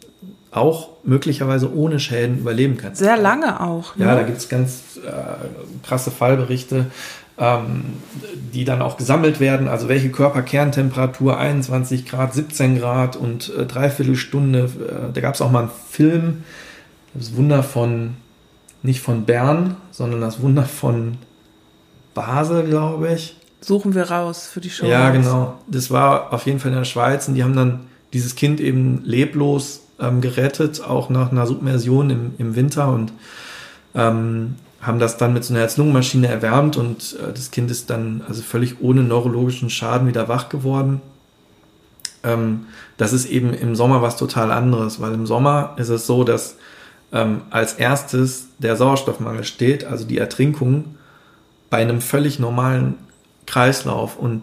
[0.51, 2.93] auch möglicherweise ohne Schäden überleben kann.
[2.93, 3.95] Sehr lange auch.
[3.95, 4.05] Ne?
[4.05, 6.87] Ja, da gibt es ganz äh, krasse Fallberichte,
[7.37, 7.83] ähm,
[8.53, 9.69] die dann auch gesammelt werden.
[9.69, 14.65] Also welche Körperkerntemperatur, 21 Grad, 17 Grad und äh, dreiviertel Stunde.
[14.65, 16.43] Äh, da gab es auch mal einen Film,
[17.13, 18.15] das Wunder von,
[18.83, 21.17] nicht von Bern, sondern das Wunder von
[22.13, 23.37] Basel, glaube ich.
[23.61, 24.87] Suchen wir raus für die Show.
[24.87, 25.59] Ja, genau.
[25.67, 27.81] Das war auf jeden Fall in der Schweiz und die haben dann
[28.11, 33.13] dieses Kind eben leblos ähm, gerettet, auch nach einer Submersion im, im Winter und
[33.93, 38.23] ähm, haben das dann mit so einer Herz-Lungen-Maschine erwärmt und äh, das Kind ist dann
[38.27, 41.01] also völlig ohne neurologischen Schaden wieder wach geworden.
[42.23, 42.65] Ähm,
[42.97, 46.55] das ist eben im Sommer was total anderes, weil im Sommer ist es so, dass
[47.13, 50.95] ähm, als erstes der Sauerstoffmangel steht, also die Ertrinkung
[51.69, 52.95] bei einem völlig normalen
[53.51, 54.41] Kreislauf und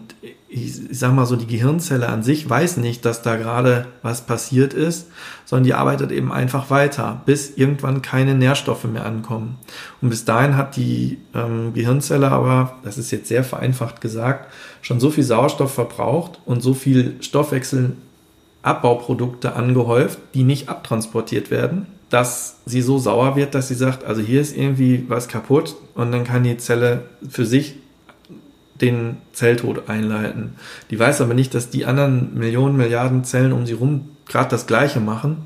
[0.49, 4.21] ich, ich sag mal so, die Gehirnzelle an sich weiß nicht, dass da gerade was
[4.21, 5.07] passiert ist,
[5.45, 9.57] sondern die arbeitet eben einfach weiter, bis irgendwann keine Nährstoffe mehr ankommen.
[10.01, 14.53] Und bis dahin hat die ähm, Gehirnzelle aber, das ist jetzt sehr vereinfacht gesagt,
[14.83, 22.57] schon so viel Sauerstoff verbraucht und so viel Stoffwechselabbauprodukte angehäuft, die nicht abtransportiert werden, dass
[22.67, 26.25] sie so sauer wird, dass sie sagt, also hier ist irgendwie was kaputt und dann
[26.25, 27.73] kann die Zelle für sich
[28.81, 30.55] den Zelltod einleiten.
[30.89, 34.67] Die weiß aber nicht, dass die anderen Millionen, Milliarden Zellen um sie rum gerade das
[34.67, 35.45] Gleiche machen.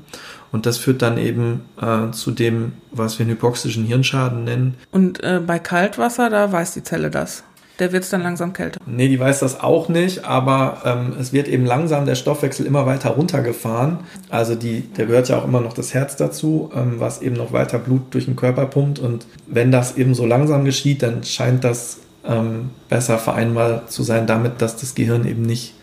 [0.52, 4.74] Und das führt dann eben äh, zu dem, was wir einen hypoxischen Hirnschaden nennen.
[4.92, 7.42] Und äh, bei Kaltwasser, da weiß die Zelle das.
[7.80, 8.78] Der wird es dann langsam kälter.
[8.86, 12.86] Nee, die weiß das auch nicht, aber ähm, es wird eben langsam der Stoffwechsel immer
[12.86, 13.98] weiter runtergefahren.
[14.30, 17.52] Also die, da gehört ja auch immer noch das Herz dazu, ähm, was eben noch
[17.52, 19.00] weiter Blut durch den Körper pumpt.
[19.00, 24.26] Und wenn das eben so langsam geschieht, dann scheint das ähm, besser vereinbar zu sein
[24.26, 25.74] damit, dass das Gehirn eben nicht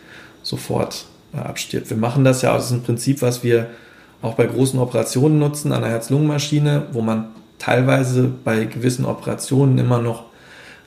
[0.44, 1.90] sofort äh, abstirbt.
[1.90, 3.68] Wir machen das ja, das ist ein Prinzip, was wir
[4.22, 7.28] auch bei großen Operationen nutzen, an der Herz-Lungen-Maschine, wo man
[7.58, 10.26] teilweise bei gewissen Operationen immer noch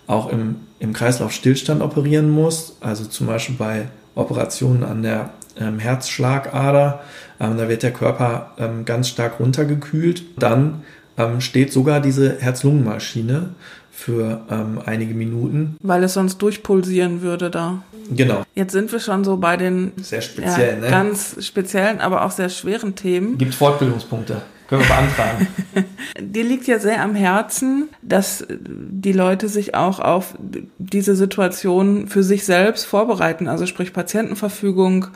[0.07, 2.77] auch im, im Kreislaufstillstand operieren muss.
[2.81, 7.01] Also zum Beispiel bei Operationen an der ähm, Herzschlagader.
[7.41, 10.25] Ähm, da wird der Körper ähm, ganz stark runtergekühlt.
[10.39, 10.83] Dann
[11.17, 13.51] ähm, steht sogar diese Herz-Lungen-Maschine
[13.95, 15.77] für ähm, einige Minuten.
[15.81, 17.83] Weil es sonst durchpulsieren würde da.
[18.11, 18.43] Genau.
[18.55, 20.91] Jetzt sind wir schon so bei den sehr speziellen, ja, ne?
[20.91, 23.39] ganz speziellen, aber auch sehr schweren Themen.
[23.39, 24.43] Gibt Fortbildungspunkte.
[24.69, 25.47] Können wir beantragen.
[26.21, 30.35] Dir liegt ja sehr am Herzen, dass die Leute sich auch auf
[30.79, 35.07] diese Situation für sich selbst vorbereiten, also sprich Patientenverfügung,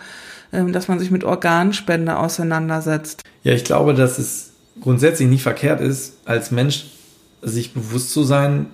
[0.53, 3.23] ähm, dass man sich mit Organspende auseinandersetzt.
[3.43, 6.87] Ja, ich glaube, dass es grundsätzlich nicht verkehrt ist, als Mensch
[7.43, 8.67] sich bewusst zu sein,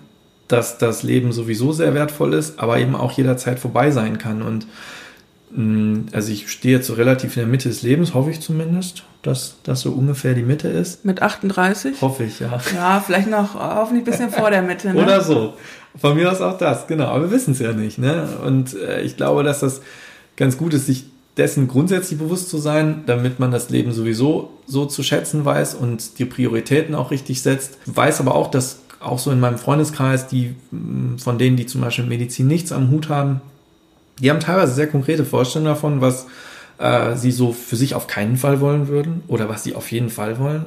[0.49, 4.43] dass das Leben sowieso sehr wertvoll ist, aber eben auch jederzeit vorbei sein kann.
[4.43, 4.67] Und
[5.53, 9.05] mm, also ich stehe jetzt so relativ in der Mitte des Lebens, hoffe ich zumindest,
[9.23, 11.05] dass das so ungefähr die Mitte ist.
[11.05, 12.01] Mit 38?
[12.03, 12.59] Hoffe ich, ja.
[12.75, 14.93] Ja, vielleicht noch hoffentlich ein bisschen vor der Mitte.
[14.93, 15.03] Ne?
[15.03, 15.55] Oder so.
[15.99, 17.07] Von mir aus auch das, genau.
[17.07, 17.99] Aber wir wissen es ja nicht.
[17.99, 18.29] Ne?
[18.45, 19.81] Und äh, ich glaube, dass das
[20.37, 21.05] ganz gut ist, sich
[21.37, 26.18] dessen grundsätzlich bewusst zu sein, damit man das Leben sowieso so zu schätzen weiß und
[26.18, 27.78] die Prioritäten auch richtig setzt.
[27.87, 31.80] Weiß aber auch, dass auch so in meinem Freundeskreis, die mm, von denen, die zum
[31.80, 33.41] Beispiel Medizin nichts am Hut haben,
[34.20, 36.26] die haben teilweise sehr konkrete Vorstellungen davon, was
[36.78, 40.11] äh, sie so für sich auf keinen Fall wollen würden oder was sie auf jeden
[40.11, 40.66] Fall wollen.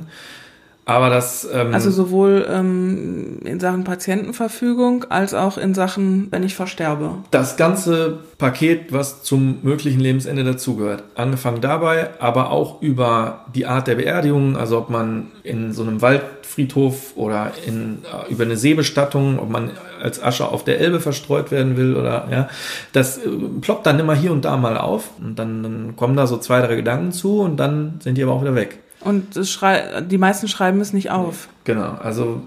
[0.88, 1.46] Aber das.
[1.54, 7.16] Ähm, also sowohl ähm, in Sachen Patientenverfügung als auch in Sachen, wenn ich versterbe.
[7.30, 11.04] Das ganze Paket, was zum möglichen Lebensende dazugehört.
[11.16, 16.02] Angefangen dabei, aber auch über die Art der Beerdigung, also ob man in so einem
[16.02, 19.72] Waldfriedhof oder in, äh, über eine Seebestattung, ob man
[20.02, 22.50] als Asche auf der Elbe verstreut werden will oder ja,
[22.94, 23.30] das äh,
[23.60, 26.62] ploppt dann immer hier und da mal auf und dann, dann kommen da so zwei,
[26.62, 28.80] drei Gedanken zu und dann sind die aber auch wieder weg.
[29.02, 31.48] Und die meisten schreiben es nicht auf.
[31.64, 32.42] Genau, also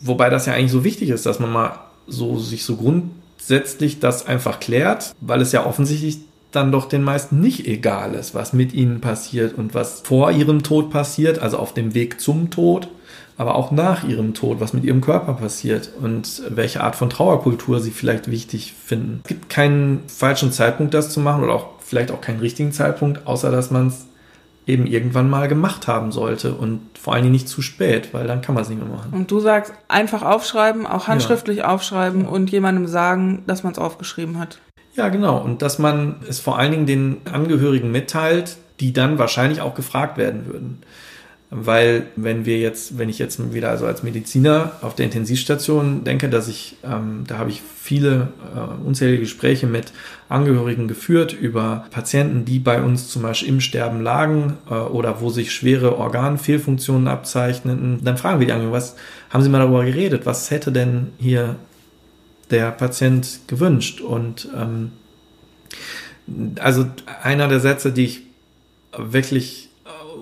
[0.00, 4.26] wobei das ja eigentlich so wichtig ist, dass man mal so sich so grundsätzlich das
[4.26, 6.18] einfach klärt, weil es ja offensichtlich
[6.52, 10.62] dann doch den meisten nicht egal ist, was mit ihnen passiert und was vor ihrem
[10.62, 12.88] Tod passiert, also auf dem Weg zum Tod,
[13.36, 17.80] aber auch nach ihrem Tod, was mit ihrem Körper passiert und welche Art von Trauerkultur
[17.80, 19.20] sie vielleicht wichtig finden.
[19.24, 23.26] Es gibt keinen falschen Zeitpunkt, das zu machen oder auch vielleicht auch keinen richtigen Zeitpunkt,
[23.26, 24.06] außer dass man es
[24.66, 28.42] eben irgendwann mal gemacht haben sollte und vor allen Dingen nicht zu spät, weil dann
[28.42, 29.12] kann man es nicht mehr machen.
[29.12, 31.68] Und du sagst, einfach aufschreiben, auch handschriftlich ja.
[31.68, 34.58] aufschreiben und jemandem sagen, dass man es aufgeschrieben hat.
[34.94, 35.38] Ja, genau.
[35.38, 40.18] Und dass man es vor allen Dingen den Angehörigen mitteilt, die dann wahrscheinlich auch gefragt
[40.18, 40.78] werden würden.
[41.50, 46.28] Weil wenn wir jetzt, wenn ich jetzt wieder also als Mediziner auf der Intensivstation denke,
[46.28, 49.92] dass ich, ähm, da habe ich viele äh, unzählige Gespräche mit
[50.28, 55.30] Angehörigen geführt über Patienten, die bei uns zum Beispiel im Sterben lagen äh, oder wo
[55.30, 58.00] sich schwere Organfehlfunktionen abzeichneten.
[58.02, 58.96] Dann fragen wir die Angehörigen, was
[59.30, 60.26] haben Sie mal darüber geredet?
[60.26, 61.54] Was hätte denn hier
[62.50, 64.00] der Patient gewünscht?
[64.00, 64.90] Und ähm,
[66.58, 66.86] also
[67.22, 68.22] einer der Sätze, die ich
[68.96, 69.65] wirklich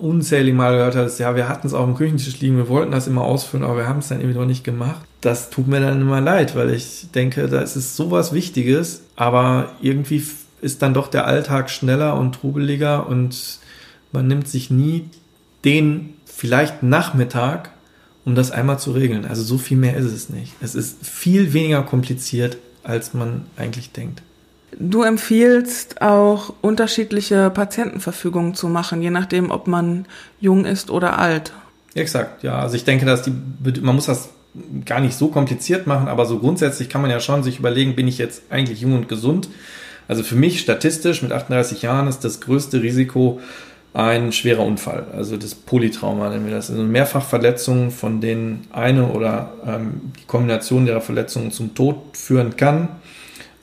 [0.05, 2.93] unzählig Mal gehört habe, ist, ja, wir hatten es auf dem Küchentisch liegen, wir wollten
[2.93, 5.01] das immer ausfüllen, aber wir haben es dann irgendwie noch nicht gemacht.
[5.23, 9.73] Das tut mir dann immer leid, weil ich denke, da ist es sowas Wichtiges, aber
[9.81, 10.23] irgendwie
[10.61, 13.59] ist dann doch der Alltag schneller und trubeliger und
[14.13, 15.09] man nimmt sich nie
[15.65, 17.71] den vielleicht Nachmittag,
[18.25, 19.25] um das einmal zu regeln.
[19.25, 20.53] Also so viel mehr ist es nicht.
[20.61, 24.23] Es ist viel weniger kompliziert, als man eigentlich denkt.
[24.79, 30.07] Du empfiehlst auch unterschiedliche Patientenverfügungen zu machen, je nachdem, ob man
[30.41, 31.53] jung ist oder alt.
[31.95, 32.59] Exakt, ja.
[32.59, 33.33] Also ich denke, dass die,
[33.81, 34.31] man muss das
[34.85, 38.09] gar nicht so kompliziert machen, aber so grundsätzlich kann man ja schon sich überlegen, bin
[38.09, 39.49] ich jetzt eigentlich jung und gesund?
[40.09, 43.41] Also für mich statistisch mit 38 Jahren ist das größte Risiko
[43.95, 46.69] ein schwerer Unfall, also das Polytrauma nennen wir das.
[46.69, 52.89] Also Mehrfachverletzungen, von denen eine oder ähm, die Kombination der Verletzungen zum Tod führen kann.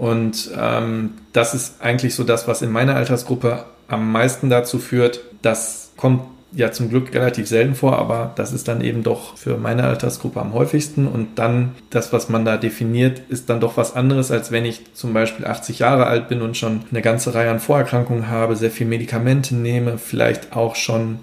[0.02, 5.20] Und ähm, das ist eigentlich so das, was in meiner Altersgruppe am meisten dazu führt.
[5.43, 6.24] Das kommt
[6.54, 10.41] ja zum Glück relativ selten vor, aber das ist dann eben doch für meine Altersgruppe
[10.41, 11.06] am häufigsten.
[11.06, 14.91] Und dann das, was man da definiert, ist dann doch was anderes, als wenn ich
[14.95, 18.72] zum Beispiel 80 Jahre alt bin und schon eine ganze Reihe an Vorerkrankungen habe, sehr
[18.72, 21.20] viel Medikamente nehme, vielleicht auch schon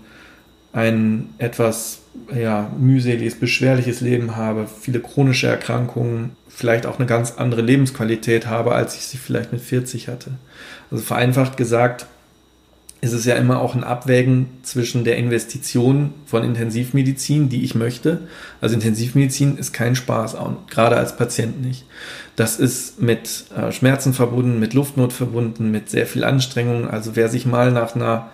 [0.72, 2.02] ein etwas
[2.32, 8.72] ja, mühseliges, beschwerliches Leben habe, viele chronische Erkrankungen, vielleicht auch eine ganz andere Lebensqualität habe,
[8.72, 10.32] als ich sie vielleicht mit 40 hatte.
[10.90, 12.06] Also vereinfacht gesagt,
[13.00, 18.22] ist es ja immer auch ein Abwägen zwischen der Investition von Intensivmedizin, die ich möchte.
[18.60, 20.36] Also Intensivmedizin ist kein Spaß,
[20.68, 21.84] gerade als Patient nicht.
[22.34, 26.90] Das ist mit äh, Schmerzen verbunden, mit Luftnot verbunden, mit sehr viel Anstrengung.
[26.90, 28.30] Also wer sich mal nach einer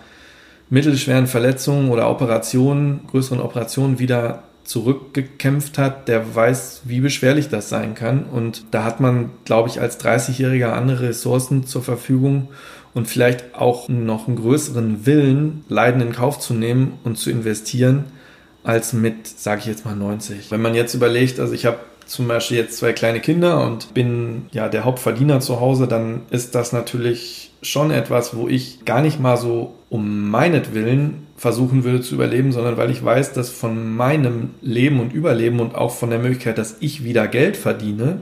[0.71, 7.93] mittelschweren Verletzungen oder Operationen, größeren Operationen wieder zurückgekämpft hat, der weiß, wie beschwerlich das sein
[7.95, 8.25] kann.
[8.25, 12.49] Und da hat man, glaube ich, als 30-Jähriger andere Ressourcen zur Verfügung
[12.93, 18.05] und vielleicht auch noch einen größeren Willen, Leiden in Kauf zu nehmen und zu investieren,
[18.63, 20.49] als mit, sage ich jetzt mal, 90.
[20.49, 24.47] Wenn man jetzt überlegt, also ich habe zum Beispiel jetzt zwei kleine Kinder und bin
[24.51, 29.19] ja der Hauptverdiener zu Hause, dann ist das natürlich schon etwas, wo ich gar nicht
[29.19, 34.51] mal so um meinetwillen versuchen würde zu überleben, sondern weil ich weiß, dass von meinem
[34.61, 38.21] Leben und Überleben und auch von der Möglichkeit, dass ich wieder Geld verdiene,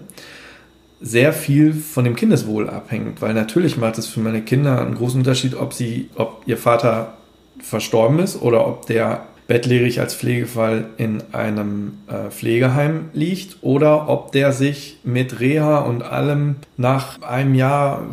[1.00, 3.22] sehr viel von dem Kindeswohl abhängt.
[3.22, 7.18] Weil natürlich macht es für meine Kinder einen großen Unterschied, ob sie, ob ihr Vater
[7.60, 14.32] verstorben ist oder ob der bettlägerig als Pflegefall in einem äh, Pflegeheim liegt oder ob
[14.32, 18.04] der sich mit Reha und allem nach einem Jahr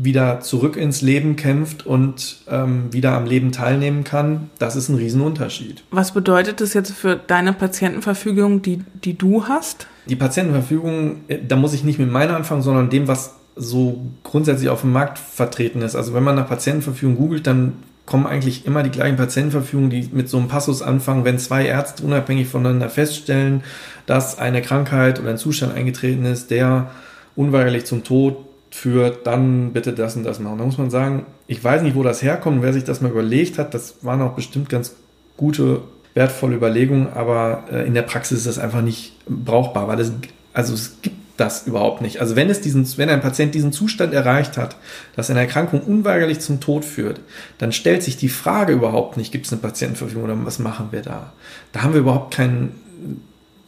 [0.00, 4.94] wieder zurück ins Leben kämpft und ähm, wieder am Leben teilnehmen kann, das ist ein
[4.94, 5.82] Riesenunterschied.
[5.90, 9.88] Was bedeutet das jetzt für deine Patientenverfügung, die, die du hast?
[10.08, 14.68] Die Patientenverfügung, äh, da muss ich nicht mit meiner anfangen, sondern dem, was so grundsätzlich
[14.68, 15.96] auf dem Markt vertreten ist.
[15.96, 17.72] Also wenn man nach Patientenverfügung googelt, dann
[18.06, 22.04] kommen eigentlich immer die gleichen Patientenverfügungen, die mit so einem Passus anfangen, wenn zwei Ärzte
[22.04, 23.64] unabhängig voneinander feststellen,
[24.06, 26.90] dass eine Krankheit oder ein Zustand eingetreten ist, der
[27.34, 28.47] unweigerlich zum Tod
[28.78, 30.58] führt, dann bitte das und das machen.
[30.58, 33.58] Da muss man sagen, ich weiß nicht, wo das herkommt, wer sich das mal überlegt
[33.58, 33.74] hat.
[33.74, 34.94] Das waren auch bestimmt ganz
[35.36, 35.82] gute,
[36.14, 40.12] wertvolle Überlegungen, aber äh, in der Praxis ist das einfach nicht brauchbar, weil es,
[40.52, 42.20] also es gibt das überhaupt nicht.
[42.20, 44.76] Also wenn es diesen, wenn ein Patient diesen Zustand erreicht hat,
[45.14, 47.20] dass eine Erkrankung unweigerlich zum Tod führt,
[47.58, 51.02] dann stellt sich die Frage überhaupt nicht, gibt es eine Patientenverfügung oder was machen wir
[51.02, 51.32] da?
[51.72, 52.74] Da haben wir überhaupt keinen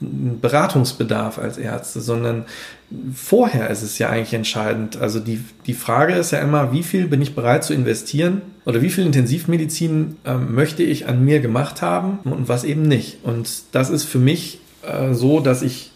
[0.00, 2.46] Beratungsbedarf als Ärzte, sondern
[3.14, 4.96] vorher ist es ja eigentlich entscheidend.
[4.96, 8.82] Also die, die Frage ist ja immer, wie viel bin ich bereit zu investieren oder
[8.82, 13.18] wie viel Intensivmedizin äh, möchte ich an mir gemacht haben und was eben nicht.
[13.24, 15.90] Und das ist für mich äh, so, dass ich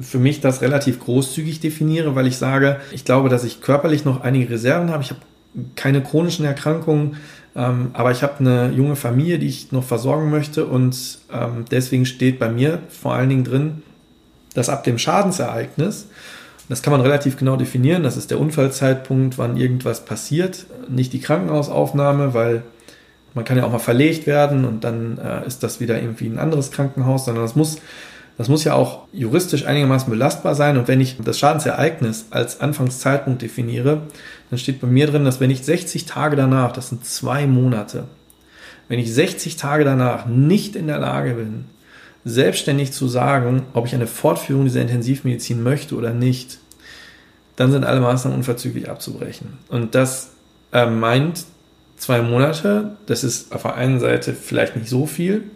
[0.00, 4.20] für mich das relativ großzügig definiere, weil ich sage, ich glaube, dass ich körperlich noch
[4.20, 5.02] einige Reserven habe.
[5.02, 5.20] Ich habe
[5.76, 7.16] keine chronischen Erkrankungen,
[7.56, 12.06] ähm, aber ich habe eine junge Familie, die ich noch versorgen möchte und ähm, deswegen
[12.06, 13.82] steht bei mir vor allen Dingen drin,
[14.54, 16.08] dass ab dem Schadensereignis,
[16.68, 21.20] das kann man relativ genau definieren, das ist der Unfallzeitpunkt, wann irgendwas passiert, nicht die
[21.20, 22.62] Krankenhausaufnahme, weil
[23.34, 26.38] man kann ja auch mal verlegt werden und dann äh, ist das wieder irgendwie ein
[26.38, 27.78] anderes Krankenhaus, sondern das muss
[28.38, 30.78] das muss ja auch juristisch einigermaßen belastbar sein.
[30.78, 34.02] Und wenn ich das Schadensereignis als Anfangszeitpunkt definiere,
[34.48, 38.04] dann steht bei mir drin, dass wenn ich 60 Tage danach, das sind zwei Monate,
[38.88, 41.64] wenn ich 60 Tage danach nicht in der Lage bin,
[42.24, 46.58] selbstständig zu sagen, ob ich eine Fortführung dieser Intensivmedizin möchte oder nicht,
[47.56, 49.58] dann sind alle Maßnahmen unverzüglich abzubrechen.
[49.68, 50.30] Und das
[50.72, 51.44] äh, meint
[51.96, 52.96] zwei Monate.
[53.06, 55.50] Das ist auf der einen Seite vielleicht nicht so viel,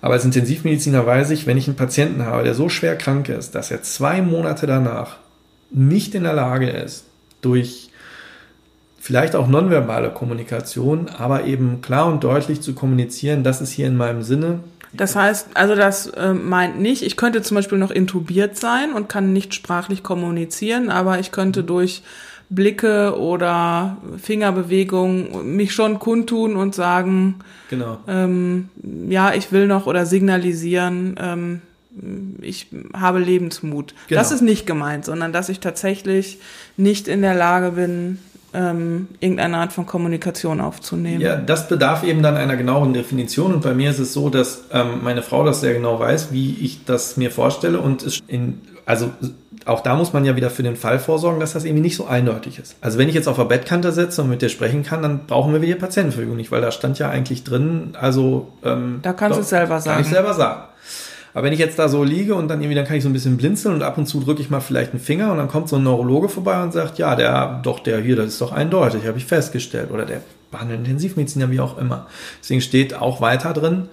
[0.00, 3.54] aber als Intensivmediziner weiß ich, wenn ich einen Patienten habe, der so schwer krank ist,
[3.54, 5.16] dass er zwei Monate danach
[5.70, 7.04] nicht in der Lage ist,
[7.40, 7.90] durch
[8.98, 13.96] vielleicht auch nonverbale Kommunikation, aber eben klar und deutlich zu kommunizieren, das ist hier in
[13.96, 14.60] meinem Sinne.
[14.92, 19.08] Das heißt, also das äh, meint nicht, ich könnte zum Beispiel noch intubiert sein und
[19.08, 22.02] kann nicht sprachlich kommunizieren, aber ich könnte durch
[22.50, 27.36] Blicke oder Fingerbewegungen mich schon kundtun und sagen,
[27.68, 27.98] genau.
[28.08, 28.70] ähm,
[29.08, 31.62] ja, ich will noch oder signalisieren, ähm,
[32.40, 33.94] ich habe Lebensmut.
[34.06, 34.20] Genau.
[34.20, 36.38] Das ist nicht gemeint, sondern dass ich tatsächlich
[36.76, 38.18] nicht in der Lage bin,
[38.54, 41.20] ähm, irgendeine Art von Kommunikation aufzunehmen.
[41.20, 44.64] Ja, das bedarf eben dann einer genaueren Definition und bei mir ist es so, dass
[44.72, 48.62] ähm, meine Frau das sehr genau weiß, wie ich das mir vorstelle und es in,
[48.86, 49.10] also
[49.68, 52.06] auch da muss man ja wieder für den Fall vorsorgen, dass das irgendwie nicht so
[52.06, 52.76] eindeutig ist.
[52.80, 55.52] Also wenn ich jetzt auf der Bettkante sitze und mit dir sprechen kann, dann brauchen
[55.52, 59.42] wir wieder Patientenverfügung nicht, weil da stand ja eigentlich drin, also ähm, da kannst du
[59.42, 59.96] es selber sagen.
[59.96, 60.62] Kann ich selber sagen.
[61.34, 63.12] Aber wenn ich jetzt da so liege und dann irgendwie, dann kann ich so ein
[63.12, 65.68] bisschen blinzeln und ab und zu drücke ich mal vielleicht einen Finger und dann kommt
[65.68, 69.06] so ein Neurologe vorbei und sagt, ja, der, doch, der hier, das ist doch eindeutig,
[69.06, 69.90] habe ich festgestellt.
[69.90, 72.06] Oder der behandelnde Intensivmediziner, wie auch immer.
[72.40, 73.88] Deswegen steht auch weiter drin,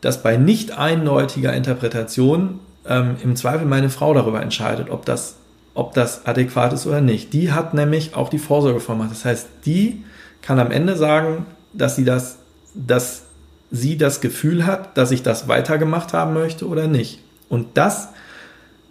[0.00, 5.36] dass bei nicht eindeutiger Interpretation ähm, im Zweifel meine Frau darüber entscheidet, ob das,
[5.74, 7.32] ob das adäquat ist oder nicht.
[7.32, 9.10] Die hat nämlich auch die Vorsorgevollmacht.
[9.10, 10.04] Das heißt, die
[10.42, 12.38] kann am Ende sagen, dass sie das,
[12.74, 13.24] dass
[13.70, 17.20] sie das Gefühl hat, dass ich das weitergemacht haben möchte oder nicht.
[17.48, 18.08] Und das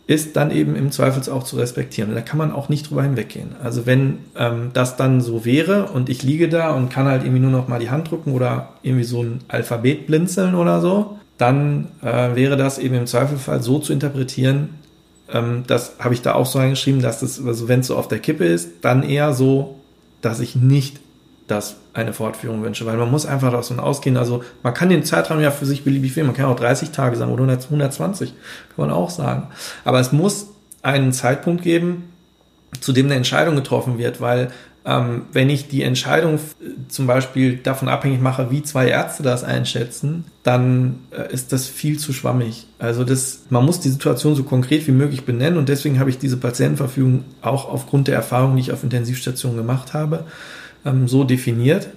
[0.07, 2.13] ist dann eben im Zweifels auch zu respektieren.
[2.13, 3.55] Da kann man auch nicht drüber hinweggehen.
[3.63, 7.41] Also wenn ähm, das dann so wäre und ich liege da und kann halt irgendwie
[7.41, 11.89] nur noch mal die Hand drücken oder irgendwie so ein Alphabet blinzeln oder so, dann
[12.01, 14.69] äh, wäre das eben im Zweifelfall so zu interpretieren,
[15.31, 18.07] ähm, das habe ich da auch so reingeschrieben, dass das, also wenn es so auf
[18.07, 19.79] der Kippe ist, dann eher so,
[20.21, 20.99] dass ich nicht
[21.47, 25.39] das eine Fortführung wünsche, weil man muss einfach davon ausgehen, also man kann den Zeitraum
[25.39, 28.91] ja für sich beliebig wählen, man kann auch 30 Tage sagen oder 120, kann man
[28.91, 29.47] auch sagen.
[29.83, 30.47] Aber es muss
[30.81, 32.11] einen Zeitpunkt geben,
[32.81, 34.51] zu dem eine Entscheidung getroffen wird, weil
[34.86, 36.39] ähm, wenn ich die Entscheidung
[36.88, 41.97] zum Beispiel davon abhängig mache, wie zwei Ärzte das einschätzen, dann äh, ist das viel
[41.97, 42.67] zu schwammig.
[42.77, 46.19] Also das, man muss die Situation so konkret wie möglich benennen und deswegen habe ich
[46.19, 50.25] diese Patientenverfügung auch aufgrund der Erfahrung, die ich auf Intensivstationen gemacht habe,
[50.86, 51.89] ähm, so definiert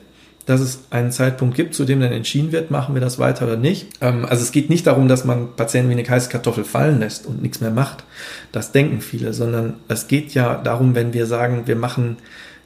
[0.49, 3.59] dass es einen Zeitpunkt gibt, zu dem dann entschieden wird, machen wir das weiter oder
[3.59, 3.89] nicht.
[4.01, 7.27] Ähm, also es geht nicht darum, dass man Patienten wie eine heiße Kartoffel fallen lässt
[7.27, 8.05] und nichts mehr macht.
[8.51, 12.17] Das denken viele, sondern es geht ja darum, wenn wir sagen, wir machen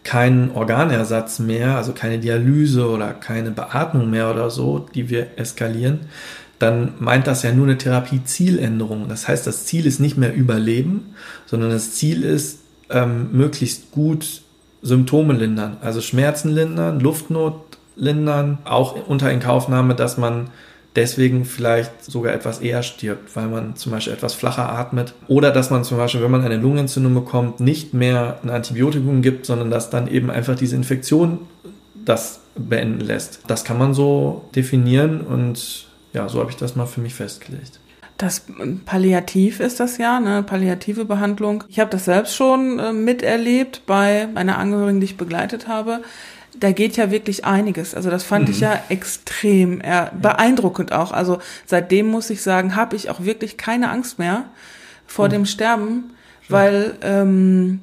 [0.05, 6.01] keinen Organersatz mehr, also keine Dialyse oder keine Beatmung mehr oder so, die wir eskalieren,
[6.59, 9.09] dann meint das ja nur eine Therapiezieländerung.
[9.09, 11.15] Das heißt, das Ziel ist nicht mehr Überleben,
[11.47, 14.43] sondern das Ziel ist, ähm, möglichst gut
[14.83, 20.51] Symptome lindern, also Schmerzen lindern, Luftnot lindern, auch unter Inkaufnahme, dass man
[20.97, 25.15] deswegen vielleicht sogar etwas eher stirbt, weil man zum Beispiel etwas flacher atmet.
[25.29, 29.47] Oder dass man zum Beispiel, wenn man eine Lungenentzündung bekommt, nicht mehr ein Antibiotikum gibt,
[29.47, 31.41] sondern dass dann eben einfach diese Infektion
[32.05, 33.41] das beenden lässt.
[33.47, 37.81] Das kann man so definieren und ja, so habe ich das mal für mich festgelegt.
[38.19, 38.45] Das
[38.85, 41.65] Palliativ ist das ja, eine palliative Behandlung.
[41.69, 46.03] Ich habe das selbst schon äh, miterlebt bei einer Angehörigen, die ich begleitet habe
[46.63, 47.93] da geht ja wirklich einiges.
[47.93, 48.55] Also das fand mhm.
[48.55, 51.11] ich ja extrem äh, beeindruckend auch.
[51.11, 54.45] Also seitdem muss ich sagen, habe ich auch wirklich keine Angst mehr
[55.05, 55.31] vor mhm.
[55.31, 56.05] dem Sterben,
[56.47, 56.55] Schön.
[56.55, 57.81] weil ähm,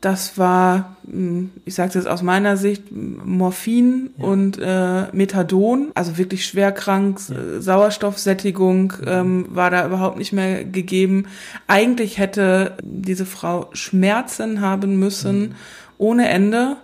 [0.00, 4.24] das war, hm, ich sage es jetzt aus meiner Sicht, Morphin ja.
[4.24, 7.60] und äh, Methadon, also wirklich schwer krank, ja.
[7.60, 9.06] Sauerstoffsättigung mhm.
[9.06, 11.26] ähm, war da überhaupt nicht mehr gegeben.
[11.68, 15.54] Eigentlich hätte diese Frau Schmerzen haben müssen mhm.
[15.98, 16.76] ohne Ende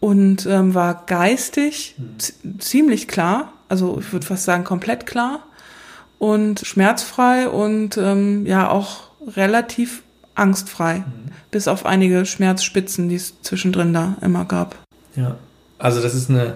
[0.00, 2.60] und ähm, war geistig mhm.
[2.60, 5.40] ziemlich klar, also ich würde fast sagen komplett klar
[6.18, 10.02] und schmerzfrei und ähm, ja auch relativ
[10.34, 11.32] angstfrei, mhm.
[11.50, 14.76] bis auf einige Schmerzspitzen, die es zwischendrin da immer gab.
[15.16, 15.36] Ja,
[15.78, 16.54] also das ist eine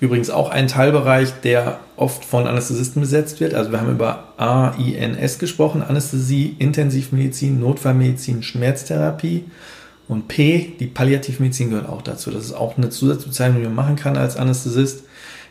[0.00, 3.54] übrigens auch ein Teilbereich, der oft von Anästhesisten besetzt wird.
[3.54, 9.44] Also wir haben über AINS gesprochen, Anästhesie, Intensivmedizin, Notfallmedizin, Schmerztherapie.
[10.08, 12.30] Und P, die Palliativmedizin gehört auch dazu.
[12.30, 15.04] Das ist auch eine Zusatzbezeichnung, die man machen kann als Anästhesist.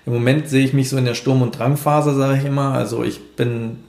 [0.06, 2.74] Im Moment sehe ich mich so in der Sturm- und Drangphase, sage ich immer.
[2.74, 3.80] Also ich bin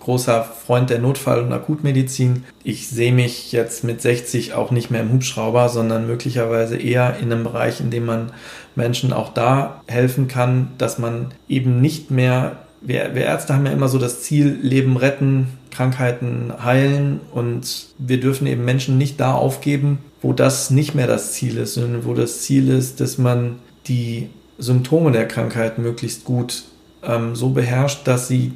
[0.00, 2.42] großer Freund der Notfall- und Akutmedizin.
[2.64, 7.32] Ich sehe mich jetzt mit 60 auch nicht mehr im Hubschrauber, sondern möglicherweise eher in
[7.32, 8.32] einem Bereich, in dem man
[8.74, 13.72] Menschen auch da helfen kann, dass man eben nicht mehr, wir, wir Ärzte haben ja
[13.72, 19.34] immer so das Ziel, Leben retten, Krankheiten heilen und wir dürfen eben Menschen nicht da
[19.34, 23.56] aufgeben, wo das nicht mehr das Ziel ist, sondern wo das Ziel ist, dass man
[23.86, 24.28] die
[24.58, 26.64] Symptome der Krankheit möglichst gut
[27.02, 28.52] ähm, so beherrscht, dass sie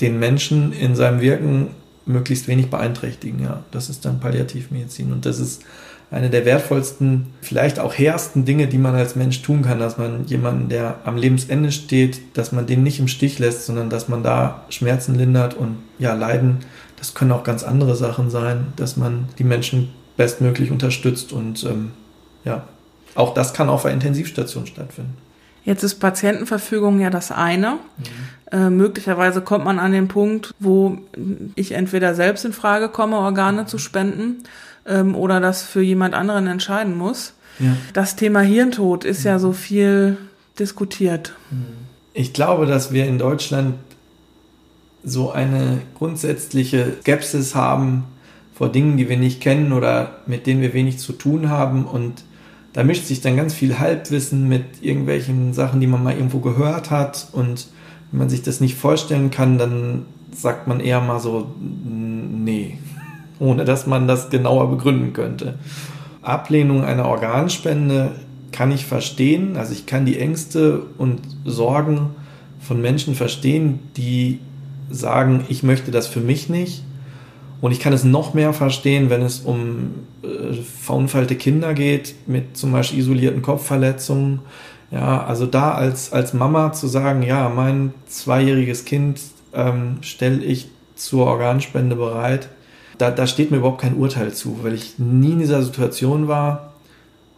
[0.00, 1.68] den Menschen in seinem Wirken
[2.10, 3.42] möglichst wenig beeinträchtigen.
[3.42, 5.62] Ja, das ist dann Palliativmedizin und das ist
[6.10, 10.24] eine der wertvollsten, vielleicht auch hehrsten Dinge, die man als Mensch tun kann, dass man
[10.26, 14.24] jemanden, der am Lebensende steht, dass man den nicht im Stich lässt, sondern dass man
[14.24, 16.58] da Schmerzen lindert und ja, Leiden.
[16.96, 21.92] Das können auch ganz andere Sachen sein, dass man die Menschen bestmöglich unterstützt und ähm,
[22.44, 22.64] ja,
[23.14, 25.16] auch das kann auf einer Intensivstation stattfinden.
[25.64, 27.72] Jetzt ist Patientenverfügung ja das eine.
[27.72, 27.78] Mhm.
[28.52, 30.98] Äh, möglicherweise kommt man an den Punkt, wo
[31.54, 34.42] ich entweder selbst in Frage komme, Organe zu spenden
[34.86, 37.34] ähm, oder das für jemand anderen entscheiden muss.
[37.58, 37.76] Ja.
[37.92, 40.16] Das Thema Hirntod ist ja so viel
[40.58, 41.34] diskutiert.
[42.12, 43.74] Ich glaube, dass wir in Deutschland
[45.04, 48.04] so eine grundsätzliche Skepsis haben
[48.54, 51.86] vor Dingen, die wir nicht kennen oder mit denen wir wenig zu tun haben.
[51.86, 52.24] Und
[52.72, 56.90] da mischt sich dann ganz viel Halbwissen mit irgendwelchen Sachen, die man mal irgendwo gehört
[56.90, 57.28] hat.
[57.32, 57.68] Und
[58.10, 62.78] wenn man sich das nicht vorstellen kann, dann sagt man eher mal so, nee,
[63.38, 65.58] ohne dass man das genauer begründen könnte.
[66.22, 68.12] Ablehnung einer Organspende
[68.52, 69.56] kann ich verstehen.
[69.56, 72.10] Also ich kann die Ängste und Sorgen
[72.60, 74.38] von Menschen verstehen, die
[74.90, 76.84] sagen, ich möchte das für mich nicht.
[77.60, 82.56] Und ich kann es noch mehr verstehen, wenn es um äh, verunfallte Kinder geht, mit
[82.56, 84.40] zum Beispiel isolierten Kopfverletzungen.
[84.90, 89.20] Ja, also da als, als Mama zu sagen, ja, mein zweijähriges Kind
[89.52, 92.48] ähm, stelle ich zur Organspende bereit,
[92.98, 96.74] da, da steht mir überhaupt kein Urteil zu, weil ich nie in dieser Situation war,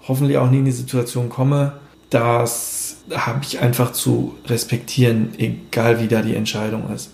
[0.09, 1.75] hoffentlich auch nie in die Situation komme.
[2.11, 7.13] Das habe ich einfach zu respektieren, egal wie da die Entscheidung ist.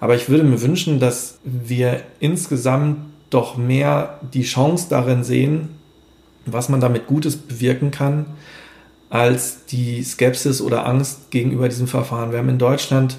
[0.00, 2.98] Aber ich würde mir wünschen, dass wir insgesamt
[3.30, 5.68] doch mehr die Chance darin sehen,
[6.44, 8.26] was man damit Gutes bewirken kann,
[9.10, 12.30] als die Skepsis oder Angst gegenüber diesem Verfahren.
[12.30, 13.18] Wir haben in Deutschland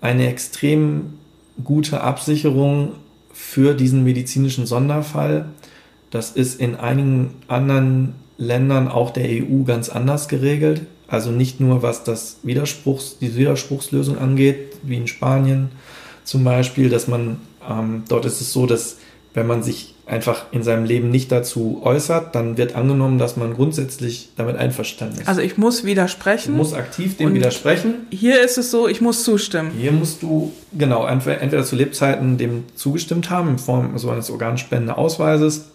[0.00, 1.14] eine extrem
[1.62, 2.92] gute Absicherung
[3.32, 5.46] für diesen medizinischen Sonderfall.
[6.10, 10.82] Das ist in einigen anderen Ländern auch der EU ganz anders geregelt.
[11.08, 15.70] Also nicht nur was das Widerspruchs, die Widerspruchslösung angeht, wie in Spanien
[16.28, 18.96] zum Beispiel, dass man, ähm, dort ist es so, dass
[19.32, 23.54] wenn man sich einfach in seinem Leben nicht dazu äußert, dann wird angenommen, dass man
[23.54, 25.28] grundsätzlich damit einverstanden ist.
[25.28, 26.52] Also ich muss widersprechen.
[26.52, 28.06] Du musst aktiv dem widersprechen.
[28.10, 29.70] Hier ist es so, ich muss zustimmen.
[29.78, 35.70] Hier musst du, genau, entweder, zu Lebzeiten dem zugestimmt haben, in Form so eines Organspendeausweises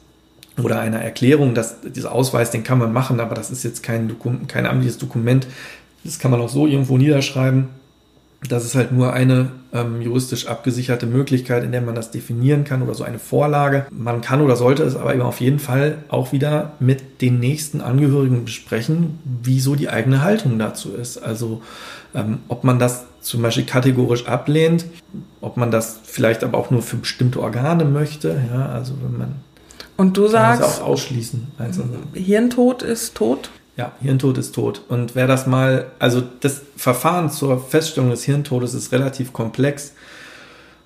[0.62, 4.08] oder einer Erklärung, dass dieser Ausweis, den kann man machen, aber das ist jetzt kein,
[4.08, 5.47] Dokum kein amtliches Dokument.
[6.04, 7.70] Das kann man auch so irgendwo niederschreiben.
[8.50, 12.82] Das ist halt nur eine ähm, juristisch abgesicherte Möglichkeit, in der man das definieren kann
[12.82, 13.86] oder so eine Vorlage.
[13.91, 17.82] Man kann oder sollte es aber eben auf jeden Fall auch wieder mit den nächsten
[17.82, 21.18] Angehörigen besprechen, wieso die eigene Haltung dazu ist.
[21.18, 21.62] Also
[22.14, 24.86] ähm, ob man das zum Beispiel kategorisch ablehnt,
[25.41, 28.41] ob man das vielleicht aber auch nur für bestimmte Organe möchte.
[28.54, 29.36] Ja, also wenn man
[29.96, 31.48] und du sagst auch ausschließen.
[32.14, 33.52] Hirntod ist tot.
[33.76, 34.82] Ja, Hirntod ist tot.
[34.88, 39.93] Und wer das mal, also das Verfahren zur Feststellung des Hirntodes ist relativ komplex.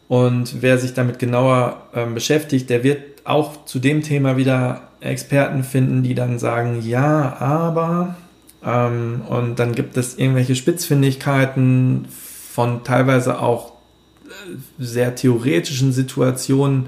[0.08, 5.64] Und wer sich damit genauer ähm, beschäftigt, der wird auch zu dem Thema wieder Experten
[5.64, 8.16] finden, die dann sagen, ja, aber.
[8.64, 13.74] Ähm, und dann gibt es irgendwelche Spitzfindigkeiten von teilweise auch
[14.28, 16.88] äh, sehr theoretischen Situationen.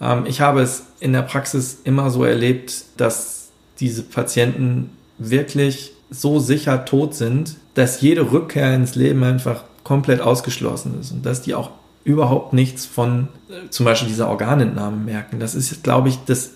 [0.00, 6.38] Ähm, ich habe es in der Praxis immer so erlebt, dass diese Patienten wirklich so
[6.38, 11.54] sicher tot sind, dass jede Rückkehr ins Leben einfach komplett ausgeschlossen ist und dass die
[11.54, 11.70] auch
[12.04, 15.40] überhaupt nichts von äh, zum Beispiel dieser Organentnahme merken.
[15.40, 16.52] Das ist, glaube ich, das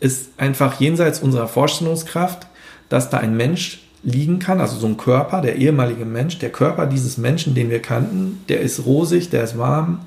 [0.00, 2.46] ist einfach jenseits unserer Vorstellungskraft,
[2.88, 6.86] dass da ein Mensch liegen kann, also so ein Körper, der ehemalige Mensch, der Körper
[6.86, 10.00] dieses Menschen, den wir kannten, der ist rosig, der ist warm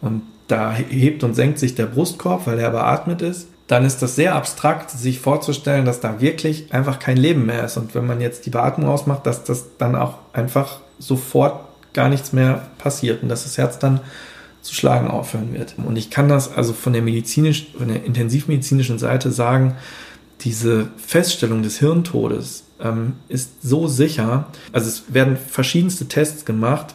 [0.00, 4.14] und da hebt und senkt sich der Brustkorb, weil er beatmet ist dann ist das
[4.14, 7.76] sehr abstrakt, sich vorzustellen, dass da wirklich einfach kein Leben mehr ist.
[7.76, 11.60] Und wenn man jetzt die Beatmung ausmacht, dass das dann auch einfach sofort
[11.92, 14.00] gar nichts mehr passiert und dass das Herz dann
[14.62, 15.74] zu schlagen aufhören wird.
[15.78, 19.76] Und ich kann das also von der medizinisch, von der intensivmedizinischen Seite sagen,
[20.42, 24.46] diese Feststellung des Hirntodes ähm, ist so sicher.
[24.72, 26.94] Also es werden verschiedenste Tests gemacht.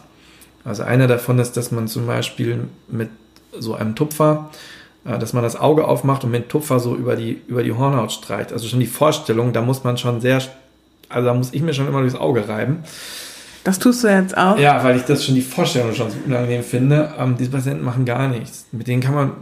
[0.64, 3.10] Also einer davon ist, dass man zum Beispiel mit
[3.58, 4.50] so einem Tupfer,
[5.04, 8.52] dass man das Auge aufmacht und mit Tupfer so über die, über die Hornhaut streicht.
[8.52, 10.40] Also schon die Vorstellung, da muss man schon sehr,
[11.08, 12.84] also da muss ich mir schon immer durchs Auge reiben.
[13.64, 14.58] Das tust du jetzt auch?
[14.58, 17.12] Ja, weil ich das schon die Vorstellung schon so unangenehm finde.
[17.18, 18.66] Ähm, diese Patienten machen gar nichts.
[18.72, 19.32] Mit denen kann man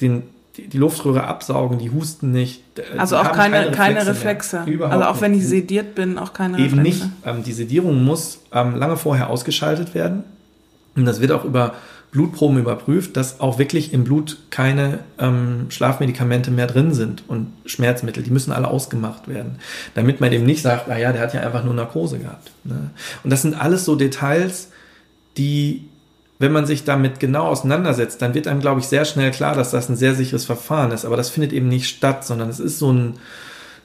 [0.00, 0.24] den,
[0.56, 2.62] die, die Luftröhre absaugen, die husten nicht.
[2.98, 4.58] Also auch keine, keine Reflexe.
[4.58, 4.90] Keine Reflexe.
[4.90, 7.04] Also auch wenn ich sediert bin, auch keine Eben Reflexe.
[7.04, 7.26] Eben nicht.
[7.26, 10.24] Ähm, die Sedierung muss ähm, lange vorher ausgeschaltet werden.
[10.96, 11.74] Und das wird auch über
[12.10, 18.24] Blutproben überprüft, dass auch wirklich im Blut keine ähm, Schlafmedikamente mehr drin sind und Schmerzmittel.
[18.24, 19.60] Die müssen alle ausgemacht werden,
[19.94, 22.50] damit man eben nicht sagt, naja, der hat ja einfach nur Narkose gehabt.
[22.64, 22.90] Ne?
[23.22, 24.70] Und das sind alles so Details,
[25.36, 25.88] die,
[26.40, 29.70] wenn man sich damit genau auseinandersetzt, dann wird einem, glaube ich, sehr schnell klar, dass
[29.70, 31.04] das ein sehr sicheres Verfahren ist.
[31.04, 33.14] Aber das findet eben nicht statt, sondern es ist so ein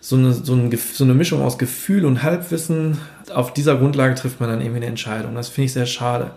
[0.02, 3.00] so eine, so, ein, so eine Mischung aus Gefühl und Halbwissen.
[3.34, 5.34] Auf dieser Grundlage trifft man dann irgendwie eine Entscheidung.
[5.34, 6.30] Das finde ich sehr schade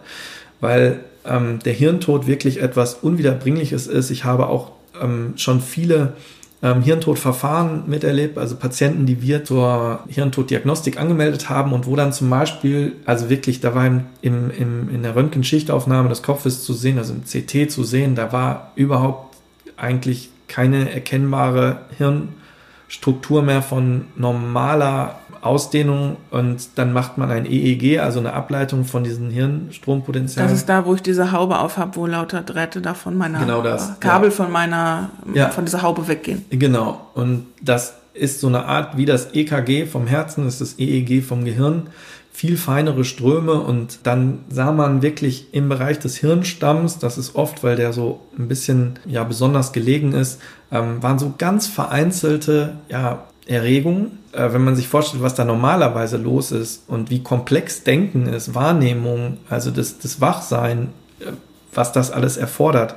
[0.61, 4.11] weil ähm, der Hirntod wirklich etwas Unwiederbringliches ist.
[4.11, 6.15] Ich habe auch ähm, schon viele
[6.63, 12.31] ähm, Hirntodverfahren miterlebt, also Patienten, die wir zur Hirntoddiagnostik angemeldet haben und wo dann zum
[12.31, 16.99] Beispiel, also wirklich, da war im, im, im, in der Röntgenschichtaufnahme des Kopfes zu sehen,
[16.99, 19.37] also im CT zu sehen, da war überhaupt
[19.77, 28.19] eigentlich keine erkennbare Hirnstruktur mehr von normaler Ausdehnung und dann macht man ein EEG, also
[28.19, 30.51] eine Ableitung von diesen Hirnstrompotenzialen.
[30.51, 33.63] Das ist da, wo ich diese Haube aufhab, wo lauter Drähte da von meiner genau
[33.63, 34.35] das, Kabel ja.
[34.35, 35.51] von meiner ja.
[35.51, 36.45] von dieser Haube weggehen.
[36.51, 37.01] Genau.
[37.15, 41.45] Und das ist so eine Art wie das EKG vom Herzen, ist das EEG vom
[41.45, 41.89] Gehirn.
[42.33, 47.65] Viel feinere Ströme und dann sah man wirklich im Bereich des Hirnstamms, das ist oft,
[47.65, 53.25] weil der so ein bisschen ja besonders gelegen ist, ähm, waren so ganz vereinzelte ja
[53.49, 58.27] Erregungen äh, wenn man sich vorstellt, was da normalerweise los ist und wie komplex Denken
[58.27, 60.91] ist, Wahrnehmung, also das, das Wachsein,
[61.21, 61.33] äh,
[61.75, 62.95] was das alles erfordert,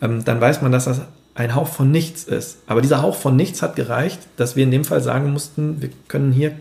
[0.00, 1.02] ähm, dann weiß man, dass das
[1.34, 2.58] ein Hauch von nichts ist.
[2.66, 5.90] Aber dieser Hauch von nichts hat gereicht, dass wir in dem Fall sagen mussten, wir
[6.08, 6.52] können hier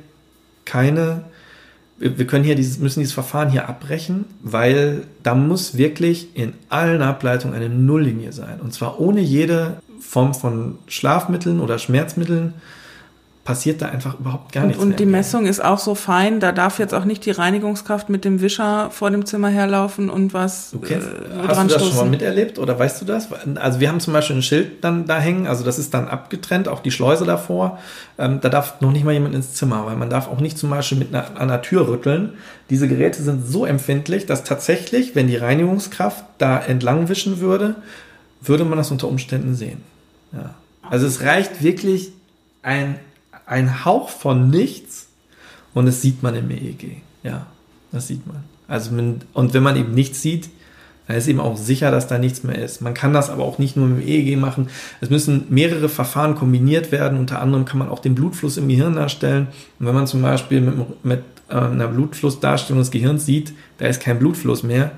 [0.65, 1.23] keine,
[1.97, 7.01] wir können hier dieses, müssen dieses Verfahren hier abbrechen, weil da muss wirklich in allen
[7.01, 8.61] Ableitungen eine Nulllinie sein.
[8.61, 12.53] Und zwar ohne jede Form von Schlafmitteln oder Schmerzmitteln
[13.43, 14.83] passiert da einfach überhaupt gar und, nichts.
[14.83, 18.23] Und die Messung ist auch so fein, da darf jetzt auch nicht die Reinigungskraft mit
[18.23, 21.11] dem Wischer vor dem Zimmer herlaufen und was du kennst, äh,
[21.47, 21.87] Hast du das stoßen.
[21.87, 23.29] schon mal miterlebt oder weißt du das?
[23.55, 26.67] Also wir haben zum Beispiel ein Schild dann da hängen, also das ist dann abgetrennt,
[26.67, 27.79] auch die Schleuse davor.
[28.19, 30.69] Ähm, da darf noch nicht mal jemand ins Zimmer, weil man darf auch nicht zum
[30.69, 32.33] Beispiel mit einer, an der Tür rütteln.
[32.69, 37.75] Diese Geräte sind so empfindlich, dass tatsächlich, wenn die Reinigungskraft da entlang wischen würde,
[38.39, 39.81] würde man das unter Umständen sehen.
[40.31, 40.53] Ja.
[40.87, 42.11] Also es reicht wirklich
[42.61, 42.99] ein
[43.51, 45.09] ein Hauch von nichts
[45.73, 47.01] und das sieht man im EEG.
[47.21, 47.47] Ja,
[47.91, 48.43] das sieht man.
[48.67, 50.49] Also man, und wenn man eben nichts sieht,
[51.05, 52.81] dann ist eben auch sicher, dass da nichts mehr ist.
[52.81, 54.69] Man kann das aber auch nicht nur mit dem EEG machen.
[55.01, 57.19] Es müssen mehrere Verfahren kombiniert werden.
[57.19, 59.47] Unter anderem kann man auch den Blutfluss im Gehirn darstellen.
[59.79, 63.99] Und wenn man zum Beispiel mit, mit äh, einer Blutflussdarstellung des Gehirns sieht, da ist
[63.99, 64.91] kein Blutfluss mehr,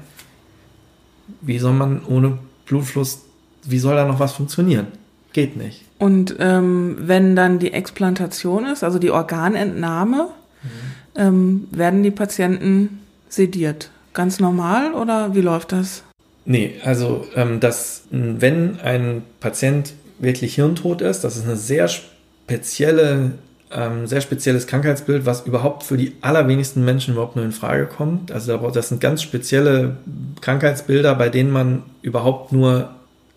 [1.41, 2.37] wie soll man ohne
[2.67, 3.23] Blutfluss,
[3.63, 4.87] wie soll da noch was funktionieren?
[5.33, 5.81] Geht nicht.
[5.97, 10.29] Und ähm, wenn dann die Explantation ist, also die Organentnahme,
[10.63, 10.69] mhm.
[11.15, 13.89] ähm, werden die Patienten sediert.
[14.13, 16.03] Ganz normal oder wie läuft das?
[16.45, 23.31] Nee, also ähm, dass, wenn ein Patient wirklich hirntot ist, das ist eine sehr spezielle,
[23.71, 28.31] ähm, sehr spezielles Krankheitsbild, was überhaupt für die allerwenigsten Menschen überhaupt nur in Frage kommt.
[28.31, 29.97] Also das sind ganz spezielle
[30.41, 32.89] Krankheitsbilder, bei denen man überhaupt nur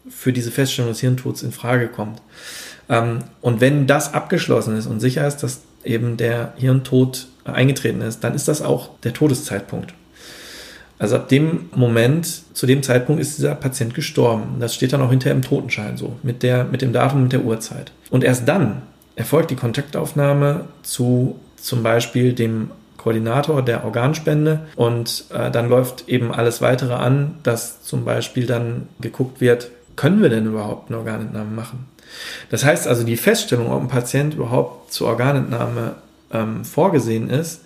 [0.09, 2.21] für diese Feststellung des Hirntods in Frage kommt.
[2.89, 8.25] Ähm, und wenn das abgeschlossen ist und sicher ist, dass eben der Hirntod eingetreten ist,
[8.25, 9.95] dann ist das auch der Todeszeitpunkt.
[10.99, 14.57] Also ab dem Moment, zu dem Zeitpunkt ist dieser Patient gestorben.
[14.61, 17.45] Das steht dann auch hinterher im Totenschein so, mit, der, mit dem Datum, mit der
[17.45, 17.93] Uhrzeit.
[18.11, 18.83] Und erst dann
[19.15, 26.33] erfolgt die Kontaktaufnahme zu zum Beispiel dem Koordinator der Organspende und äh, dann läuft eben
[26.33, 31.51] alles weitere an, dass zum Beispiel dann geguckt wird, können wir denn überhaupt eine Organentnahme
[31.51, 31.87] machen?
[32.51, 35.97] Das heißt also, die Feststellung, ob ein Patient überhaupt zur Organentnahme
[36.33, 37.63] ähm, vorgesehen ist,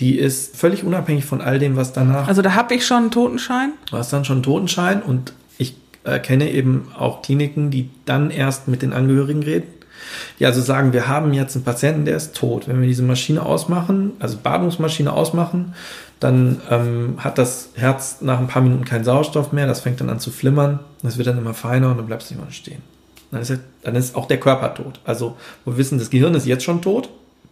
[0.00, 2.26] die ist völlig unabhängig von all dem, was danach.
[2.26, 3.72] Also da habe ich schon einen Totenschein?
[3.90, 8.30] Du hast dann schon einen Totenschein und ich äh, kenne eben auch Kliniken, die dann
[8.30, 9.68] erst mit den Angehörigen reden.
[10.38, 12.68] Die also sagen, wir haben jetzt einen Patienten, der ist tot.
[12.68, 15.74] Wenn wir diese Maschine ausmachen, also Badungsmaschine ausmachen,
[16.22, 20.10] dann ähm, hat das Herz nach ein paar Minuten keinen Sauerstoff mehr, das fängt dann
[20.10, 22.82] an zu flimmern, das wird dann immer feiner und dann bleibt es immer stehen.
[23.30, 25.00] Dann ist, dann ist auch der Körper tot.
[25.04, 27.08] Also wir wissen, das Gehirn ist jetzt schon tot.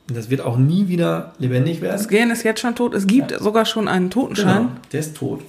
[0.08, 1.96] Das wird auch nie wieder lebendig werden.
[1.96, 2.94] Das Gehirn ist jetzt schon tot.
[2.94, 3.38] Es gibt ja.
[3.38, 4.56] sogar schon einen Totenschein.
[4.56, 5.40] Genau, der ist tot.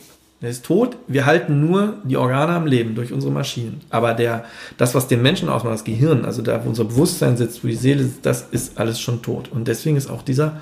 [0.41, 0.97] Der ist tot.
[1.07, 3.81] Wir halten nur die Organe am Leben durch unsere Maschinen.
[3.89, 4.45] Aber der,
[4.77, 7.75] das, was den Menschen ausmacht, das Gehirn, also da, wo unser Bewusstsein sitzt, wo die
[7.75, 9.49] Seele sitzt, das ist alles schon tot.
[9.51, 10.61] Und deswegen ist auch dieser,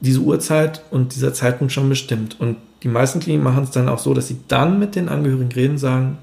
[0.00, 2.40] diese Uhrzeit und dieser Zeitpunkt schon bestimmt.
[2.40, 5.52] Und die meisten Kliniken machen es dann auch so, dass sie dann mit den Angehörigen
[5.52, 6.18] reden, sagen,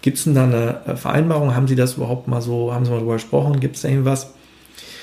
[0.00, 1.54] gibt es denn da eine äh, Vereinbarung?
[1.54, 3.60] Haben Sie das überhaupt mal so, haben Sie mal darüber gesprochen?
[3.60, 4.32] Gibt es da irgendwas?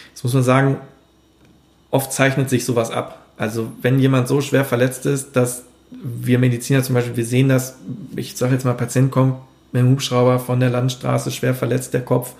[0.09, 0.77] Jetzt muss man sagen,
[1.91, 3.25] oft zeichnet sich sowas ab.
[3.37, 7.75] Also wenn jemand so schwer verletzt ist, dass wir Mediziner zum Beispiel, wir sehen das,
[8.15, 9.35] ich sage jetzt mal, Patient kommt
[9.71, 12.33] mit dem Hubschrauber von der Landstraße, schwer verletzt der Kopf.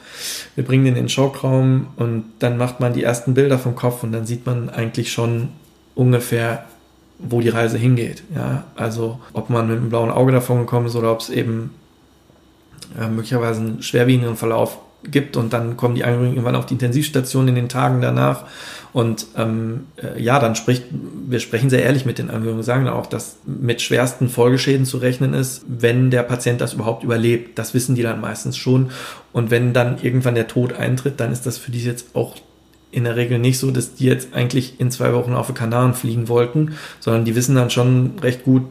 [0.56, 4.04] Wir bringen den in den Schockraum und dann macht man die ersten Bilder vom Kopf
[4.04, 5.50] und dann sieht man eigentlich schon
[5.96, 6.66] ungefähr,
[7.20, 8.24] wo die Reise hingeht.
[8.34, 11.72] Ja, also ob man mit einem blauen Auge davon gekommen ist oder ob es eben
[13.00, 17.48] äh, möglicherweise einen schwerwiegenden Verlauf gibt und dann kommen die Angehörigen irgendwann auf die Intensivstation
[17.48, 18.46] in den Tagen danach
[18.92, 23.06] und ähm, äh, ja, dann spricht, wir sprechen sehr ehrlich mit den Angehörigen, sagen auch,
[23.06, 27.60] dass mit schwersten Folgeschäden zu rechnen ist, wenn der Patient das überhaupt überlebt.
[27.60, 28.90] Das wissen die dann meistens schon.
[29.32, 32.36] Und wenn dann irgendwann der Tod eintritt, dann ist das für die jetzt auch
[32.92, 35.94] in der Regel nicht so, dass die jetzt eigentlich in zwei Wochen auf die Kanaren
[35.94, 38.64] fliegen wollten, sondern die wissen dann schon recht gut,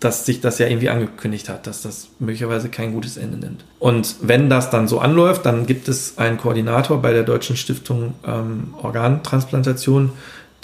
[0.00, 3.64] dass sich das ja irgendwie angekündigt hat, dass das möglicherweise kein gutes Ende nimmt.
[3.78, 8.14] Und wenn das dann so anläuft, dann gibt es einen Koordinator bei der Deutschen Stiftung
[8.26, 10.12] ähm, Organtransplantation,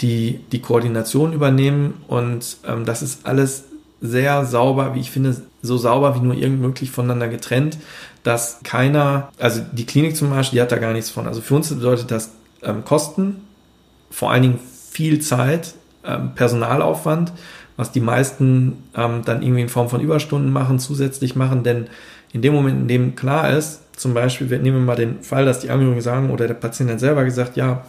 [0.01, 2.03] die die Koordination übernehmen.
[2.07, 3.63] Und ähm, das ist alles
[4.01, 7.77] sehr sauber, wie ich finde, so sauber wie nur irgend möglich voneinander getrennt,
[8.21, 11.25] dass keiner, also die Klinik zum Beispiel, die hat da gar nichts von.
[11.25, 12.31] Also für uns bedeutet das
[12.61, 13.47] ähm, Kosten,
[14.11, 14.59] vor allen Dingen
[14.91, 15.73] viel Zeit,
[16.05, 17.31] ähm, Personalaufwand
[17.77, 21.87] was die meisten ähm, dann irgendwie in Form von Überstunden machen, zusätzlich machen, denn
[22.31, 25.59] in dem Moment, in dem klar ist, zum Beispiel, wir nehmen mal den Fall, dass
[25.59, 27.85] die Angehörigen sagen oder der Patient hat selber gesagt, ja,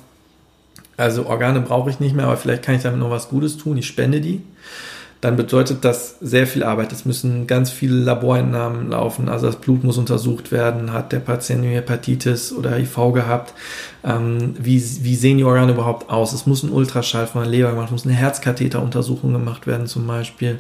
[0.97, 3.79] also Organe brauche ich nicht mehr, aber vielleicht kann ich damit noch was Gutes tun,
[3.79, 4.43] ich spende die
[5.25, 6.93] dann bedeutet das sehr viel Arbeit.
[6.93, 9.31] Es müssen ganz viele Laborentnahmen laufen.
[9.31, 10.93] Also das Blut muss untersucht werden.
[10.93, 13.55] Hat der Patient Hepatitis oder HIV gehabt?
[14.05, 16.35] Ähm, wie, wie sehen die Organe überhaupt aus?
[16.35, 20.07] Es muss ein Ultraschall von der Leber gemacht, es muss eine Herzkatheteruntersuchung gemacht werden zum
[20.07, 20.59] Beispiel.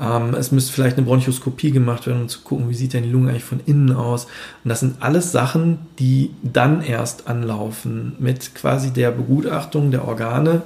[0.00, 3.10] Ähm, es müsste vielleicht eine Bronchoskopie gemacht werden, um zu gucken, wie sieht denn die
[3.10, 4.24] Lunge eigentlich von innen aus.
[4.64, 10.62] Und das sind alles Sachen, die dann erst anlaufen mit quasi der Begutachtung der Organe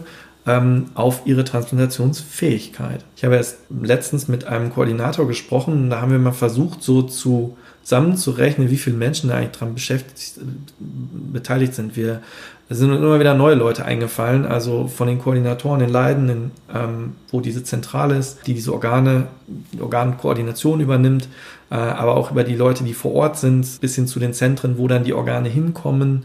[0.47, 3.05] ähm, auf ihre Transplantationsfähigkeit.
[3.17, 7.57] Ich habe erst letztens mit einem Koordinator gesprochen da haben wir mal versucht, so zu
[7.83, 10.41] zusammenzurechnen, wie viele Menschen da eigentlich dran beschäftigt,
[10.79, 11.97] beteiligt sind.
[11.97, 12.23] Wir
[12.69, 17.13] es sind immer wieder neue Leute eingefallen, also von den Koordinatoren in Leiden, in, ähm,
[17.31, 21.29] wo diese Zentrale ist, die diese Organe, die Organkoordination übernimmt,
[21.71, 24.79] äh, aber auch über die Leute, die vor Ort sind, bis hin zu den Zentren,
[24.79, 26.25] wo dann die Organe hinkommen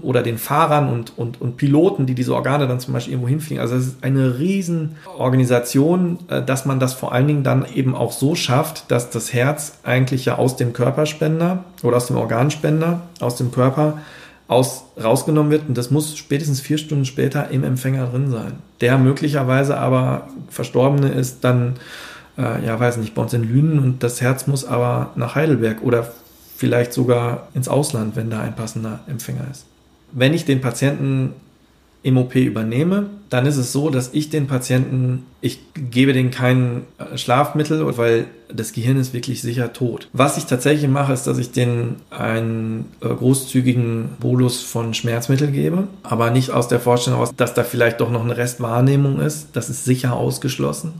[0.00, 3.60] oder den Fahrern und, und, und Piloten, die diese Organe dann zum Beispiel irgendwo hinfliegen.
[3.60, 8.12] Also es ist eine Riesenorganisation, äh, dass man das vor allen Dingen dann eben auch
[8.12, 13.36] so schafft, dass das Herz eigentlich ja aus dem Körperspender oder aus dem Organspender, aus
[13.36, 13.98] dem Körper
[14.48, 18.54] aus, rausgenommen wird und das muss spätestens vier Stunden später im Empfänger drin sein.
[18.80, 21.74] Der möglicherweise aber Verstorbene ist dann,
[22.38, 25.82] äh, ja, weiß nicht, bei uns in Lünen und das Herz muss aber nach Heidelberg
[25.82, 26.10] oder
[26.56, 29.66] vielleicht sogar ins Ausland, wenn da ein passender Empfänger ist.
[30.12, 31.34] Wenn ich den Patienten
[32.02, 36.82] im OP übernehme, dann ist es so, dass ich den Patienten, ich gebe denen kein
[36.98, 40.08] äh, Schlafmittel, weil das Gehirn ist wirklich sicher tot.
[40.12, 45.88] Was ich tatsächlich mache, ist, dass ich denen einen äh, großzügigen Bolus von Schmerzmittel gebe,
[46.02, 49.48] aber nicht aus der Vorstellung aus, dass da vielleicht doch noch eine Restwahrnehmung ist.
[49.54, 50.94] Das ist sicher ausgeschlossen.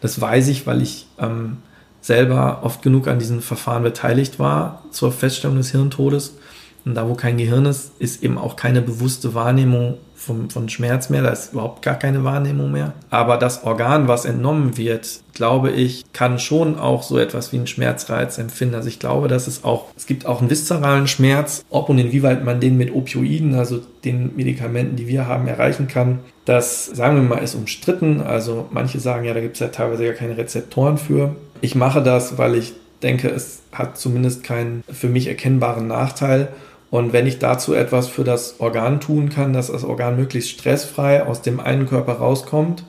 [0.00, 1.58] Das weiß ich, weil ich ähm,
[2.00, 6.36] selber oft genug an diesem Verfahren beteiligt war zur Feststellung des Hirntodes.
[6.84, 11.10] Und da, wo kein Gehirn ist, ist eben auch keine bewusste Wahrnehmung vom, von Schmerz
[11.10, 12.92] mehr, da ist überhaupt gar keine Wahrnehmung mehr.
[13.10, 17.66] Aber das Organ, was entnommen wird, glaube ich, kann schon auch so etwas wie einen
[17.66, 18.74] Schmerzreiz empfinden.
[18.74, 22.44] Also ich glaube, dass es auch, es gibt auch einen viszeralen Schmerz, ob und inwieweit
[22.44, 26.20] man den mit Opioiden, also den Medikamenten, die wir haben, erreichen kann.
[26.44, 28.20] Das, sagen wir mal, ist umstritten.
[28.20, 31.36] Also manche sagen ja, da gibt es ja teilweise gar keine Rezeptoren für.
[31.60, 36.48] Ich mache das, weil ich denke, es hat zumindest keinen für mich erkennbaren Nachteil
[36.94, 41.24] und wenn ich dazu etwas für das Organ tun kann, dass das Organ möglichst stressfrei
[41.24, 42.84] aus dem einen Körper rauskommt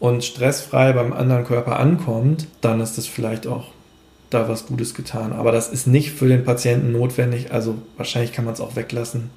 [0.00, 3.68] und stressfrei beim anderen Körper ankommt, dann ist das vielleicht auch
[4.30, 5.32] da was Gutes getan.
[5.32, 7.52] Aber das ist nicht für den Patienten notwendig.
[7.52, 9.30] Also wahrscheinlich kann man es auch weglassen.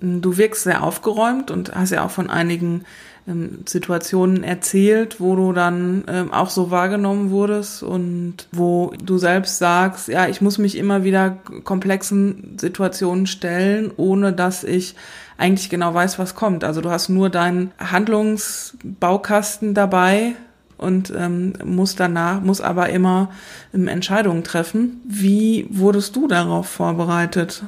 [0.00, 2.84] Du wirkst sehr aufgeräumt und hast ja auch von einigen
[3.26, 9.58] ähm, Situationen erzählt, wo du dann ähm, auch so wahrgenommen wurdest und wo du selbst
[9.58, 14.94] sagst, ja, ich muss mich immer wieder komplexen Situationen stellen, ohne dass ich
[15.38, 16.64] eigentlich genau weiß, was kommt.
[16.64, 20.34] Also du hast nur deinen Handlungsbaukasten dabei
[20.76, 23.30] und ähm, muss danach, muss aber immer
[23.72, 25.00] ähm, Entscheidungen treffen.
[25.04, 27.64] Wie wurdest du darauf vorbereitet?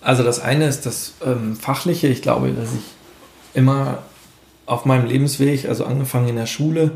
[0.00, 2.08] Also das eine ist das ähm, Fachliche.
[2.08, 2.84] Ich glaube, dass ich
[3.54, 3.98] immer
[4.66, 6.92] auf meinem Lebensweg, also angefangen in der Schule,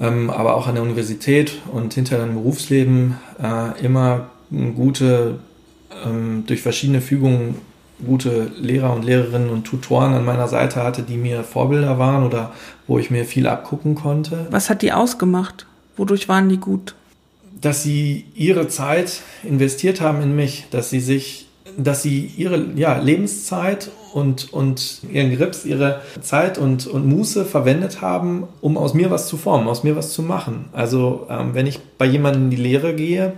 [0.00, 4.30] ähm, aber auch an der Universität und hinterher im Berufsleben, äh, immer
[4.74, 5.38] gute,
[6.04, 7.56] ähm, durch verschiedene Fügungen
[8.04, 12.52] gute Lehrer und Lehrerinnen und Tutoren an meiner Seite hatte, die mir Vorbilder waren oder
[12.86, 14.46] wo ich mir viel abgucken konnte.
[14.50, 15.66] Was hat die ausgemacht?
[15.96, 16.94] Wodurch waren die gut?
[17.60, 21.46] Dass sie ihre Zeit investiert haben in mich, dass sie sich,
[21.76, 28.00] dass sie ihre ja, Lebenszeit und, und ihren Grips, ihre Zeit und, und Muße verwendet
[28.00, 30.66] haben, um aus mir was zu formen, aus mir was zu machen.
[30.72, 33.34] Also ähm, wenn ich bei jemandem in die Lehre gehe,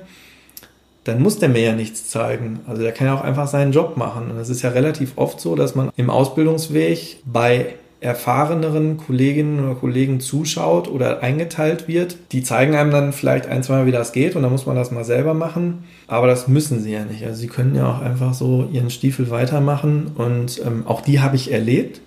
[1.05, 2.61] dann muss der mir ja nichts zeigen.
[2.67, 4.31] Also der kann ja auch einfach seinen Job machen.
[4.31, 7.75] Und es ist ja relativ oft so, dass man im Ausbildungsweg bei
[8.05, 12.19] erfahreneren Kolleginnen oder Kollegen zuschaut oder eingeteilt wird.
[12.33, 14.77] Die zeigen einem dann vielleicht ein, zwei Mal, wie das geht und dann muss man
[14.77, 15.85] das mal selber machen.
[16.07, 17.25] Aber das müssen sie ja nicht.
[17.25, 21.37] Also sie können ja auch einfach so ihren Stiefel weitermachen und ähm, auch die habe
[21.37, 22.03] ich erlebt.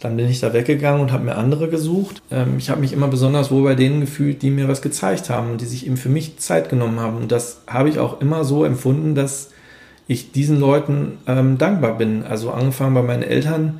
[0.00, 2.20] Dann bin ich da weggegangen und habe mir andere gesucht.
[2.32, 5.52] Ähm, ich habe mich immer besonders wohl bei denen gefühlt, die mir was gezeigt haben
[5.52, 7.18] und die sich eben für mich Zeit genommen haben.
[7.18, 9.50] Und das habe ich auch immer so empfunden, dass
[10.08, 12.24] ich diesen Leuten ähm, dankbar bin.
[12.24, 13.78] Also angefangen bei meinen Eltern.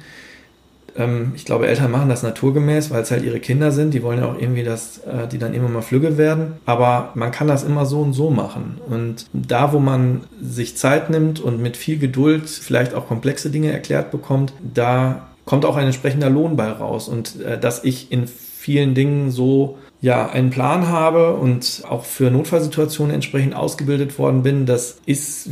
[0.97, 3.95] Ähm, ich glaube, Eltern machen das naturgemäß, weil es halt ihre Kinder sind.
[3.95, 6.55] Die wollen ja auch irgendwie, dass äh, die dann immer mal flügge werden.
[6.67, 8.81] Aber man kann das immer so und so machen.
[8.89, 13.73] Und da, wo man sich Zeit nimmt und mit viel Geduld vielleicht auch komplexe Dinge
[13.73, 17.09] erklärt bekommt, da kommt auch ein entsprechender Lohn bei raus.
[17.09, 22.31] Und äh, dass ich in vielen Dingen so ja einen Plan habe und auch für
[22.31, 25.49] Notfallsituationen entsprechend ausgebildet worden bin, das ist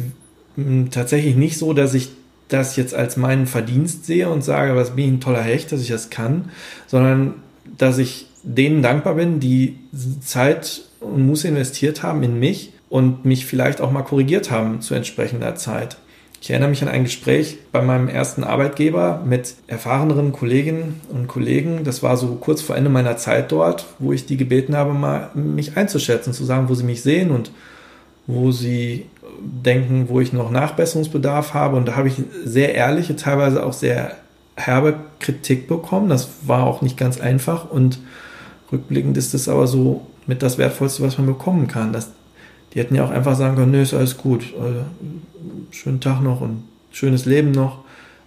[0.90, 2.10] tatsächlich nicht so, dass ich
[2.52, 5.80] das jetzt als meinen Verdienst sehe und sage, was bin ich ein toller Hecht, dass
[5.80, 6.50] ich das kann,
[6.86, 7.34] sondern
[7.78, 9.78] dass ich denen dankbar bin, die
[10.20, 14.94] Zeit und Muße investiert haben in mich und mich vielleicht auch mal korrigiert haben zu
[14.94, 15.96] entsprechender Zeit.
[16.42, 21.84] Ich erinnere mich an ein Gespräch bei meinem ersten Arbeitgeber mit erfahreneren Kolleginnen und Kollegen.
[21.84, 25.30] Das war so kurz vor Ende meiner Zeit dort, wo ich die gebeten habe, mal
[25.34, 27.50] mich einzuschätzen, zu sagen, wo sie mich sehen und
[28.26, 29.06] wo sie
[29.40, 31.76] denken, wo ich noch Nachbesserungsbedarf habe.
[31.76, 32.14] Und da habe ich
[32.44, 34.12] sehr ehrliche, teilweise auch sehr
[34.56, 36.08] herbe Kritik bekommen.
[36.08, 37.70] Das war auch nicht ganz einfach.
[37.70, 37.98] Und
[38.72, 41.92] rückblickend ist es aber so mit das Wertvollste, was man bekommen kann.
[41.92, 42.10] Das,
[42.74, 44.54] die hätten ja auch einfach sagen können, nö, ist alles gut.
[44.60, 44.80] Also,
[45.70, 47.78] schönen Tag noch und schönes Leben noch.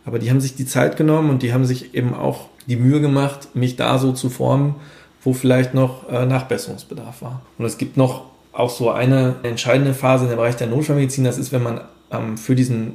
[0.06, 2.99] Aber die haben sich die Zeit genommen und die haben sich eben auch die Mühe
[2.99, 4.76] gemacht, mich da so zu formen,
[5.23, 7.41] wo vielleicht noch äh, Nachbesserungsbedarf war.
[7.57, 11.23] Und es gibt noch auch so eine entscheidende Phase in der Bereich der Notfallmedizin.
[11.23, 11.81] Das ist, wenn man
[12.11, 12.93] ähm, für diesen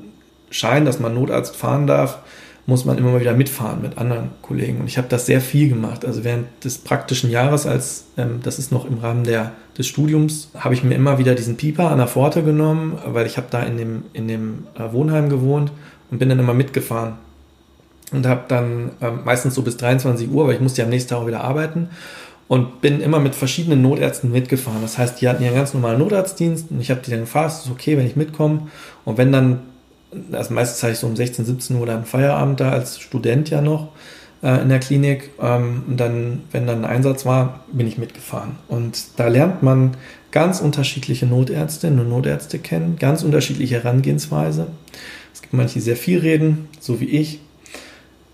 [0.51, 2.19] Schein, dass man Notarzt fahren darf,
[2.67, 4.81] muss man immer mal wieder mitfahren mit anderen Kollegen.
[4.81, 6.05] Und ich habe das sehr viel gemacht.
[6.05, 10.51] Also während des praktischen Jahres, als ähm, das ist noch im Rahmen der, des Studiums,
[10.57, 13.63] habe ich mir immer wieder diesen Pieper an der Pforte genommen, weil ich habe da
[13.63, 15.73] in dem, in dem äh, Wohnheim gewohnt
[16.11, 17.15] und bin dann immer mitgefahren.
[18.13, 21.11] Und habe dann äh, meistens so bis 23 Uhr, weil ich musste ja am nächsten
[21.11, 21.89] Tag auch wieder arbeiten
[22.49, 24.83] und bin immer mit verschiedenen Notärzten mitgefahren.
[24.83, 27.67] Das heißt, die hatten einen ganz normalen Notarztdienst und ich habe die dann gefragt, es
[27.67, 28.69] ist okay, wenn ich mitkomme.
[29.05, 29.61] Und wenn dann
[30.33, 33.61] also meistens hatte ich so um 16, 17 Uhr dann Feierabend da als Student ja
[33.61, 33.89] noch
[34.43, 35.31] äh, in der Klinik.
[35.41, 38.57] Ähm, und dann, wenn dann ein Einsatz war, bin ich mitgefahren.
[38.69, 39.97] Und da lernt man
[40.31, 44.69] ganz unterschiedliche Notärztinnen und Notärzte kennen, ganz unterschiedliche Herangehensweise.
[45.33, 47.41] Es gibt manche, die sehr viel reden, so wie ich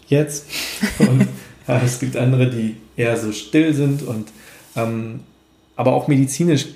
[0.08, 0.46] jetzt.
[0.98, 1.28] Und
[1.68, 4.02] ja, es gibt andere, die eher so still sind.
[4.02, 4.28] Und
[4.76, 5.20] ähm,
[5.76, 6.66] aber auch medizinisch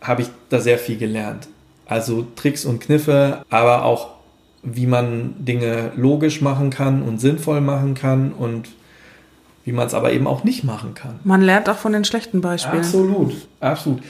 [0.00, 1.48] habe ich da sehr viel gelernt.
[1.86, 4.14] Also Tricks und Kniffe, aber auch
[4.62, 8.70] wie man Dinge logisch machen kann und sinnvoll machen kann und
[9.64, 11.20] wie man es aber eben auch nicht machen kann.
[11.24, 12.78] Man lernt auch von den schlechten Beispielen.
[12.78, 14.02] Absolut, absolut.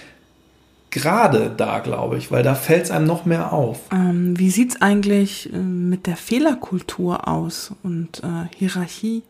[0.90, 3.80] Gerade da, glaube ich, weil da fällt es einem noch mehr auf.
[3.92, 9.22] Ähm, wie sieht es eigentlich äh, mit der Fehlerkultur aus und äh, Hierarchie?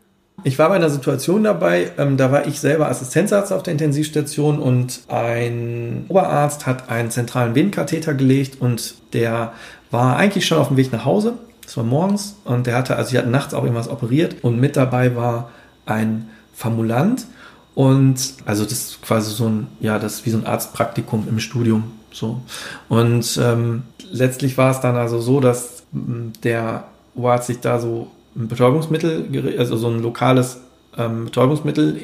[0.47, 4.59] Ich war bei einer Situation dabei, ähm, da war ich selber Assistenzarzt auf der Intensivstation
[4.59, 9.55] und ein Oberarzt hat einen zentralen Venenkatheter gelegt und der
[9.91, 11.35] war eigentlich schon auf dem Weg nach Hause.
[11.63, 14.77] Das war morgens und der hatte, also sie hatten nachts auch irgendwas operiert und mit
[14.77, 15.51] dabei war
[15.87, 17.27] ein Formulant
[17.75, 21.39] und also das ist quasi so ein, ja, das ist wie so ein Arztpraktikum im
[21.41, 21.93] Studium.
[22.13, 22.43] So.
[22.91, 26.85] Und ähm, letztlich war es dann also so, dass der
[27.15, 30.61] Oberarzt sich da so ein Betäubungsmittel, also so ein lokales
[30.97, 32.01] ähm, Betäubungsmittel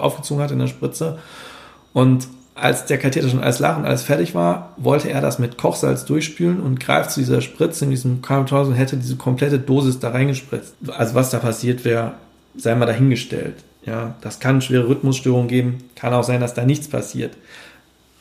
[0.00, 1.18] aufgezogen hat in der Spritze.
[1.92, 5.58] Und als der Katheter schon alles lach und alles fertig war, wollte er das mit
[5.58, 9.98] Kochsalz durchspülen und greift zu dieser Spritze in diesem Carbon und hätte diese komplette Dosis
[9.98, 10.74] da reingespritzt.
[10.96, 12.12] Also was da passiert wäre,
[12.56, 13.56] sei mal dahingestellt.
[13.84, 17.36] Ja, das kann schwere Rhythmusstörungen geben, kann auch sein, dass da nichts passiert.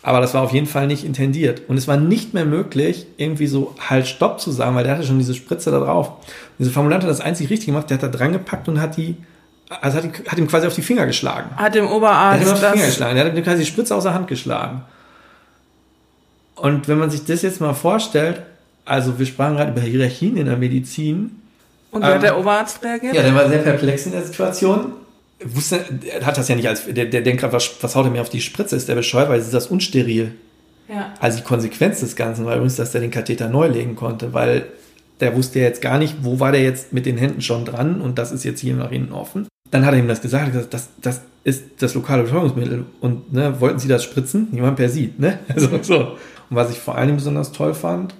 [0.04, 1.62] Aber das war auf jeden Fall nicht intendiert.
[1.68, 5.08] Und es war nicht mehr möglich, irgendwie so halt Stopp zu sagen, weil der hatte
[5.08, 6.10] schon diese Spritze da drauf.
[6.10, 8.98] Und diese Formulant hat das einzig richtig gemacht, der hat da dran gepackt und hat
[8.98, 9.16] die
[9.82, 11.50] also hat, hat ihm quasi auf die Finger geschlagen.
[11.56, 12.46] Hat dem Oberarzt.
[12.46, 13.16] Der hat ihm auf die Finger geschlagen.
[13.16, 14.84] Der hat ihm quasi die Spritze aus der Hand geschlagen.
[16.56, 18.42] Und wenn man sich das jetzt mal vorstellt,
[18.86, 21.42] also wir sprachen gerade über Hierarchien in der Medizin.
[21.92, 23.16] Und wie ähm, hat der Oberarzt reagiert?
[23.16, 24.94] Ja, der war sehr perplex in der Situation.
[25.45, 28.11] Wusste, er hat das ja nicht als, der, der denkt gerade, was, was haut er
[28.11, 28.76] mir auf die Spritze?
[28.76, 30.34] Ist der bescheuert, weil ist das unsteril.
[30.90, 31.14] Ja.
[31.20, 34.65] Also die Konsequenz des Ganzen war übrigens, dass der den Katheter neu legen konnte, weil
[35.20, 38.02] der wusste ja jetzt gar nicht, wo war der jetzt mit den Händen schon dran
[38.02, 39.48] und das ist jetzt hier nach hinten offen.
[39.72, 42.86] Dann hat er ihm das gesagt, gesagt das, das ist das lokale Betäubungsmittel.
[43.02, 44.48] Und ne, wollten Sie das spritzen?
[44.52, 45.40] Niemand per sieht, ne?
[45.53, 45.99] Also, so.
[46.49, 48.14] Und was ich vor allem besonders toll fand,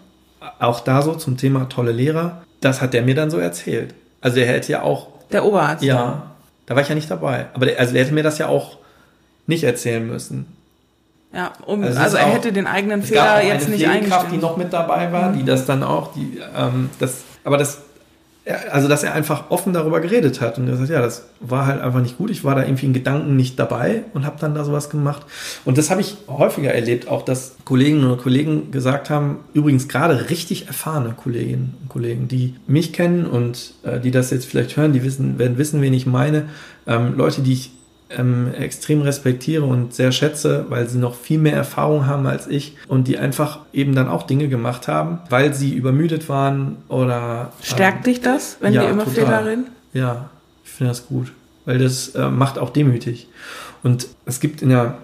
[0.60, 3.94] auch da so zum Thema tolle Lehrer, das hat der mir dann so erzählt.
[4.22, 5.08] Also er hätte ja auch.
[5.32, 5.84] Der Oberarzt.
[5.84, 6.33] Ja.
[6.66, 7.48] Da war ich ja nicht dabei.
[7.54, 8.78] Aber der, also er hätte mir das ja auch
[9.48, 10.46] nicht erzählen müssen.
[11.34, 14.32] Ja, um, also, also er auch, hätte den eigenen Fehler jetzt nicht eingestellt.
[14.32, 15.40] die noch mit dabei war, mhm.
[15.40, 17.80] die das dann auch, die, ähm, das, aber das
[18.72, 21.82] also dass er einfach offen darüber geredet hat und er sagt, ja, das war halt
[21.82, 22.30] einfach nicht gut.
[22.30, 25.26] Ich war da irgendwie in Gedanken nicht dabei und habe dann da sowas gemacht.
[25.64, 30.30] Und das habe ich häufiger erlebt, auch dass Kolleginnen oder Kollegen gesagt haben, übrigens gerade
[30.30, 34.92] richtig erfahrene Kolleginnen und Kollegen, die mich kennen und äh, die das jetzt vielleicht hören,
[34.92, 36.50] die wissen, werden wissen, wen ich meine.
[36.86, 37.72] Ähm, Leute, die ich
[38.18, 42.76] ähm, extrem respektiere und sehr schätze, weil sie noch viel mehr Erfahrung haben als ich
[42.88, 47.52] und die einfach eben dann auch Dinge gemacht haben, weil sie übermüdet waren oder.
[47.62, 49.68] Stärkt ähm, dich das, wenn ja, die immer Fehler reden?
[49.94, 50.30] Ja,
[50.64, 51.32] ich finde das gut,
[51.66, 53.28] weil das äh, macht auch demütig.
[53.84, 54.98] Und es gibt in der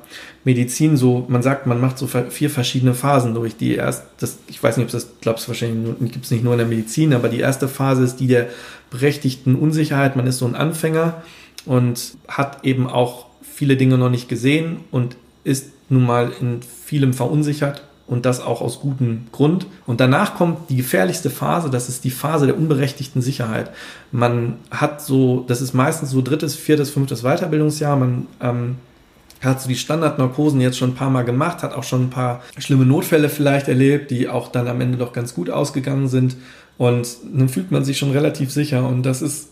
[0.45, 3.57] Medizin so, man sagt, man macht so vier verschiedene Phasen durch.
[3.57, 6.53] Die erst, das, ich weiß nicht, ob das glaubst du wahrscheinlich gibt es nicht nur
[6.53, 8.48] in der Medizin, aber die erste Phase ist die der
[8.90, 10.15] berechtigten Unsicherheit.
[10.15, 11.22] Man ist so ein Anfänger
[11.65, 17.14] und hat eben auch viele Dinge noch nicht gesehen und ist nun mal in vielem
[17.14, 19.68] verunsichert und das auch aus gutem Grund.
[19.86, 23.69] Und danach kommt die gefährlichste Phase, das ist die Phase der unberechtigten Sicherheit.
[24.11, 28.76] Man hat so, das ist meistens so drittes, viertes, fünftes Weiterbildungsjahr, man ähm,
[29.41, 32.41] hat so die Standardnarkosen jetzt schon ein paar Mal gemacht, hat auch schon ein paar
[32.57, 36.36] schlimme Notfälle vielleicht erlebt, die auch dann am Ende doch ganz gut ausgegangen sind.
[36.77, 38.88] Und dann fühlt man sich schon relativ sicher.
[38.88, 39.49] Und das ist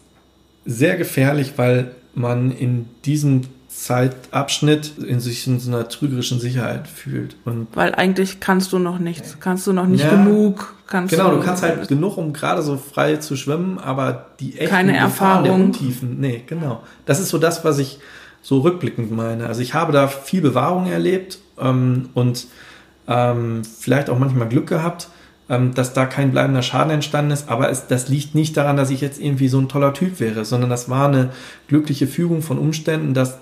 [0.67, 7.35] sehr gefährlich, weil man in diesem Zeitabschnitt in sich in so einer trügerischen Sicherheit fühlt.
[7.45, 10.75] Und Weil eigentlich kannst du noch nichts, kannst du noch nicht ja, genug.
[10.87, 14.57] Kannst genau, du, du kannst halt genug, um gerade so frei zu schwimmen, aber die
[14.57, 15.43] echten keine Erfahrung.
[15.43, 16.81] der Untiefen, nee, genau.
[17.05, 17.99] Das ist so das, was ich
[18.41, 19.47] so rückblickend meine.
[19.47, 22.47] Also ich habe da viel Bewahrung erlebt ähm, und
[23.07, 25.09] ähm, vielleicht auch manchmal Glück gehabt,
[25.49, 27.49] ähm, dass da kein bleibender Schaden entstanden ist.
[27.49, 30.45] Aber es, das liegt nicht daran, dass ich jetzt irgendwie so ein toller Typ wäre,
[30.45, 31.29] sondern das war eine
[31.67, 33.39] glückliche Fügung von Umständen, dass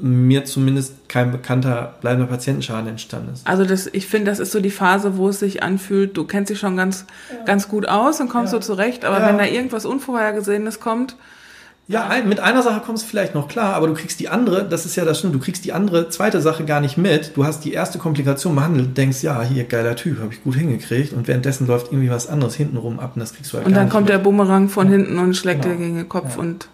[0.00, 3.46] mir zumindest kein bekannter bleibender Patientenschaden entstanden ist.
[3.46, 6.50] Also das, ich finde, das ist so die Phase, wo es sich anfühlt, du kennst
[6.50, 7.44] dich schon ganz, ja.
[7.44, 8.60] ganz gut aus und kommst ja.
[8.60, 9.28] so zurecht, aber ja.
[9.28, 11.16] wenn da irgendwas Unvorhergesehenes kommt,
[11.88, 14.66] ja, ein, mit einer Sache kommst du vielleicht noch klar, aber du kriegst die andere,
[14.66, 17.36] das ist ja das Schlimme, du kriegst die andere, zweite Sache gar nicht mit.
[17.36, 21.12] Du hast die erste Komplikation behandelt, denkst, ja, hier, geiler Typ, habe ich gut hingekriegt
[21.12, 23.88] und währenddessen läuft irgendwie was anderes hintenrum ab und das kriegst du halt Und dann
[23.88, 24.14] kommt mit.
[24.14, 25.74] der Bumerang von hinten und schlägt genau.
[25.74, 26.42] dir gegen den Kopf ja.
[26.42, 26.68] und...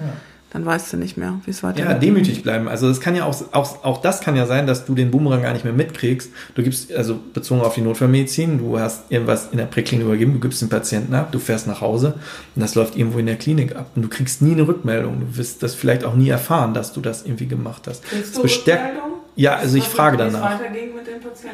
[0.00, 0.06] Ja
[0.50, 1.84] dann weißt du nicht mehr, wie es weitergeht.
[1.84, 2.68] Ja, demütig bleiben.
[2.68, 5.42] Also das kann ja auch, auch, auch das kann ja sein, dass du den Boomerang
[5.42, 6.30] gar nicht mehr mitkriegst.
[6.54, 10.40] Du gibst, also bezogen auf die Notfallmedizin, du hast irgendwas in der Präklinik übergeben, du
[10.40, 12.14] gibst den Patienten ab, du fährst nach Hause
[12.54, 15.20] und das läuft irgendwo in der Klinik ab und du kriegst nie eine Rückmeldung.
[15.20, 18.04] Du wirst das vielleicht auch nie erfahren, dass du das irgendwie gemacht hast.
[18.04, 18.96] Kriegst du bestärkt,
[19.36, 20.58] Ja, also ich frage danach.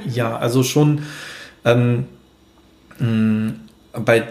[0.07, 1.03] Ja, also schon
[1.65, 2.05] ähm,
[3.01, 3.55] mh,
[4.05, 4.25] bei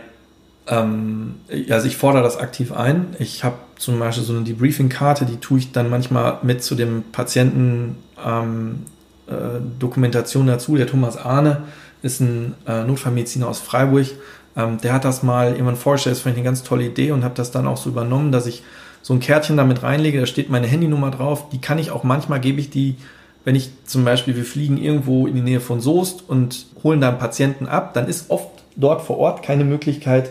[0.68, 1.35] ähm,
[1.69, 3.15] also ich fordere das aktiv ein.
[3.19, 7.04] Ich habe zum Beispiel so eine Debriefing-Karte, die tue ich dann manchmal mit zu dem
[7.12, 8.86] Patienten ähm,
[9.28, 10.78] äh, Dokumentation dazu.
[10.78, 11.64] Der Thomas Ahne
[12.02, 14.08] ist ein äh, Notfallmediziner aus Freiburg.
[14.56, 17.26] Ähm, der hat das mal jemand vorgestellt, das fand ich eine ganz tolle Idee und
[17.26, 18.64] habe das dann auch so übernommen, dass ich
[19.02, 21.50] so ein Kärtchen damit reinlege, da steht meine Handynummer drauf.
[21.50, 22.96] Die kann ich auch manchmal, gebe ich die,
[23.44, 27.10] wenn ich zum Beispiel, wir fliegen irgendwo in die Nähe von Soest und holen da
[27.10, 30.30] einen Patienten ab, dann ist oft dort vor Ort keine Möglichkeit,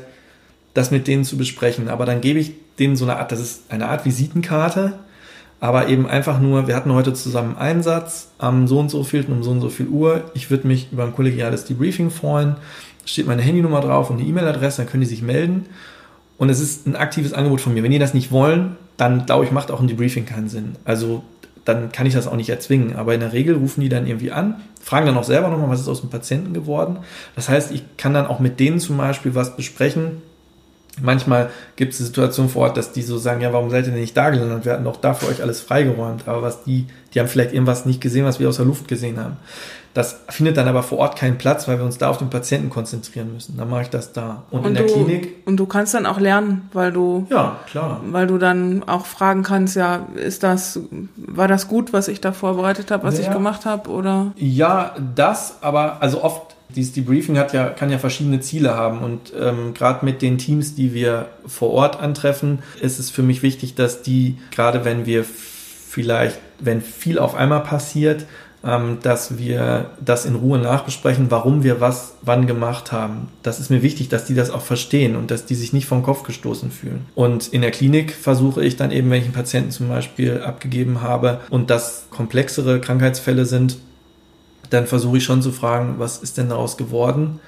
[0.72, 1.90] das mit denen zu besprechen.
[1.90, 4.94] Aber dann gebe ich denen so eine Art, das ist eine Art Visitenkarte,
[5.60, 9.42] aber eben einfach nur, wir hatten heute zusammen Einsatz am so und so viel um
[9.42, 10.24] so und so viel Uhr.
[10.34, 12.56] Ich würde mich über ein kollegiales Debriefing freuen.
[13.04, 15.66] Steht meine Handynummer drauf und die E-Mail-Adresse, dann können die sich melden.
[16.38, 17.84] und es ist ein aktives Angebot von mir.
[17.84, 20.72] Wenn die das nicht wollen, dann glaube ich, macht auch ein Debriefing keinen Sinn.
[20.84, 21.22] Also
[21.64, 22.96] dann kann ich das auch nicht erzwingen.
[22.96, 25.80] Aber in der Regel rufen die dann irgendwie an, fragen dann auch selber nochmal, was
[25.80, 26.98] ist aus dem Patienten geworden.
[27.36, 30.22] Das heißt, ich kann dann auch mit denen zum Beispiel was besprechen.
[31.00, 33.92] Manchmal gibt es eine Situation vor Ort, dass die so sagen, ja, warum seid ihr
[33.92, 34.66] denn nicht da gelandet?
[34.66, 36.24] Wir hatten doch da für euch alles freigeräumt.
[36.26, 39.18] Aber was die, die haben vielleicht irgendwas nicht gesehen, was wir aus der Luft gesehen
[39.18, 39.38] haben.
[39.94, 42.70] Das findet dann aber vor Ort keinen Platz, weil wir uns da auf den Patienten
[42.70, 43.58] konzentrieren müssen.
[43.58, 44.44] Dann mache ich das da.
[44.50, 45.36] Und, und in der du, Klinik.
[45.44, 47.26] Und du kannst dann auch lernen, weil du.
[47.30, 48.00] Ja, klar.
[48.06, 50.80] Weil du dann auch fragen kannst, ja, ist das,
[51.16, 53.24] war das gut, was ich da vorbereitet habe, was ja.
[53.24, 54.32] ich gemacht habe, oder?
[54.36, 59.32] Ja, das, aber also oft dieses Debriefing hat ja, kann ja verschiedene Ziele haben und
[59.38, 63.74] ähm, gerade mit den Teams, die wir vor Ort antreffen, ist es für mich wichtig,
[63.74, 68.26] dass die, gerade wenn wir vielleicht, wenn viel auf einmal passiert,
[68.64, 73.28] ähm, dass wir das in Ruhe nachbesprechen, warum wir was wann gemacht haben.
[73.42, 76.02] Das ist mir wichtig, dass die das auch verstehen und dass die sich nicht vom
[76.02, 77.06] Kopf gestoßen fühlen.
[77.14, 81.02] Und in der Klinik versuche ich dann eben, wenn ich einen Patienten zum Beispiel abgegeben
[81.02, 83.78] habe und das komplexere Krankheitsfälle sind,
[84.72, 87.40] dann versuche ich schon zu fragen, was ist denn daraus geworden?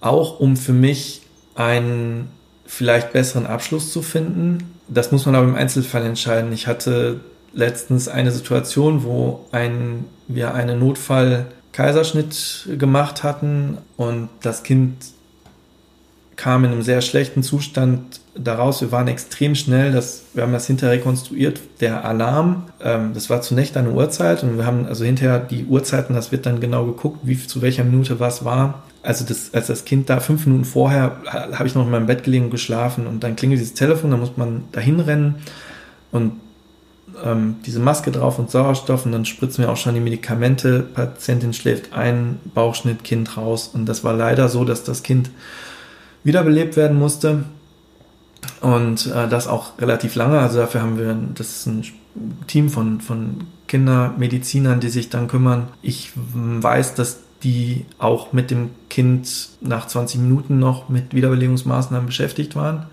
[0.00, 1.22] Auch um für mich
[1.54, 2.28] einen
[2.66, 4.74] vielleicht besseren Abschluss zu finden.
[4.88, 6.52] Das muss man aber im Einzelfall entscheiden.
[6.52, 7.20] Ich hatte
[7.52, 14.96] letztens eine Situation, wo ein, wir einen Notfall-Kaiserschnitt gemacht hatten und das Kind
[16.36, 18.80] kam in einem sehr schlechten Zustand daraus.
[18.80, 21.60] Wir waren extrem schnell, das, wir haben das hinterher rekonstruiert.
[21.80, 26.14] Der Alarm, ähm, das war zunächst eine Uhrzeit und wir haben also hinterher die Uhrzeiten,
[26.14, 28.82] das wird dann genau geguckt, wie zu welcher Minute was war.
[29.02, 32.24] Also das, als das Kind da fünf Minuten vorher, habe ich noch in meinem Bett
[32.24, 35.36] gelegen und geschlafen und dann klingelt dieses Telefon, dann muss man dahin rennen
[36.10, 36.32] und
[37.24, 40.80] ähm, diese Maske drauf und Sauerstoff und dann spritzen wir auch schon die Medikamente.
[40.80, 43.70] Patientin schläft ein, Bauchschnitt, Kind raus.
[43.72, 45.30] Und das war leider so, dass das Kind
[46.24, 47.44] wiederbelebt werden musste.
[48.60, 50.38] Und äh, das auch relativ lange.
[50.38, 51.84] Also dafür haben wir, das ist ein
[52.46, 55.68] Team von, von Kindermedizinern, die sich dann kümmern.
[55.82, 62.56] Ich weiß, dass die auch mit dem Kind nach 20 Minuten noch mit Wiederbelebungsmaßnahmen beschäftigt
[62.56, 62.86] waren.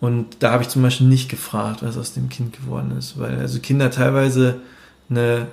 [0.00, 3.38] Und da habe ich zum Beispiel nicht gefragt, was aus dem Kind geworden ist, weil
[3.38, 4.60] also Kinder teilweise
[5.08, 5.46] eine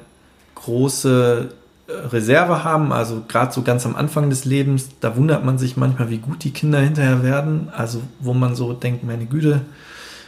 [0.55, 1.49] große
[1.87, 6.09] Reserve haben, also gerade so ganz am Anfang des Lebens, da wundert man sich manchmal,
[6.09, 9.61] wie gut die Kinder hinterher werden, also wo man so denkt, meine Güte,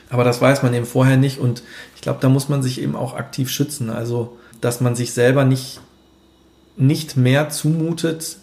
[0.09, 1.63] aber das weiß man eben vorher nicht und
[1.95, 5.43] ich glaube, da muss man sich eben auch aktiv schützen, also dass man sich selber
[5.43, 5.81] nicht,
[6.77, 8.37] nicht mehr zumutet,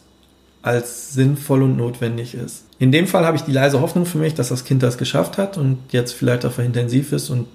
[0.63, 2.65] als sinnvoll und notwendig ist.
[2.79, 5.39] In dem Fall habe ich die leise Hoffnung für mich, dass das Kind das geschafft
[5.39, 7.47] hat und jetzt vielleicht auch intensiv ist und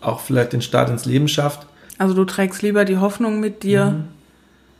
[0.00, 1.66] auch vielleicht den Start ins Leben schafft.
[1.98, 3.86] Also du trägst lieber die Hoffnung mit dir.
[3.86, 4.15] Mhm.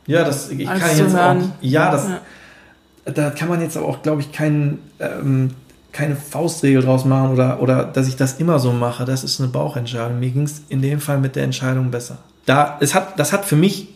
[0.07, 1.43] Ja, das ich kann jetzt hören.
[1.43, 1.63] auch.
[1.63, 3.11] Ja, das ja.
[3.11, 5.51] da kann man jetzt aber auch, glaube ich, kein, ähm,
[5.91, 9.05] keine Faustregel draus machen oder, oder dass ich das immer so mache.
[9.05, 10.19] Das ist eine Bauchentscheidung.
[10.19, 12.17] Mir ging es in dem Fall mit der Entscheidung besser
[12.47, 13.89] da, es hat, das hat für mich,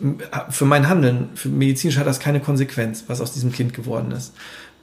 [0.50, 4.34] für mein Handeln, für medizinisch hat das keine Konsequenz, was aus diesem Kind geworden ist.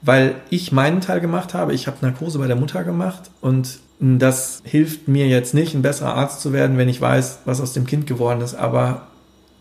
[0.02, 4.62] Weil ich meinen Teil gemacht habe, ich habe Narkose bei der Mutter gemacht und das
[4.64, 7.86] hilft mir jetzt nicht, ein besserer Arzt zu werden, wenn ich weiß, was aus dem
[7.86, 8.56] Kind geworden ist.
[8.56, 9.04] Aber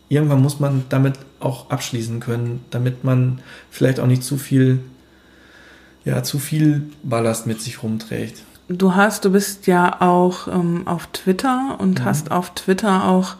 [0.09, 3.39] irgendwann muss man damit auch abschließen können, damit man
[3.71, 4.79] vielleicht auch nicht zu viel,
[6.03, 8.43] ja, zu viel Ballast mit sich rumträgt.
[8.67, 12.05] Du hast, du bist ja auch ähm, auf Twitter und mhm.
[12.05, 13.35] hast auf Twitter auch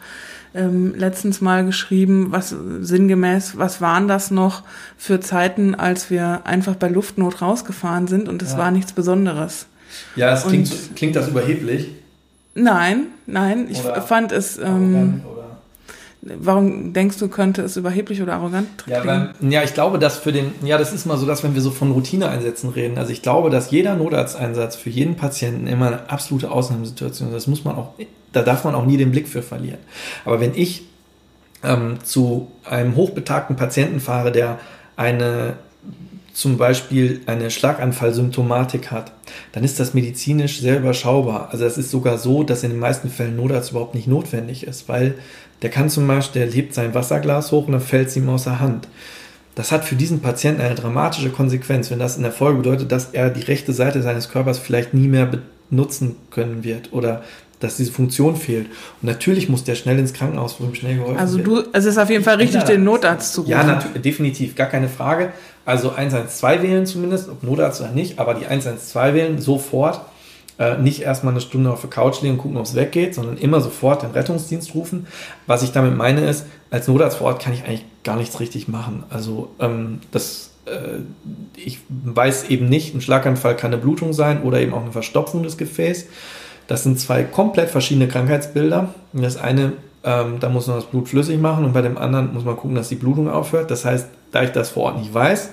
[0.54, 4.62] ähm, letztens mal geschrieben, was sinngemäß, was waren das noch
[4.96, 8.58] für Zeiten, als wir einfach bei Luftnot rausgefahren sind und es ja.
[8.58, 9.66] war nichts Besonderes.
[10.16, 11.90] Ja, es klingt, klingt das überheblich?
[12.54, 14.58] Nein, nein, ich oder fand es.
[14.58, 15.22] Ähm,
[16.22, 20.32] Warum denkst du, könnte es überheblich oder arrogant ja, weil, ja, ich glaube, dass für
[20.32, 23.22] den, ja, das ist mal so, dass wenn wir so von Routineeinsätzen reden, also ich
[23.22, 27.34] glaube, dass jeder Notarzteinsatz für jeden Patienten immer eine absolute Ausnahmesituation ist.
[27.34, 27.94] Das muss man auch
[28.32, 29.78] da darf man auch nie den Blick für verlieren.
[30.24, 30.84] Aber wenn ich
[31.62, 34.58] ähm, zu einem hochbetagten Patienten fahre, der
[34.96, 35.54] eine
[36.32, 39.12] zum Beispiel eine Schlaganfallsymptomatik hat,
[39.52, 41.48] dann ist das medizinisch sehr überschaubar.
[41.50, 44.88] Also es ist sogar so, dass in den meisten Fällen Notarzt überhaupt nicht notwendig ist,
[44.88, 45.14] weil
[45.62, 48.44] der kann zum Beispiel, der hebt sein Wasserglas hoch und dann fällt es ihm aus
[48.44, 48.88] der Hand.
[49.54, 53.10] Das hat für diesen Patienten eine dramatische Konsequenz, wenn das in der Folge bedeutet, dass
[53.12, 55.30] er die rechte Seite seines Körpers vielleicht nie mehr
[55.70, 57.22] benutzen können wird oder
[57.58, 58.66] dass diese Funktion fehlt.
[59.02, 61.98] Und natürlich muss der schnell ins Krankenhaus, wo ihm schnell geholfen Also du, es ist
[61.98, 63.50] auf jeden Fall richtig, den Notarzt zu rufen.
[63.52, 65.32] Ja, definitiv, gar keine Frage.
[65.64, 70.00] Also 112 wählen zumindest, ob Notarzt oder nicht, aber die 112 wählen sofort.
[70.58, 73.38] Äh, nicht erstmal eine Stunde auf der Couch liegen und gucken, ob es weggeht, sondern
[73.38, 75.06] immer sofort den Rettungsdienst rufen.
[75.46, 78.68] Was ich damit meine ist, als Notarzt vor Ort kann ich eigentlich gar nichts richtig
[78.68, 79.04] machen.
[79.08, 81.00] Also ähm, das äh,
[81.56, 85.42] ich weiß eben nicht, ein Schlaganfall kann eine Blutung sein oder eben auch eine Verstopfung
[85.42, 86.08] des Gefäßes.
[86.66, 88.94] Das sind zwei komplett verschiedene Krankheitsbilder.
[89.12, 92.44] Das eine, ähm, da muss man das Blut flüssig machen und bei dem anderen muss
[92.44, 93.70] man gucken, dass die Blutung aufhört.
[93.70, 95.50] Das heißt, da ich das vor Ort nicht weiß,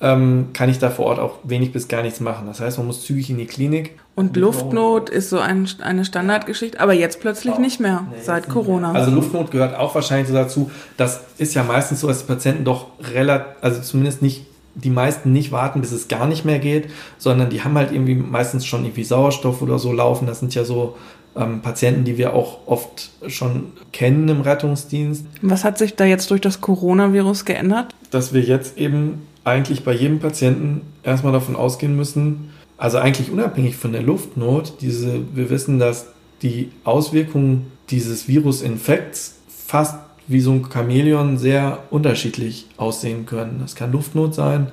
[0.00, 2.46] ähm, kann ich da vor Ort auch wenig bis gar nichts machen.
[2.46, 3.98] Das heißt, man muss zügig in die Klinik.
[4.14, 8.92] Und Luftnot ist so ein, eine Standardgeschichte, aber jetzt plötzlich nicht mehr, nee, seit Corona.
[8.92, 10.70] Also Luftnot gehört auch wahrscheinlich so dazu.
[10.96, 14.46] Das ist ja meistens so, dass die Patienten doch relativ, also zumindest nicht
[14.76, 18.14] die meisten nicht warten, bis es gar nicht mehr geht, sondern die haben halt irgendwie
[18.14, 20.26] meistens schon irgendwie Sauerstoff oder so laufen.
[20.26, 20.96] Das sind ja so
[21.36, 25.24] ähm, Patienten, die wir auch oft schon kennen im Rettungsdienst.
[25.42, 27.94] Was hat sich da jetzt durch das Coronavirus geändert?
[28.10, 33.76] Dass wir jetzt eben eigentlich bei jedem Patienten erstmal davon ausgehen müssen, also eigentlich unabhängig
[33.76, 36.06] von der Luftnot, diese, wir wissen, dass
[36.42, 39.96] die Auswirkungen dieses Virusinfekts fast
[40.26, 43.58] wie so ein Chamäleon sehr unterschiedlich aussehen können.
[43.60, 44.68] Das kann Luftnot sein,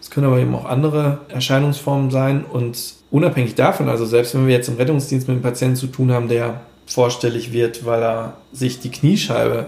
[0.00, 4.54] es können aber eben auch andere Erscheinungsformen sein und unabhängig davon, also selbst wenn wir
[4.54, 8.80] jetzt im Rettungsdienst mit einem Patienten zu tun haben, der vorstellig wird, weil er sich
[8.80, 9.66] die Kniescheibe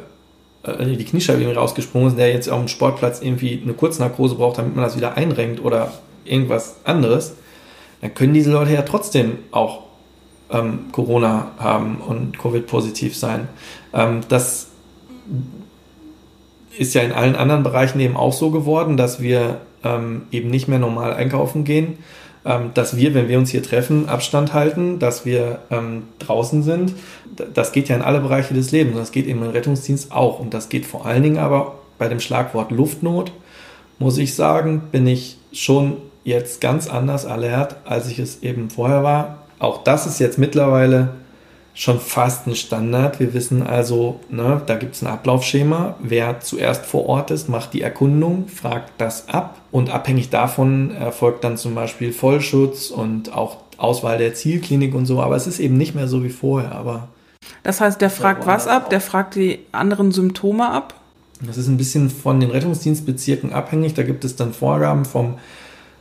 [0.65, 4.59] äh, die Kniescheibe irgendwie rausgesprungen ist, der jetzt auf dem Sportplatz irgendwie eine Kurznarkose braucht,
[4.59, 5.93] damit man das wieder einrenkt oder
[6.25, 7.35] irgendwas anderes,
[8.01, 9.83] dann können diese Leute ja trotzdem auch
[10.51, 13.49] ähm, Corona haben und Covid-positiv sein.
[13.93, 14.69] Ähm, das
[16.77, 20.69] ist ja in allen anderen Bereichen eben auch so geworden, dass wir ähm, eben nicht
[20.69, 21.99] mehr normal einkaufen gehen,
[22.45, 26.95] ähm, dass wir, wenn wir uns hier treffen, Abstand halten, dass wir ähm, draußen sind.
[27.55, 28.97] Das geht ja in alle Bereiche des Lebens.
[28.97, 30.41] Das geht im Rettungsdienst auch.
[30.41, 33.33] Und das geht vor allen Dingen aber bei dem Schlagwort Luftnot,
[33.99, 39.03] muss ich sagen, bin ich schon jetzt ganz anders alert, als ich es eben vorher
[39.03, 39.39] war.
[39.59, 41.11] Auch das ist jetzt mittlerweile
[41.75, 43.19] schon fast ein Standard.
[43.21, 45.97] Wir wissen also, ne, da gibt es ein Ablaufschema.
[46.01, 51.45] Wer zuerst vor Ort ist, macht die Erkundung, fragt das ab und abhängig davon erfolgt
[51.45, 55.21] dann zum Beispiel Vollschutz und auch Auswahl der Zielklinik und so.
[55.21, 56.73] Aber es ist eben nicht mehr so wie vorher.
[56.73, 57.09] Aber
[57.63, 58.91] das heißt, der fragt was ab?
[58.91, 60.95] Der fragt die anderen Symptome ab?
[61.41, 63.95] Das ist ein bisschen von den Rettungsdienstbezirken abhängig.
[63.95, 65.39] Da gibt es dann Vorgaben vom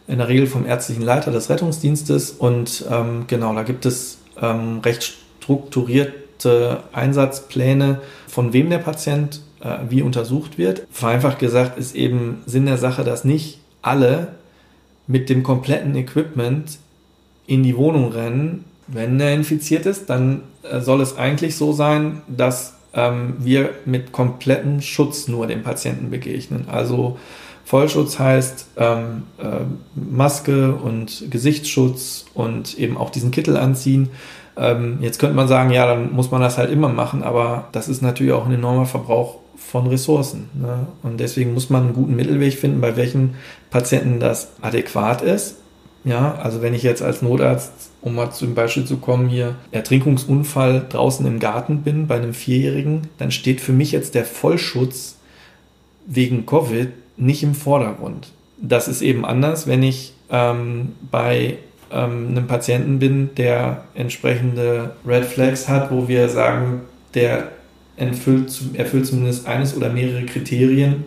[0.07, 4.79] in der Regel vom ärztlichen Leiter des Rettungsdienstes und ähm, genau, da gibt es ähm,
[4.79, 10.87] recht strukturierte Einsatzpläne, von wem der Patient äh, wie untersucht wird.
[10.91, 14.29] Vereinfacht gesagt ist eben Sinn der Sache, dass nicht alle
[15.07, 16.77] mit dem kompletten Equipment
[17.47, 18.65] in die Wohnung rennen.
[18.87, 24.11] Wenn er infiziert ist, dann äh, soll es eigentlich so sein, dass ähm, wir mit
[24.11, 26.65] komplettem Schutz nur dem Patienten begegnen.
[26.69, 27.17] Also
[27.65, 29.61] Vollschutz heißt ähm, äh,
[29.95, 34.09] Maske und Gesichtsschutz und eben auch diesen Kittel anziehen.
[34.57, 37.87] Ähm, jetzt könnte man sagen, ja, dann muss man das halt immer machen, aber das
[37.87, 40.49] ist natürlich auch ein enormer Verbrauch von Ressourcen.
[40.53, 40.87] Ne?
[41.03, 43.35] Und deswegen muss man einen guten Mittelweg finden, bei welchen
[43.69, 45.57] Patienten das adäquat ist.
[46.03, 47.71] Ja, also wenn ich jetzt als Notarzt,
[48.01, 53.07] um mal zum Beispiel zu kommen, hier Ertrinkungsunfall draußen im Garten bin bei einem Vierjährigen,
[53.19, 55.17] dann steht für mich jetzt der Vollschutz
[56.07, 58.31] wegen Covid nicht im Vordergrund.
[58.57, 61.57] Das ist eben anders, wenn ich ähm, bei
[61.93, 66.81] ähm, einem Patienten bin, der entsprechende Red Flags hat, wo wir sagen,
[67.13, 67.49] der
[67.97, 71.05] erfüllt, erfüllt zumindest eines oder mehrere Kriterien,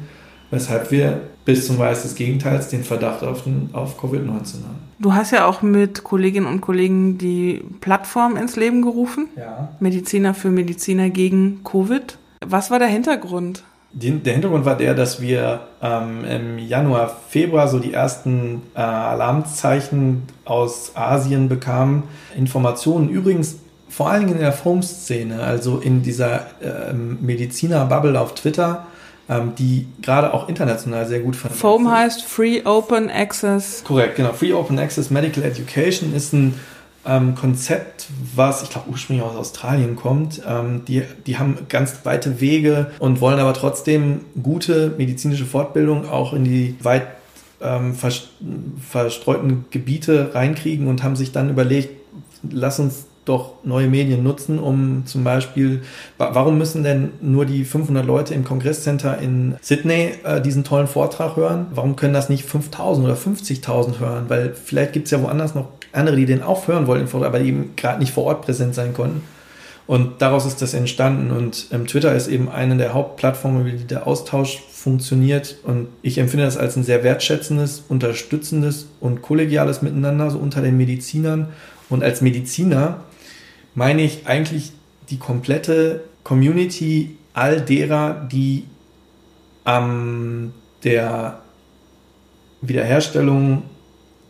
[0.50, 4.84] weshalb wir bis zum Weiß des Gegenteils den Verdacht auf, auf Covid-19 haben.
[4.98, 9.28] Du hast ja auch mit Kolleginnen und Kollegen die Plattform ins Leben gerufen.
[9.36, 9.68] Ja.
[9.80, 12.16] Mediziner für Mediziner gegen Covid.
[12.46, 13.64] Was war der Hintergrund?
[13.94, 20.24] Der Hintergrund war der, dass wir ähm, im Januar, Februar so die ersten äh, Alarmzeichen
[20.44, 22.02] aus Asien bekamen.
[22.36, 23.56] Informationen übrigens
[23.88, 28.86] vor allen Dingen in der Foam-Szene, also in dieser äh, Mediziner-Bubble auf Twitter,
[29.28, 33.84] ähm, die gerade auch international sehr gut vernetzt Foam heißt Free Open Access.
[33.86, 34.32] Korrekt, genau.
[34.32, 36.54] Free Open Access Medical Education ist ein
[37.06, 40.42] ähm, Konzept, was ich glaube ursprünglich aus Australien kommt.
[40.46, 46.32] Ähm, die, die haben ganz weite Wege und wollen aber trotzdem gute medizinische Fortbildung auch
[46.32, 47.06] in die weit
[47.60, 51.90] ähm, verstreuten Gebiete reinkriegen und haben sich dann überlegt,
[52.50, 55.82] lass uns doch neue Medien nutzen, um zum Beispiel,
[56.18, 61.36] warum müssen denn nur die 500 Leute im Kongresscenter in Sydney äh, diesen tollen Vortrag
[61.36, 61.66] hören?
[61.72, 64.24] Warum können das nicht 5000 oder 50.000 hören?
[64.28, 67.72] Weil vielleicht gibt es ja woanders noch andere, die den auch hören wollten, aber eben
[67.76, 69.22] gerade nicht vor Ort präsent sein konnten.
[69.86, 71.30] Und daraus ist das entstanden.
[71.30, 75.56] Und ähm, Twitter ist eben eine der Hauptplattformen, über die der Austausch funktioniert.
[75.62, 80.76] Und ich empfinde das als ein sehr wertschätzendes, unterstützendes und kollegiales Miteinander, so unter den
[80.76, 81.48] Medizinern.
[81.90, 83.04] Und als Mediziner
[83.74, 84.72] meine ich eigentlich
[85.10, 88.64] die komplette Community all derer, die
[89.64, 91.40] an der
[92.62, 93.64] Wiederherstellung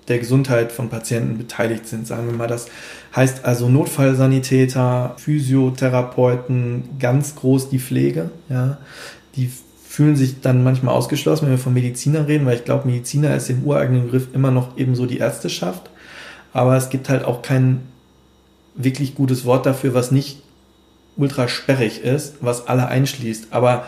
[0.08, 2.06] der Gesundheit von Patienten beteiligt sind.
[2.06, 2.66] Sagen wir mal, das
[3.14, 8.30] heißt also Notfallsanitäter, Physiotherapeuten, ganz groß die Pflege.
[8.48, 8.78] Ja,
[9.36, 9.50] die
[9.88, 13.48] fühlen sich dann manchmal ausgeschlossen, wenn wir von Medizinern reden, weil ich glaube, Mediziner ist
[13.48, 15.88] im ureigenen Begriff immer noch ebenso die Ärzteschaft.
[16.52, 17.82] Aber es gibt halt auch kein
[18.74, 20.42] wirklich gutes Wort dafür, was nicht
[21.16, 23.48] ultra sperrig ist, was alle einschließt.
[23.52, 23.86] Aber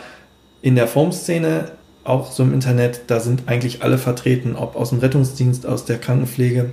[0.62, 1.72] in der Formszene
[2.08, 5.98] auch so im Internet, da sind eigentlich alle vertreten, ob aus dem Rettungsdienst, aus der
[5.98, 6.70] Krankenpflege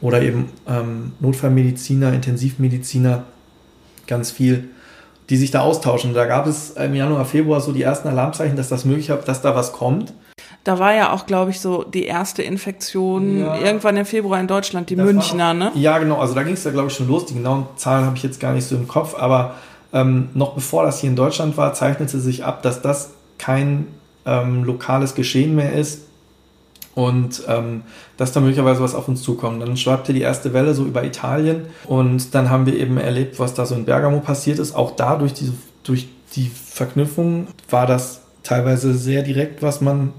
[0.00, 3.24] oder eben ähm, Notfallmediziner, Intensivmediziner,
[4.06, 4.70] ganz viel,
[5.30, 6.12] die sich da austauschen.
[6.12, 9.42] Da gab es im Januar, Februar so die ersten Alarmzeichen, dass das möglich ist, dass
[9.42, 10.12] da was kommt.
[10.64, 13.58] Da war ja auch, glaube ich, so die erste Infektion ja.
[13.58, 15.72] irgendwann im Februar in Deutschland, die das Münchner, auch, ne?
[15.74, 16.18] Ja, genau.
[16.18, 17.26] Also da ging es ja, glaube ich, schon los.
[17.26, 19.54] Die genauen Zahlen habe ich jetzt gar nicht so im Kopf, aber
[19.92, 23.88] ähm, noch bevor das hier in Deutschland war, zeichnete sich ab, dass das kein
[24.26, 26.02] ähm, lokales Geschehen mehr ist
[26.94, 27.82] und ähm,
[28.16, 29.62] dass da möglicherweise was auf uns zukommt.
[29.62, 33.54] Dann schwappte die erste Welle so über Italien und dann haben wir eben erlebt, was
[33.54, 34.74] da so in Bergamo passiert ist.
[34.74, 35.52] Auch da durch die,
[35.84, 40.12] durch die Verknüpfung war das teilweise sehr direkt, was man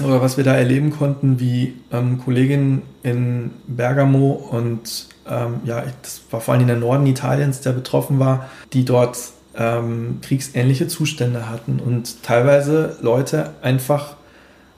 [0.00, 6.22] oder was wir da erleben konnten, wie ähm, Kolleginnen in Bergamo und ähm, ja, das
[6.30, 9.16] war vor allem in der Norden Italiens, der betroffen war, die dort
[9.56, 14.16] ähm, kriegsähnliche Zustände hatten und teilweise Leute einfach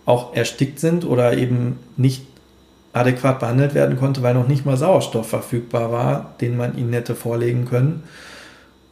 [0.05, 2.27] auch erstickt sind oder eben nicht
[2.93, 7.15] adäquat behandelt werden konnte, weil noch nicht mal Sauerstoff verfügbar war, den man ihnen hätte
[7.15, 8.05] vorlegen können.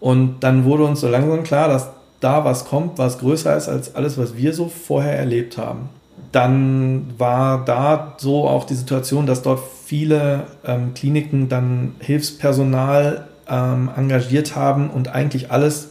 [0.01, 1.89] Und dann wurde uns so langsam klar, dass
[2.21, 5.89] da was kommt, was größer ist als alles, was wir so vorher erlebt haben.
[6.33, 13.91] Dann war da so auch die Situation, dass dort viele ähm, Kliniken dann Hilfspersonal ähm,
[13.97, 15.89] engagiert haben und eigentlich alles,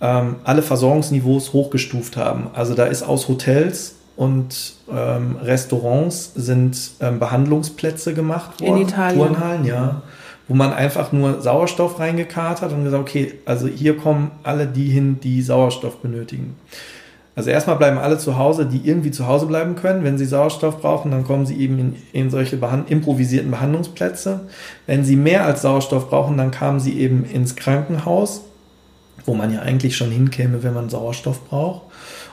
[0.00, 2.48] ähm, alle Versorgungsniveaus hochgestuft haben.
[2.54, 8.76] Also da ist aus Hotels und ähm, Restaurants sind ähm, Behandlungsplätze gemacht worden.
[8.76, 9.18] In Italien.
[9.18, 10.02] Turnhallen, ja.
[10.48, 14.88] Wo man einfach nur Sauerstoff reingekarrt hat und gesagt, okay, also hier kommen alle die
[14.88, 16.56] hin, die Sauerstoff benötigen.
[17.34, 20.04] Also erstmal bleiben alle zu Hause, die irgendwie zu Hause bleiben können.
[20.04, 24.40] Wenn sie Sauerstoff brauchen, dann kommen sie eben in, in solche behand improvisierten Behandlungsplätze.
[24.86, 28.42] Wenn sie mehr als Sauerstoff brauchen, dann kamen sie eben ins Krankenhaus,
[29.24, 31.82] wo man ja eigentlich schon hinkäme, wenn man Sauerstoff braucht.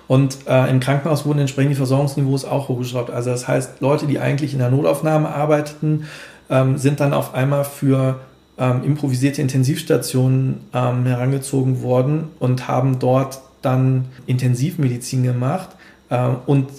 [0.10, 3.12] Und äh, im Krankenhaus wurden entsprechend die Versorgungsniveaus auch hochgeschraubt.
[3.12, 6.08] Also das heißt, Leute, die eigentlich in der Notaufnahme arbeiteten,
[6.50, 8.20] ähm, sind dann auf einmal für
[8.58, 15.69] ähm, improvisierte Intensivstationen ähm, herangezogen worden und haben dort dann Intensivmedizin gemacht
[16.10, 16.69] äh, und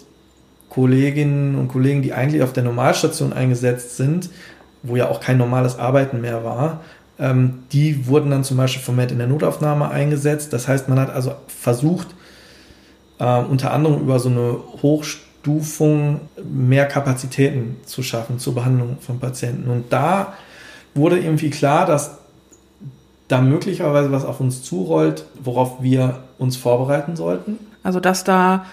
[0.68, 4.30] Kolleginnen und Kollegen, die eigentlich auf der Normalstation eingesetzt sind,
[4.82, 6.80] wo ja auch kein normales Arbeiten mehr war,
[7.18, 10.52] ähm, die wurden dann zum Beispiel vermehrt in der Notaufnahme eingesetzt.
[10.52, 12.08] Das heißt, man hat also versucht,
[13.18, 19.70] äh, unter anderem über so eine Hochstufung mehr Kapazitäten zu schaffen zur Behandlung von Patienten.
[19.70, 20.34] Und da
[20.94, 22.18] wurde irgendwie klar, dass
[23.28, 27.58] da möglicherweise was auf uns zurollt, worauf wir uns vorbereiten sollten?
[27.82, 28.64] Also, dass da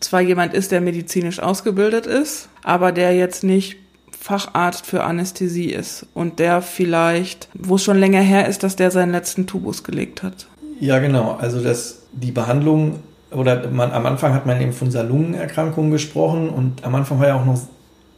[0.00, 3.76] zwar jemand ist, der medizinisch ausgebildet ist, aber der jetzt nicht
[4.18, 8.90] Facharzt für Anästhesie ist und der vielleicht, wo es schon länger her ist, dass der
[8.90, 10.46] seinen letzten Tubus gelegt hat.
[10.80, 11.36] Ja, genau.
[11.40, 13.00] Also, dass die Behandlung
[13.30, 17.28] oder man, am Anfang hat man eben von dieser Lungenerkrankung gesprochen und am Anfang war
[17.28, 17.60] ja auch noch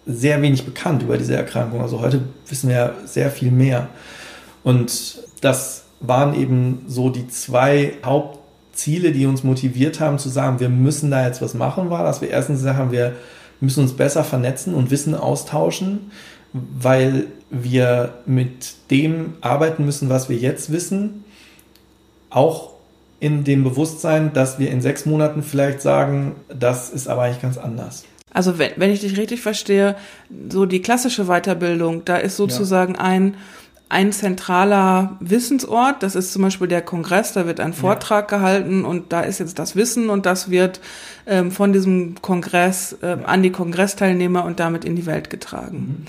[0.06, 1.80] sehr wenig bekannt über diese Erkrankung.
[1.80, 3.88] Also heute wissen wir ja sehr viel mehr.
[4.62, 7.94] Und das waren eben so die zwei
[8.80, 12.22] Hauptziele, die uns motiviert haben zu sagen, wir müssen da jetzt was machen, war, dass
[12.22, 13.14] wir erstens haben, wir
[13.60, 16.10] müssen uns besser vernetzen und Wissen austauschen,
[16.52, 21.24] weil wir mit dem arbeiten müssen, was wir jetzt wissen,
[22.30, 22.70] auch
[23.18, 27.58] in dem Bewusstsein, dass wir in sechs Monaten vielleicht sagen, das ist aber eigentlich ganz
[27.58, 28.04] anders.
[28.32, 29.94] Also wenn, wenn ich dich richtig verstehe,
[30.48, 33.00] so die klassische Weiterbildung, da ist sozusagen ja.
[33.00, 33.34] ein
[33.90, 36.02] ein zentraler Wissensort.
[36.02, 38.38] Das ist zum Beispiel der Kongress, da wird ein Vortrag ja.
[38.38, 40.80] gehalten und da ist jetzt das Wissen und das wird
[41.26, 45.76] ähm, von diesem Kongress äh, an die Kongressteilnehmer und damit in die Welt getragen.
[45.76, 46.06] Mhm.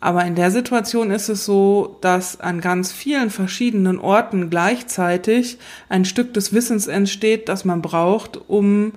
[0.00, 5.58] Aber in der Situation ist es so, dass an ganz vielen verschiedenen Orten gleichzeitig
[5.88, 8.92] ein Stück des Wissens entsteht, das man braucht, um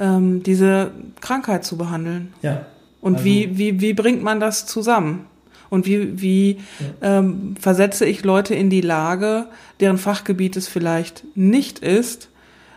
[0.00, 2.32] ähm, diese Krankheit zu behandeln.
[2.40, 2.66] Ja.
[3.02, 5.26] Und also, wie, wie, wie bringt man das zusammen?
[5.72, 6.58] Und wie, wie
[7.00, 7.18] ja.
[7.18, 9.46] ähm, versetze ich Leute in die Lage,
[9.80, 12.28] deren Fachgebiet es vielleicht nicht ist,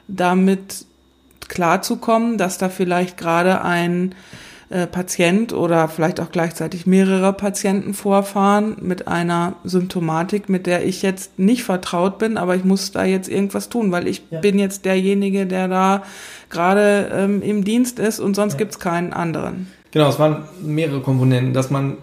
[0.08, 0.86] damit
[1.50, 4.16] klarzukommen, dass da vielleicht gerade ein
[4.70, 11.02] äh, Patient oder vielleicht auch gleichzeitig mehrere Patienten vorfahren mit einer Symptomatik, mit der ich
[11.02, 14.40] jetzt nicht vertraut bin, aber ich muss da jetzt irgendwas tun, weil ich ja.
[14.40, 16.04] bin jetzt derjenige, der da
[16.50, 18.60] gerade ähm, im Dienst ist und sonst ja.
[18.60, 19.68] gibt's keinen anderen.
[19.92, 21.98] Genau, es waren mehrere Komponenten, dass man,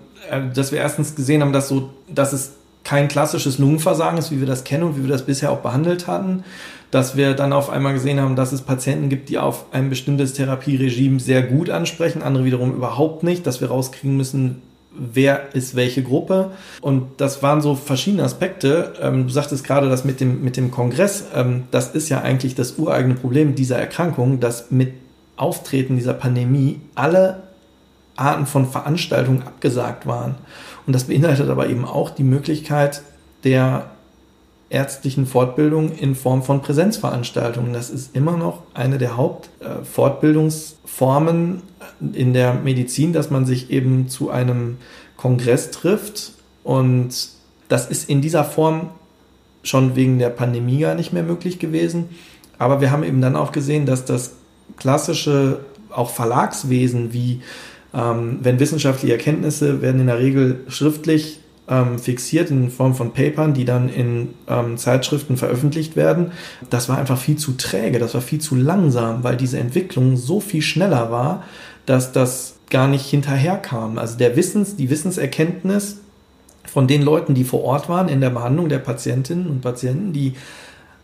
[0.54, 2.52] dass wir erstens gesehen haben, dass so, dass es
[2.84, 6.06] kein klassisches Lungenversagen ist, wie wir das kennen und wie wir das bisher auch behandelt
[6.06, 6.44] hatten.
[6.90, 10.34] Dass wir dann auf einmal gesehen haben, dass es Patienten gibt, die auf ein bestimmtes
[10.34, 14.60] Therapieregime sehr gut ansprechen, andere wiederum überhaupt nicht, dass wir rauskriegen müssen,
[14.94, 16.50] wer ist welche Gruppe.
[16.82, 18.92] Und das waren so verschiedene Aspekte.
[19.00, 22.54] Ähm, du sagtest gerade, dass mit dem, mit dem Kongress, ähm, das ist ja eigentlich
[22.54, 24.92] das ureigene Problem dieser Erkrankung, dass mit
[25.36, 27.42] Auftreten dieser Pandemie alle
[28.16, 30.34] Arten von Veranstaltungen abgesagt waren.
[30.86, 33.02] Und das beinhaltet aber eben auch die Möglichkeit
[33.44, 33.92] der
[34.70, 37.74] ärztlichen Fortbildung in Form von Präsenzveranstaltungen.
[37.74, 41.62] Das ist immer noch eine der Hauptfortbildungsformen
[42.12, 44.78] in der Medizin, dass man sich eben zu einem
[45.16, 46.32] Kongress trifft.
[46.64, 47.10] Und
[47.68, 48.88] das ist in dieser Form
[49.62, 52.08] schon wegen der Pandemie gar nicht mehr möglich gewesen.
[52.58, 54.32] Aber wir haben eben dann auch gesehen, dass das
[54.76, 55.60] klassische
[55.90, 57.42] auch Verlagswesen wie
[57.94, 63.54] ähm, wenn wissenschaftliche Erkenntnisse werden in der Regel schriftlich ähm, fixiert in Form von Papern,
[63.54, 66.32] die dann in ähm, Zeitschriften veröffentlicht werden.
[66.70, 70.40] Das war einfach viel zu träge, das war viel zu langsam, weil diese Entwicklung so
[70.40, 71.44] viel schneller war,
[71.86, 73.98] dass das gar nicht hinterherkam.
[73.98, 75.98] Also der Wissens, die Wissenserkenntnis
[76.64, 80.34] von den Leuten, die vor Ort waren in der Behandlung der Patientinnen und Patienten, die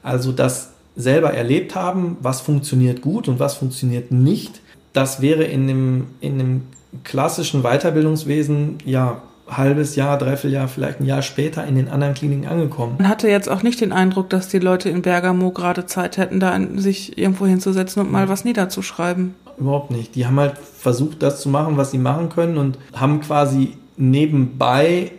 [0.02, 4.60] also das selber erlebt haben, was funktioniert gut und was funktioniert nicht,
[4.93, 6.62] das wäre in dem, in dem
[7.05, 12.47] klassischen Weiterbildungswesen ja halbes Jahr, dreiviertel Jahr, vielleicht ein Jahr später in den anderen Kliniken
[12.47, 12.97] angekommen.
[12.98, 16.40] Man hatte jetzt auch nicht den Eindruck, dass die Leute in Bergamo gerade Zeit hätten,
[16.40, 19.35] da sich irgendwo hinzusetzen und mal was niederzuschreiben.
[19.59, 20.15] Überhaupt nicht.
[20.15, 25.12] Die haben halt versucht, das zu machen, was sie machen können und haben quasi nebenbei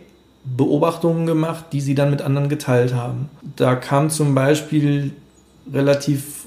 [0.44, 3.28] Beobachtungen gemacht, die sie dann mit anderen geteilt haben.
[3.56, 5.12] Da kam zum Beispiel
[5.70, 6.46] relativ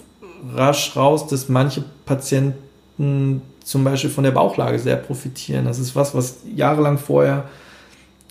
[0.56, 5.66] rasch raus, dass manche Patienten zum Beispiel von der Bauchlage sehr profitieren.
[5.66, 7.46] Das ist was, was jahrelang vorher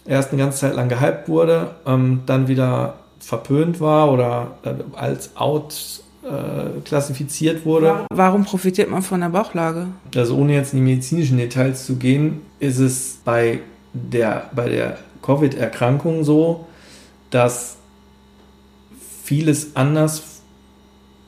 [0.04, 5.36] erst eine ganze Zeit lang gehypt wurde, ähm, dann wieder verpönt war oder äh, als
[5.36, 8.06] out äh, klassifiziert wurde.
[8.12, 9.88] Warum profitiert man von der Bauchlage?
[10.14, 13.60] Also ohne jetzt in die medizinischen Details zu gehen, ist es bei
[13.92, 16.66] der, bei der Covid-Erkrankung so,
[17.30, 17.76] dass
[19.24, 20.22] vieles anders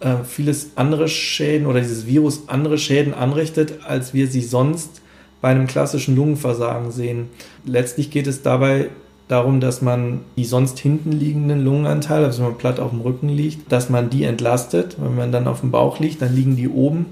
[0.04, 5.00] äh, vieles andere Schäden oder dieses Virus andere Schäden anrichtet, als wir sie sonst
[5.40, 7.28] bei einem klassischen Lungenversagen sehen.
[7.64, 8.90] Letztlich geht es dabei
[9.28, 13.28] darum, dass man die sonst hinten liegenden Lungenanteile, also wenn man platt auf dem Rücken
[13.28, 14.96] liegt, dass man die entlastet.
[14.98, 17.06] Wenn man dann auf dem Bauch liegt, dann liegen die oben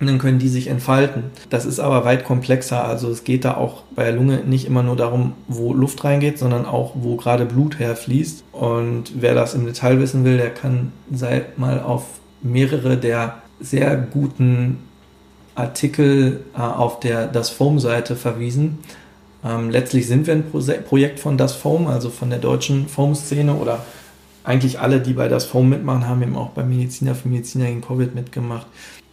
[0.00, 1.24] und dann können die sich entfalten.
[1.50, 2.84] Das ist aber weit komplexer.
[2.84, 6.38] Also es geht da auch bei der Lunge nicht immer nur darum, wo Luft reingeht,
[6.38, 8.44] sondern auch, wo gerade Blut herfließt.
[8.52, 12.04] Und wer das im Detail wissen will, der kann sei mal auf
[12.42, 14.78] mehrere der sehr guten
[15.54, 18.78] Artikel äh, auf der Das Foam-Seite verwiesen.
[19.44, 23.54] Ähm, letztlich sind wir ein Pro Projekt von Das Foam, also von der deutschen Foam-Szene
[23.54, 23.84] oder
[24.44, 27.82] eigentlich alle, die bei Das Foam mitmachen, haben eben auch bei Mediziner für Mediziner gegen
[27.82, 28.66] Covid mitgemacht.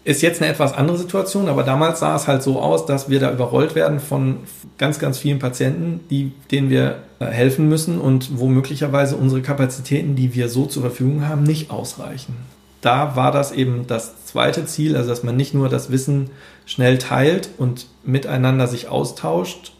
[0.08, 3.20] Ist jetzt eine etwas andere Situation, aber damals sah es halt so aus, dass wir
[3.20, 4.38] da überrollt werden von
[4.78, 10.16] ganz, ganz vielen Patienten, die, denen wir äh, helfen müssen und wo möglicherweise unsere Kapazitäten,
[10.16, 12.38] die wir so zur Verfügung haben, nicht ausreichen.
[12.80, 16.30] Da war das eben das zweite Ziel, also dass man nicht nur das Wissen
[16.66, 19.74] schnell teilt und miteinander sich austauscht,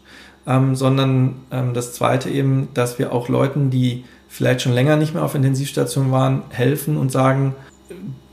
[0.46, 5.14] ähm, sondern ähm, das zweite eben, dass wir auch Leuten, die vielleicht schon länger nicht
[5.14, 7.54] mehr auf Intensivstation waren, helfen und sagen,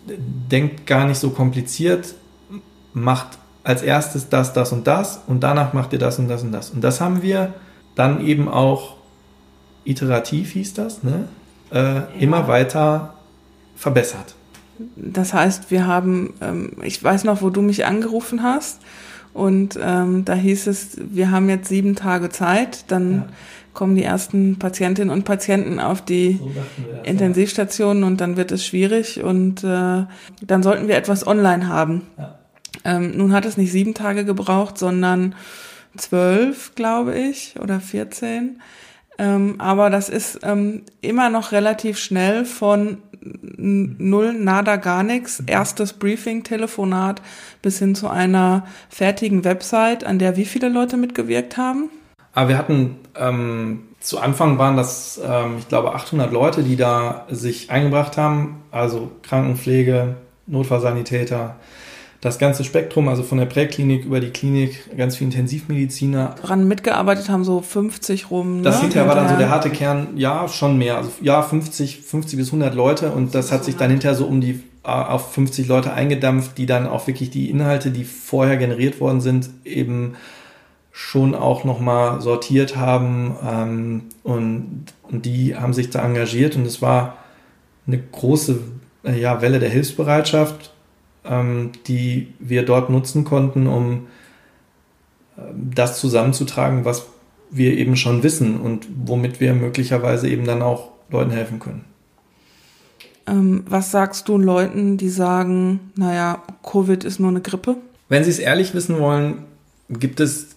[0.08, 2.16] denkt gar nicht so kompliziert,
[2.94, 6.52] macht als erstes das, das und das und danach macht ihr das und das und
[6.52, 6.70] das.
[6.70, 7.54] Und das haben wir
[7.96, 8.96] dann eben auch
[9.84, 11.28] iterativ hieß das, ne?
[11.72, 12.08] Äh, ja.
[12.20, 13.16] immer weiter
[13.76, 14.36] verbessert.
[14.96, 18.82] Das heißt, wir haben, ähm, ich weiß noch, wo du mich angerufen hast
[19.34, 23.26] und ähm, da hieß es, wir haben jetzt sieben Tage Zeit, dann ja
[23.76, 26.40] kommen die ersten Patientinnen und Patienten auf die
[27.04, 30.06] Intensivstationen und dann wird es schwierig und äh,
[30.42, 32.02] dann sollten wir etwas online haben.
[32.18, 32.40] Ja.
[32.84, 35.36] Ähm, nun hat es nicht sieben Tage gebraucht, sondern
[35.98, 38.62] zwölf, glaube ich, oder vierzehn.
[39.18, 42.98] Ähm, aber das ist ähm, immer noch relativ schnell von
[43.58, 45.48] null, nada, gar nichts, mhm.
[45.48, 47.22] erstes Briefing, Telefonat
[47.62, 51.90] bis hin zu einer fertigen Website, an der wie viele Leute mitgewirkt haben?
[52.34, 57.26] Aber wir hatten ähm, zu Anfang waren das, ähm, ich glaube, 800 Leute, die da
[57.30, 58.64] sich eingebracht haben.
[58.72, 60.16] Also Krankenpflege,
[60.48, 61.56] Notfallsanitäter,
[62.22, 66.36] das ganze Spektrum, also von der Präklinik über die Klinik, ganz viele Intensivmediziner.
[66.42, 68.58] Daran mitgearbeitet haben so 50 rum.
[68.58, 68.64] Ne?
[68.64, 70.98] Das hinterher war dann so der harte Kern, ja, schon mehr.
[70.98, 74.42] Also ja, 50, 50 bis 100 Leute und das hat sich dann hinterher so um
[74.42, 79.00] die äh, auf 50 Leute eingedampft, die dann auch wirklich die Inhalte, die vorher generiert
[79.00, 80.16] worden sind, eben
[80.98, 86.82] schon auch nochmal sortiert haben ähm, und, und die haben sich da engagiert und es
[86.82, 87.18] war
[87.86, 88.62] eine große
[89.04, 90.74] äh, ja, Welle der Hilfsbereitschaft,
[91.26, 94.08] ähm, die wir dort nutzen konnten, um
[95.36, 97.08] äh, das zusammenzutragen, was
[97.52, 101.84] wir eben schon wissen und womit wir möglicherweise eben dann auch Leuten helfen können.
[103.28, 107.76] Ähm, was sagst du Leuten, die sagen, naja, Covid ist nur eine Grippe?
[108.08, 109.44] Wenn Sie es ehrlich wissen wollen,
[109.90, 110.55] gibt es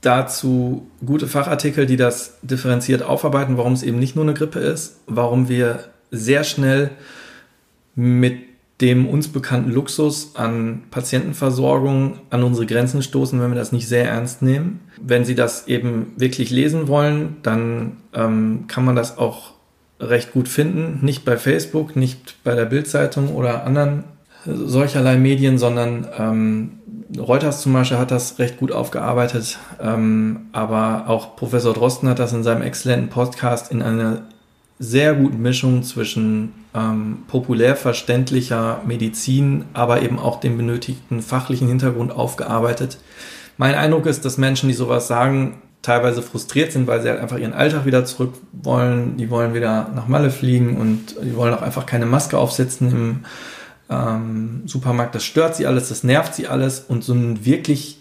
[0.00, 5.00] dazu gute Fachartikel, die das differenziert aufarbeiten, warum es eben nicht nur eine Grippe ist,
[5.06, 6.90] warum wir sehr schnell
[7.94, 8.38] mit
[8.80, 14.06] dem uns bekannten Luxus an Patientenversorgung an unsere Grenzen stoßen, wenn wir das nicht sehr
[14.06, 14.80] ernst nehmen.
[15.00, 19.54] Wenn Sie das eben wirklich lesen wollen, dann ähm, kann man das auch
[19.98, 20.98] recht gut finden.
[21.02, 24.04] Nicht bei Facebook, nicht bei der Bildzeitung oder anderen
[24.44, 26.70] solcherlei Medien, sondern ähm,
[27.18, 32.32] Reuters zum Beispiel hat das recht gut aufgearbeitet, ähm, aber auch Professor Drosten hat das
[32.32, 34.22] in seinem exzellenten Podcast in einer
[34.78, 42.12] sehr guten Mischung zwischen ähm, populär verständlicher Medizin, aber eben auch dem benötigten fachlichen Hintergrund
[42.12, 42.98] aufgearbeitet.
[43.56, 47.38] Mein Eindruck ist, dass Menschen, die sowas sagen, teilweise frustriert sind, weil sie halt einfach
[47.38, 49.16] ihren Alltag wieder zurück wollen.
[49.16, 53.20] Die wollen wieder nach Malle fliegen und die wollen auch einfach keine Maske aufsetzen im
[53.90, 55.14] ähm, Supermarkt.
[55.14, 57.98] Das stört sie alles, das nervt sie alles und so ein wirklich,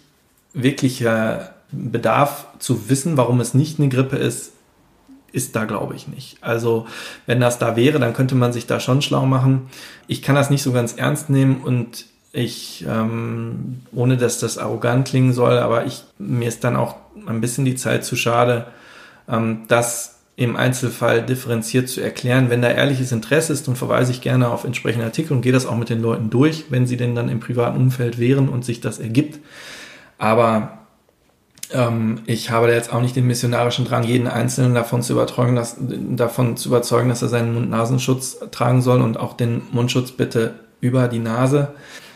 [0.53, 4.51] wirklicher Bedarf zu wissen, warum es nicht eine Grippe ist,
[5.31, 6.37] ist da, glaube ich, nicht.
[6.41, 6.87] Also,
[7.25, 9.67] wenn das da wäre, dann könnte man sich da schon schlau machen.
[10.07, 15.07] Ich kann das nicht so ganz ernst nehmen und ich, ähm, ohne dass das arrogant
[15.07, 16.95] klingen soll, aber ich, mir ist dann auch
[17.27, 18.67] ein bisschen die Zeit zu schade,
[19.27, 22.49] ähm, das im Einzelfall differenziert zu erklären.
[22.49, 25.65] Wenn da ehrliches Interesse ist, dann verweise ich gerne auf entsprechende Artikel und gehe das
[25.65, 28.81] auch mit den Leuten durch, wenn sie denn dann im privaten Umfeld wären und sich
[28.81, 29.39] das ergibt.
[30.17, 30.79] Aber
[31.71, 35.55] ähm, ich habe da jetzt auch nicht den missionarischen Drang, jeden Einzelnen davon zu überzeugen,
[35.55, 40.55] dass, davon zu überzeugen, dass er seinen Mund-Nasenschutz tragen soll und auch den Mundschutz bitte
[40.81, 41.69] über die Nase.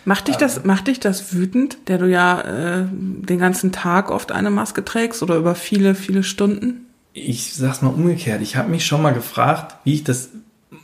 [0.03, 4.31] Macht dich das, macht dich das wütend, der du ja äh, den ganzen Tag oft
[4.31, 6.85] eine Maske trägst oder über viele, viele Stunden?
[7.13, 10.29] Ich sag's mal umgekehrt, ich habe mich schon mal gefragt, wie ich das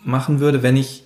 [0.03, 1.03] machen würde, wenn ich,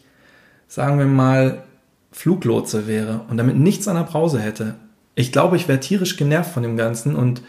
[0.67, 1.63] sagen wir mal,
[2.11, 4.75] Fluglotse wäre und damit nichts an der Brause hätte.
[5.15, 7.41] Ich glaube, ich wäre tierisch genervt von dem Ganzen und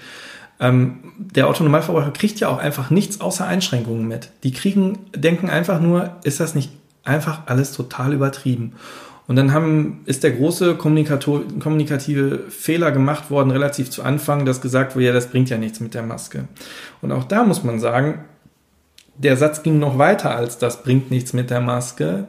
[0.59, 4.31] ähm, der Autonomalverbraucher kriegt ja auch einfach nichts außer Einschränkungen mit.
[4.43, 6.71] Die kriegen, denken einfach nur, ist das nicht
[7.05, 8.75] einfach alles total übertrieben?
[9.27, 14.97] Und dann haben, ist der große kommunikative Fehler gemacht worden, relativ zu Anfang, dass gesagt
[14.97, 16.49] wurde, ja, das bringt ja nichts mit der Maske.
[17.01, 18.25] Und auch da muss man sagen,
[19.17, 22.27] der Satz ging noch weiter als das bringt nichts mit der Maske.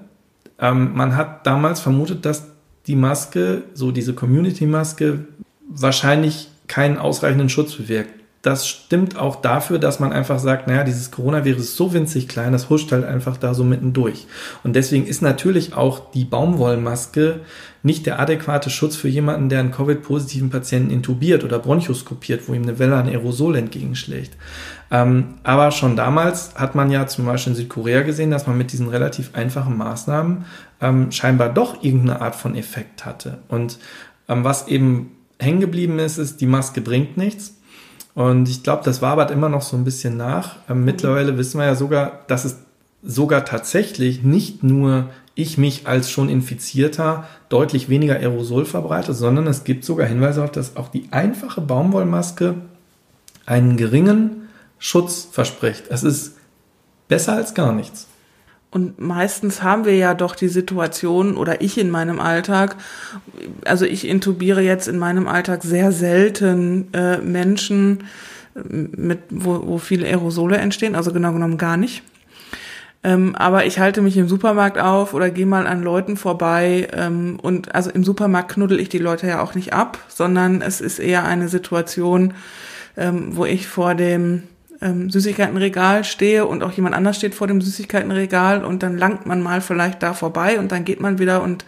[0.59, 2.47] Ähm, man hat damals vermutet, dass
[2.87, 5.25] die Maske, so diese Community-Maske,
[5.69, 11.11] wahrscheinlich keinen ausreichenden Schutz bewirkt das stimmt auch dafür, dass man einfach sagt, naja, dieses
[11.11, 14.25] Coronavirus ist so winzig klein, das huscht halt einfach da so mitten durch.
[14.63, 17.41] Und deswegen ist natürlich auch die Baumwollmaske
[17.83, 22.63] nicht der adäquate Schutz für jemanden, der einen Covid-positiven Patienten intubiert oder bronchoskopiert, wo ihm
[22.63, 24.35] eine Welle an Aerosol entgegenschlägt.
[24.89, 28.71] Ähm, aber schon damals hat man ja zum Beispiel in Südkorea gesehen, dass man mit
[28.71, 30.45] diesen relativ einfachen Maßnahmen
[30.81, 33.37] ähm, scheinbar doch irgendeine Art von Effekt hatte.
[33.49, 33.77] Und
[34.27, 37.60] ähm, was eben hängen geblieben ist, ist, die Maske bringt nichts
[38.13, 40.57] und ich glaube, das wabert immer noch so ein bisschen nach.
[40.69, 42.57] Ähm, mittlerweile wissen wir ja sogar, dass es
[43.03, 49.63] sogar tatsächlich nicht nur ich mich als schon Infizierter deutlich weniger Aerosol verbreite, sondern es
[49.63, 52.55] gibt sogar Hinweise auf, dass auch die einfache Baumwollmaske
[53.45, 55.85] einen geringen Schutz verspricht.
[55.89, 56.35] Es ist
[57.07, 58.07] besser als gar nichts.
[58.71, 62.77] Und meistens haben wir ja doch die Situation oder ich in meinem Alltag,
[63.65, 68.05] also ich intubiere jetzt in meinem Alltag sehr selten äh, Menschen,
[68.55, 72.01] äh, mit, wo, wo viele Aerosole entstehen, also genau genommen gar nicht.
[73.03, 77.39] Ähm, aber ich halte mich im Supermarkt auf oder gehe mal an Leuten vorbei ähm,
[77.41, 80.99] und also im Supermarkt knuddel ich die Leute ja auch nicht ab, sondern es ist
[80.99, 82.35] eher eine Situation,
[82.95, 84.43] ähm, wo ich vor dem
[84.81, 89.41] ähm, Süßigkeitenregal stehe und auch jemand anders steht vor dem Süßigkeitenregal und dann langt man
[89.41, 91.65] mal vielleicht da vorbei und dann geht man wieder und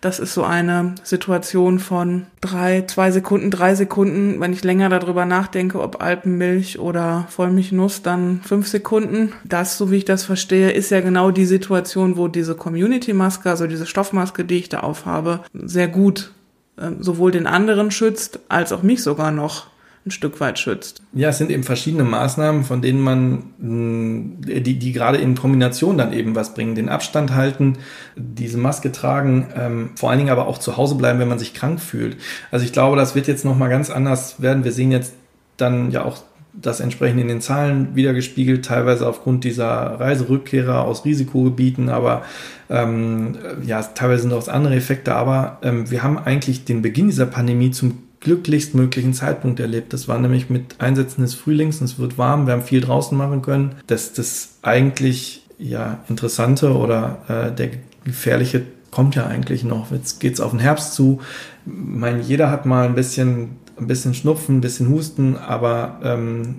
[0.00, 4.40] das ist so eine Situation von drei, zwei Sekunden, drei Sekunden.
[4.40, 9.32] Wenn ich länger darüber nachdenke, ob Alpenmilch oder Vollmilchnuss, dann fünf Sekunden.
[9.44, 13.66] Das, so wie ich das verstehe, ist ja genau die Situation, wo diese Community-Maske, also
[13.66, 16.32] diese Stoffmaske, die ich da aufhabe, sehr gut
[16.76, 19.68] äh, sowohl den anderen schützt, als auch mich sogar noch
[20.06, 21.02] ein Stück weit schützt.
[21.12, 26.12] Ja, es sind eben verschiedene Maßnahmen, von denen man, die, die gerade in Kombination dann
[26.12, 26.76] eben was bringen.
[26.76, 27.78] Den Abstand halten,
[28.14, 31.54] diese Maske tragen, ähm, vor allen Dingen aber auch zu Hause bleiben, wenn man sich
[31.54, 32.16] krank fühlt.
[32.52, 34.64] Also ich glaube, das wird jetzt nochmal ganz anders werden.
[34.64, 35.14] Wir sehen jetzt
[35.56, 36.18] dann ja auch
[36.60, 39.68] das entsprechend in den Zahlen wiedergespiegelt, teilweise aufgrund dieser
[40.00, 42.22] Reiserückkehrer aus Risikogebieten, aber
[42.70, 47.26] ähm, ja, teilweise sind auch andere Effekte, aber ähm, wir haben eigentlich den Beginn dieser
[47.26, 49.92] Pandemie zum glücklichstmöglichen Zeitpunkt erlebt.
[49.92, 53.16] Das war nämlich mit Einsätzen des Frühlings und es wird warm, wir haben viel draußen
[53.16, 53.76] machen können.
[53.86, 57.70] dass das eigentlich ja interessante oder äh, der
[58.04, 59.92] gefährliche kommt ja eigentlich noch.
[59.92, 61.20] Jetzt geht's auf den Herbst zu.
[61.66, 66.56] Ich meine, jeder hat mal ein bisschen ein bisschen Schnupfen, ein bisschen Husten, aber ähm,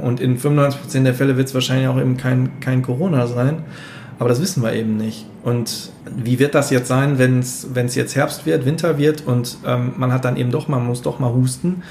[0.00, 3.64] und in 95% der Fälle wird es wahrscheinlich auch eben kein, kein Corona sein.
[4.22, 5.26] Aber das wissen wir eben nicht.
[5.42, 9.94] Und wie wird das jetzt sein, wenn es jetzt Herbst wird, Winter wird und ähm,
[9.96, 11.82] man hat dann eben doch, man muss doch mal husten.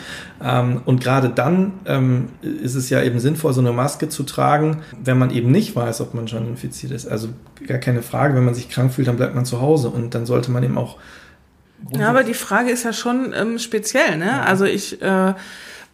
[0.42, 4.78] Ähm, und gerade dann ähm, ist es ja eben sinnvoll, so eine Maske zu tragen,
[5.04, 7.06] wenn man eben nicht weiß, ob man schon infiziert ist.
[7.06, 7.28] Also
[7.68, 10.26] gar keine Frage, wenn man sich krank fühlt, dann bleibt man zu Hause und dann
[10.26, 11.00] sollte man eben auch
[11.98, 14.28] ja, aber die Frage ist ja schon ähm, speziell, ne?
[14.28, 14.44] Ja.
[14.44, 15.34] Also ich äh,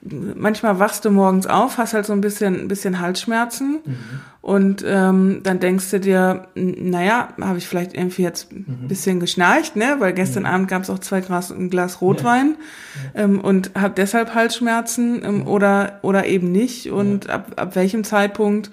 [0.02, 3.98] manchmal wachst du morgens auf, hast halt so ein bisschen, ein bisschen Halsschmerzen mhm.
[4.42, 8.88] und ähm, dann denkst du dir, naja, habe ich vielleicht irgendwie jetzt ein mhm.
[8.88, 9.96] bisschen geschnarcht, ne?
[10.00, 10.50] Weil gestern mhm.
[10.50, 12.56] Abend gab es auch zwei Glas, ein Glas Rotwein
[13.16, 13.24] ja.
[13.24, 18.72] Ähm, und habe deshalb Halsschmerzen ähm, oder oder eben nicht und ab, ab welchem Zeitpunkt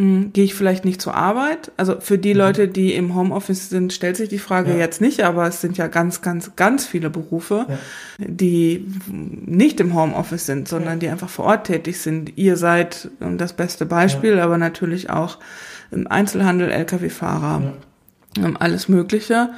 [0.00, 1.72] gehe ich vielleicht nicht zur Arbeit.
[1.76, 2.40] Also für die mhm.
[2.40, 4.78] Leute, die im Homeoffice sind, stellt sich die Frage ja.
[4.78, 7.78] jetzt nicht, aber es sind ja ganz, ganz, ganz viele Berufe, ja.
[8.18, 10.98] die nicht im Homeoffice sind, sondern ja.
[11.00, 12.36] die einfach vor Ort tätig sind.
[12.36, 15.38] Ihr seid das beste Beispiel, aber natürlich auch
[15.90, 17.74] im Einzelhandel, Lkw-Fahrer,
[18.58, 19.50] alles Mögliche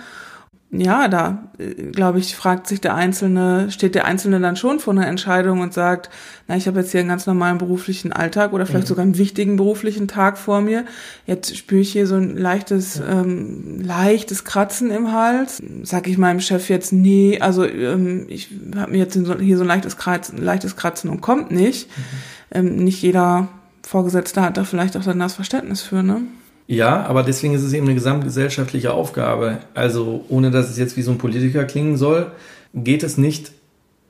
[0.74, 4.94] ja, da äh, glaube ich, fragt sich der Einzelne, steht der Einzelne dann schon vor
[4.94, 6.08] einer Entscheidung und sagt,
[6.48, 8.88] na, ich habe jetzt hier einen ganz normalen beruflichen Alltag oder vielleicht mhm.
[8.88, 10.86] sogar einen wichtigen beruflichen Tag vor mir.
[11.26, 13.20] Jetzt spüre ich hier so ein leichtes, ja.
[13.20, 15.62] ähm, leichtes Kratzen im Hals.
[15.82, 19.68] Sag ich meinem Chef jetzt, nee, also ähm, ich habe mir jetzt hier so ein
[19.68, 21.90] leichtes Kratzen, leichtes Kratzen und kommt nicht.
[21.90, 22.02] Mhm.
[22.50, 23.48] Ähm, nicht jeder
[23.82, 26.22] Vorgesetzte hat da vielleicht auch dann das Verständnis für, ne?
[26.66, 29.58] Ja, aber deswegen ist es eben eine gesamtgesellschaftliche Aufgabe.
[29.74, 32.32] Also ohne dass es jetzt wie so ein Politiker klingen soll,
[32.74, 33.52] geht es nicht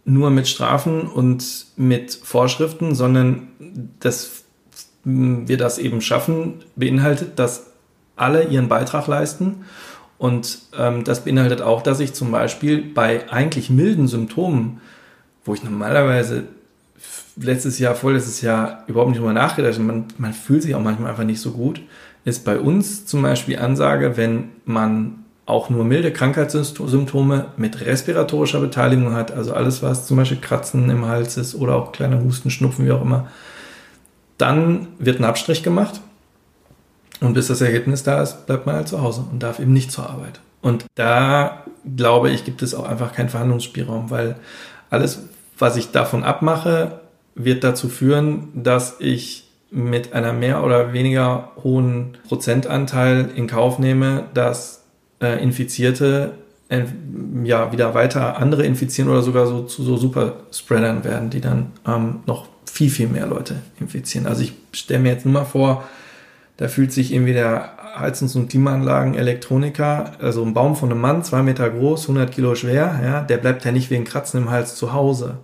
[0.04, 3.48] nur mit Strafen und mit Vorschriften, sondern
[4.00, 4.44] dass
[5.04, 7.66] wir das eben schaffen, beinhaltet, dass
[8.16, 9.64] alle ihren Beitrag leisten.
[10.18, 14.80] Und ähm, das beinhaltet auch, dass ich zum Beispiel bei eigentlich milden Symptomen,
[15.44, 16.44] wo ich normalerweise
[17.36, 21.10] letztes Jahr, vorletztes Jahr überhaupt nicht drüber nachgedacht habe, man, man fühlt sich auch manchmal
[21.10, 21.80] einfach nicht so gut,
[22.24, 29.12] ist bei uns zum Beispiel Ansage, wenn man auch nur milde Krankheitssymptome mit respiratorischer Beteiligung
[29.12, 32.86] hat, also alles, was zum Beispiel Kratzen im Hals ist oder auch kleine Husten, Schnupfen,
[32.86, 33.28] wie auch immer,
[34.38, 36.00] dann wird ein Abstrich gemacht
[37.20, 39.90] und bis das Ergebnis da ist, bleibt man halt zu Hause und darf eben nicht
[39.90, 40.40] zur Arbeit.
[40.60, 41.64] Und da
[41.96, 44.36] glaube ich, gibt es auch einfach keinen Verhandlungsspielraum, weil
[44.90, 45.24] alles,
[45.58, 47.00] was ich davon abmache,
[47.34, 54.24] wird dazu führen, dass ich mit einer mehr oder weniger hohen Prozentanteil in Kauf nehme,
[54.34, 54.84] dass
[55.20, 56.34] äh, Infizierte
[57.44, 62.20] ja wieder weiter andere infizieren oder sogar so zu so Superspreadern werden, die dann ähm,
[62.26, 64.26] noch viel, viel mehr Leute infizieren.
[64.26, 65.84] Also ich stelle mir jetzt nur mal vor,
[66.56, 71.24] da fühlt sich irgendwie der Heizungs- und Klimaanlagen Elektroniker, also ein Baum von einem Mann,
[71.24, 74.74] zwei Meter groß, 100 Kilo schwer, ja, der bleibt ja nicht wegen Kratzen im Hals
[74.74, 75.38] zu Hause.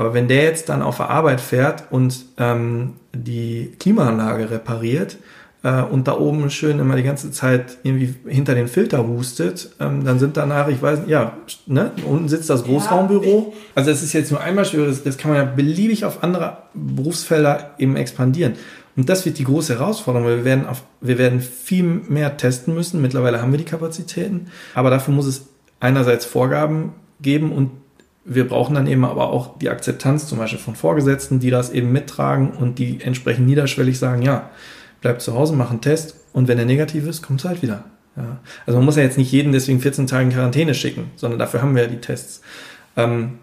[0.00, 5.18] Aber wenn der jetzt dann auf der Arbeit fährt und ähm, die Klimaanlage repariert
[5.62, 10.02] äh, und da oben schön immer die ganze Zeit irgendwie hinter den Filter hustet, ähm,
[10.02, 11.36] dann sind danach, ich weiß nicht, ja,
[11.66, 13.52] ne, unten sitzt das Großraumbüro.
[13.74, 16.56] Also das ist jetzt nur einmal schwierig, das, das kann man ja beliebig auf andere
[16.72, 18.54] Berufsfelder eben expandieren.
[18.96, 22.72] Und das wird die große Herausforderung, weil wir werden, auf, wir werden viel mehr testen
[22.72, 23.02] müssen.
[23.02, 25.48] Mittlerweile haben wir die Kapazitäten, aber dafür muss es
[25.78, 27.72] einerseits Vorgaben geben und
[28.24, 31.90] wir brauchen dann eben aber auch die Akzeptanz zum Beispiel von Vorgesetzten, die das eben
[31.92, 34.50] mittragen und die entsprechend niederschwellig sagen, ja,
[35.00, 37.84] bleib zu Hause, mach einen Test und wenn er negativ ist, kommt es halt wieder.
[38.16, 38.38] Ja.
[38.66, 41.62] Also man muss ja jetzt nicht jeden deswegen 14 Tage in Quarantäne schicken, sondern dafür
[41.62, 42.42] haben wir ja die Tests.
[42.96, 43.38] Ähm,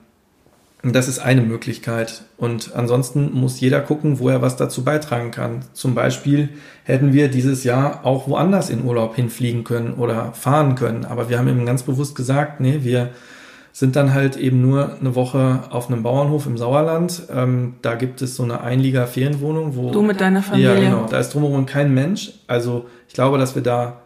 [0.84, 2.24] das ist eine Möglichkeit.
[2.38, 5.66] Und ansonsten muss jeder gucken, wo er was dazu beitragen kann.
[5.74, 6.50] Zum Beispiel
[6.84, 11.06] hätten wir dieses Jahr auch woanders in Urlaub hinfliegen können oder fahren können.
[11.06, 13.10] Aber wir haben eben ganz bewusst gesagt, nee, wir
[13.78, 17.28] sind dann halt eben nur eine Woche auf einem Bauernhof im Sauerland.
[17.32, 19.92] Ähm, da gibt es so eine Einlieger-Ferienwohnung, wo.
[19.92, 20.74] Du mit deiner Familie.
[20.74, 21.06] Ja, genau.
[21.08, 22.32] Da ist drumherum kein Mensch.
[22.48, 24.02] Also ich glaube, dass wir da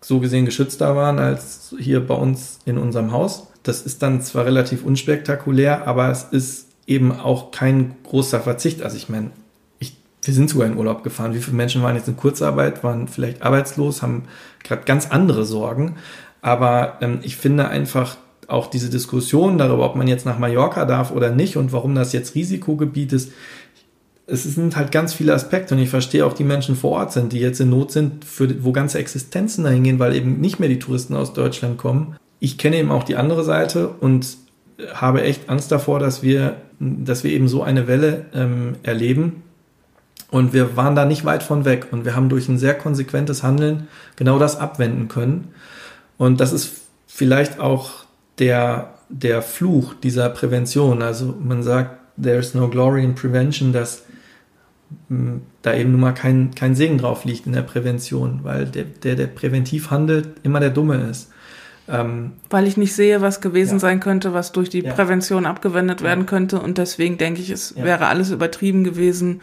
[0.00, 3.48] so gesehen geschützter waren als hier bei uns in unserem Haus.
[3.64, 8.82] Das ist dann zwar relativ unspektakulär, aber es ist eben auch kein großer Verzicht.
[8.82, 9.30] Also ich meine,
[9.78, 11.34] wir sind sogar in Urlaub gefahren.
[11.34, 14.22] Wie viele Menschen waren jetzt in Kurzarbeit, waren vielleicht arbeitslos, haben
[14.64, 15.96] gerade ganz andere Sorgen.
[16.40, 18.16] Aber ähm, ich finde einfach,
[18.48, 22.12] auch diese Diskussion darüber, ob man jetzt nach Mallorca darf oder nicht und warum das
[22.12, 23.32] jetzt Risikogebiet ist,
[24.28, 27.32] es sind halt ganz viele Aspekte und ich verstehe auch die Menschen vor Ort sind,
[27.32, 30.68] die jetzt in Not sind, für, wo ganze Existenzen dahin gehen, weil eben nicht mehr
[30.68, 32.16] die Touristen aus Deutschland kommen.
[32.40, 34.36] Ich kenne eben auch die andere Seite und
[34.92, 39.42] habe echt Angst davor, dass wir, dass wir eben so eine Welle ähm, erleben.
[40.30, 43.44] Und wir waren da nicht weit von weg und wir haben durch ein sehr konsequentes
[43.44, 43.86] Handeln
[44.16, 45.48] genau das abwenden können.
[46.18, 46.72] Und das ist
[47.06, 48.05] vielleicht auch
[48.38, 51.02] der, der Fluch dieser Prävention.
[51.02, 54.04] Also man sagt, there's no glory in prevention, dass
[55.62, 59.16] da eben nun mal kein, kein Segen drauf liegt in der Prävention, weil der, der,
[59.16, 61.32] der präventiv handelt, immer der Dumme ist.
[61.88, 63.78] Ähm, weil ich nicht sehe, was gewesen ja.
[63.78, 64.92] sein könnte, was durch die ja.
[64.92, 66.08] Prävention abgewendet ja.
[66.08, 66.60] werden könnte.
[66.60, 69.40] Und deswegen denke ich, es wäre alles übertrieben gewesen.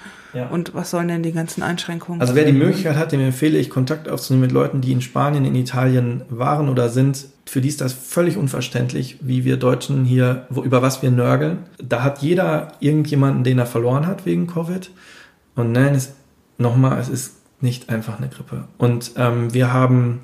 [0.49, 2.20] Und was sollen denn die ganzen Einschränkungen?
[2.20, 5.45] Also wer die Möglichkeit hat, dem empfehle ich, Kontakt aufzunehmen mit Leuten, die in Spanien,
[5.45, 7.26] in Italien waren oder sind.
[7.45, 11.60] Für die ist das völlig unverständlich, wie wir Deutschen hier, wo, über was wir nörgeln.
[11.78, 14.90] Da hat jeder irgendjemanden, den er verloren hat wegen Covid.
[15.56, 16.14] Und nein, es,
[16.57, 18.64] nochmal, es ist nicht einfach eine Grippe.
[18.80, 20.22] Und ähm, wir haben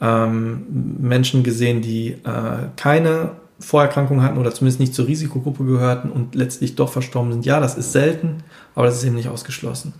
[0.00, 0.66] ähm,
[1.00, 6.74] Menschen gesehen, die äh, keine Vorerkrankung hatten oder zumindest nicht zur Risikogruppe gehörten und letztlich
[6.74, 7.46] doch verstorben sind.
[7.46, 8.42] Ja, das ist selten,
[8.74, 9.94] aber das ist eben nicht ausgeschlossen.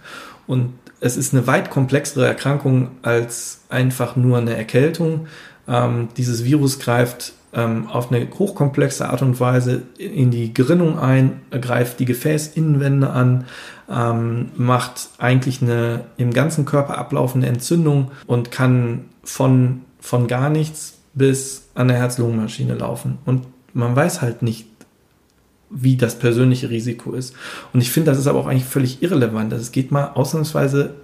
[0.47, 5.27] Und es ist eine weit komplexere Erkrankung als einfach nur eine Erkältung.
[5.69, 11.41] Ähm, dieses Virus greift ähm, auf eine hochkomplexe Art und Weise in die Gerinnung ein,
[11.51, 13.45] greift die Gefäßinnenwände an,
[13.89, 20.99] ähm, macht eigentlich eine im ganzen Körper ablaufende Entzündung und kann von, von gar nichts
[21.15, 23.19] bis an der Herz-Lungen-Maschine laufen.
[23.25, 24.67] Und man weiß halt nicht,
[25.71, 27.35] wie das persönliche Risiko ist.
[27.73, 29.53] Und ich finde, das ist aber auch eigentlich völlig irrelevant.
[29.53, 30.95] Es geht mal ausnahmsweise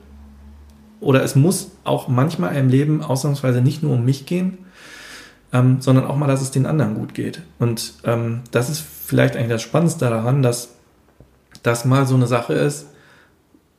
[1.01, 4.59] oder es muss auch manchmal im Leben ausnahmsweise nicht nur um mich gehen,
[5.52, 7.42] ähm, sondern auch mal, dass es den anderen gut geht.
[7.59, 10.74] Und ähm, das ist vielleicht eigentlich das Spannendste daran, dass
[11.62, 12.86] das mal so eine Sache ist,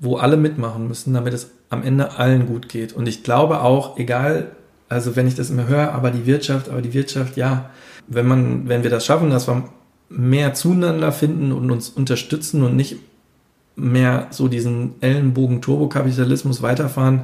[0.02, 2.92] wo alle mitmachen müssen, damit es am Ende allen gut geht.
[2.92, 4.52] Und ich glaube auch, egal,
[4.90, 7.70] also wenn ich das immer höre, aber die Wirtschaft, aber die Wirtschaft, ja,
[8.08, 9.64] wenn man, wenn wir das schaffen, dass wir
[10.10, 12.98] mehr zueinander finden und uns unterstützen und nicht
[13.76, 17.22] mehr so diesen Ellenbogen-Turbokapitalismus weiterfahren,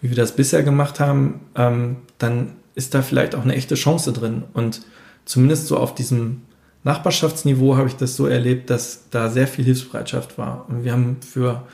[0.00, 4.12] wie wir das bisher gemacht haben, ähm, dann ist da vielleicht auch eine echte Chance
[4.12, 4.44] drin.
[4.52, 4.82] Und
[5.24, 6.42] zumindest so auf diesem
[6.84, 10.66] Nachbarschaftsniveau habe ich das so erlebt, dass da sehr viel Hilfsbereitschaft war.
[10.68, 11.64] Und wir haben für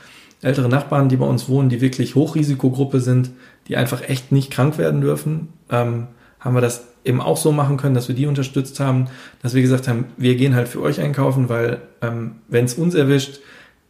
[0.45, 3.31] ältere Nachbarn, die bei uns wohnen, die wirklich Hochrisikogruppe sind,
[3.67, 6.07] die einfach echt nicht krank werden dürfen, ähm,
[6.39, 9.07] haben wir das eben auch so machen können, dass wir die unterstützt haben,
[9.41, 12.93] dass wir gesagt haben, wir gehen halt für euch einkaufen, weil ähm, wenn es uns
[12.93, 13.39] erwischt,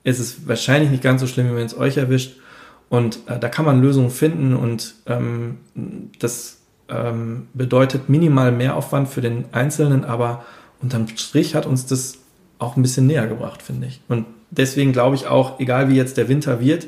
[0.03, 2.37] ist es wahrscheinlich nicht ganz so schlimm, wie wenn es euch erwischt.
[2.87, 5.57] Und äh, da kann man Lösungen finden und ähm,
[6.19, 10.45] das ähm, bedeutet minimal Mehraufwand für den Einzelnen, aber
[10.81, 12.19] unterm Strich hat uns das
[12.59, 14.01] auch ein bisschen näher gebracht, finde ich.
[14.07, 14.25] Und
[14.57, 16.87] deswegen glaube ich auch, egal wie jetzt der Winter wird,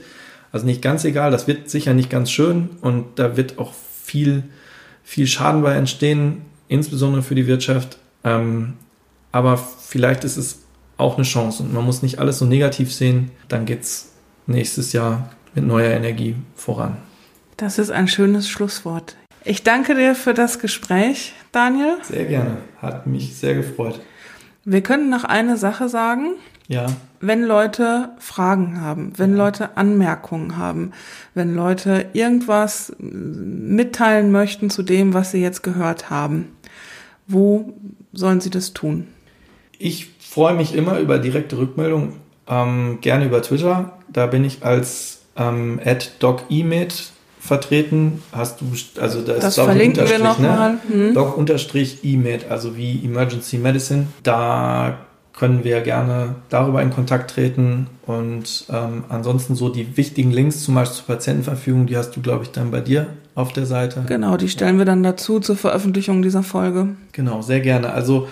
[0.51, 3.73] also nicht ganz egal, das wird sicher nicht ganz schön und da wird auch
[4.03, 4.43] viel,
[5.03, 7.97] viel Schaden bei entstehen, insbesondere für die Wirtschaft.
[8.23, 8.73] Ähm,
[9.31, 10.59] aber vielleicht ist es
[10.97, 13.31] auch eine Chance und man muss nicht alles so negativ sehen.
[13.47, 14.13] Dann geht es
[14.47, 16.97] nächstes Jahr mit neuer Energie voran.
[17.57, 19.15] Das ist ein schönes Schlusswort.
[19.43, 21.97] Ich danke dir für das Gespräch, Daniel.
[22.03, 22.57] Sehr gerne.
[22.81, 23.99] Hat mich sehr gefreut.
[24.65, 26.33] Wir können noch eine Sache sagen.
[26.67, 26.87] Ja.
[27.19, 29.37] Wenn Leute Fragen haben, wenn ja.
[29.37, 30.91] Leute Anmerkungen haben,
[31.33, 36.49] wenn Leute irgendwas mitteilen möchten zu dem, was sie jetzt gehört haben,
[37.25, 37.73] wo
[38.13, 39.07] sollen sie das tun?
[39.79, 42.13] Ich freue mich immer über direkte Rückmeldungen,
[42.47, 43.97] ähm, gerne über Twitter.
[44.11, 45.79] Da bin ich als ähm,
[46.19, 48.21] @docemed vertreten.
[48.31, 48.65] Hast du,
[49.01, 50.73] also da ist das Doc verlinken wir nochmal.
[50.73, 50.79] Ne?
[50.89, 51.13] Hm.
[51.13, 54.07] Doc unterstrich EMED, also wie Emergency Medicine.
[54.23, 55.06] Da
[55.37, 60.73] können wir gerne darüber in Kontakt treten und ähm, ansonsten so die wichtigen Links zum
[60.75, 64.03] Beispiel zur Patientenverfügung, die hast du, glaube ich, dann bei dir auf der Seite.
[64.07, 66.89] Genau, die stellen wir dann dazu zur Veröffentlichung dieser Folge.
[67.11, 67.91] Genau, sehr gerne.
[67.93, 68.27] Also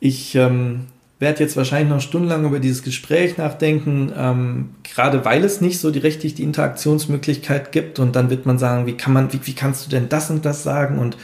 [0.00, 0.86] ich ähm,
[1.18, 5.90] werde jetzt wahrscheinlich noch stundenlang über dieses Gespräch nachdenken, ähm, gerade weil es nicht so
[5.90, 9.54] die richtig die Interaktionsmöglichkeit gibt und dann wird man sagen, wie kann man, wie, wie
[9.54, 11.16] kannst du denn das und das sagen und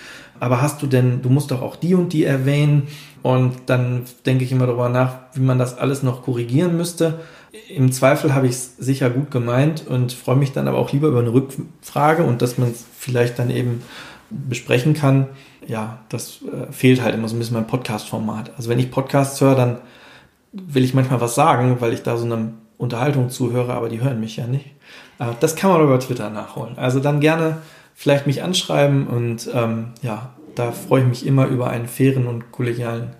[0.44, 2.88] aber hast du denn, du musst doch auch die und die erwähnen
[3.22, 7.20] und dann denke ich immer darüber nach, wie man das alles noch korrigieren müsste.
[7.68, 11.08] Im Zweifel habe ich es sicher gut gemeint und freue mich dann aber auch lieber
[11.08, 13.82] über eine Rückfrage und dass man es vielleicht dann eben
[14.30, 15.28] besprechen kann
[15.68, 18.52] ja, das äh, fehlt halt immer so ein bisschen beim Podcast-Format.
[18.56, 19.78] Also wenn ich Podcasts höre, dann
[20.52, 24.20] will ich manchmal was sagen, weil ich da so eine Unterhaltung zuhöre, aber die hören
[24.20, 24.66] mich ja nicht.
[25.18, 26.78] Äh, das kann man über Twitter nachholen.
[26.78, 27.58] Also dann gerne
[27.94, 32.52] vielleicht mich anschreiben und ähm, ja, da freue ich mich immer über einen fairen und
[32.52, 33.10] kollegialen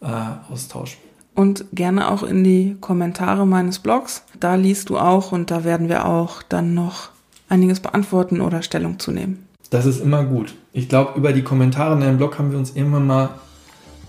[0.00, 0.06] äh,
[0.50, 0.98] Austausch.
[1.34, 4.24] Und gerne auch in die Kommentare meines Blogs.
[4.38, 7.08] Da liest du auch und da werden wir auch dann noch
[7.48, 9.46] einiges beantworten oder Stellung zu nehmen.
[9.70, 10.54] Das ist immer gut.
[10.74, 13.30] Ich glaube, über die Kommentare in deinem Blog haben wir uns irgendwann mal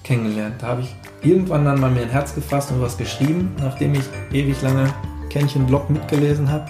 [0.03, 0.55] kennengelernt.
[0.59, 4.03] Da habe ich irgendwann dann mal mir ein Herz gefasst und was geschrieben, nachdem ich
[4.33, 4.93] ewig lange
[5.29, 6.65] Kännchen Blog mitgelesen habe.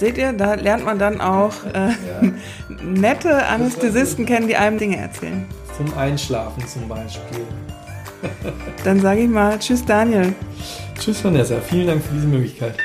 [0.00, 1.94] Seht ihr, da lernt man dann auch äh, ja.
[2.82, 5.44] nette Anästhesisten kennen, die einem Dinge erzählen.
[5.76, 7.44] Zum Einschlafen zum Beispiel.
[8.82, 10.32] dann sage ich mal Tschüss Daniel.
[10.98, 12.76] Tschüss Vanessa, vielen Dank für diese Möglichkeit.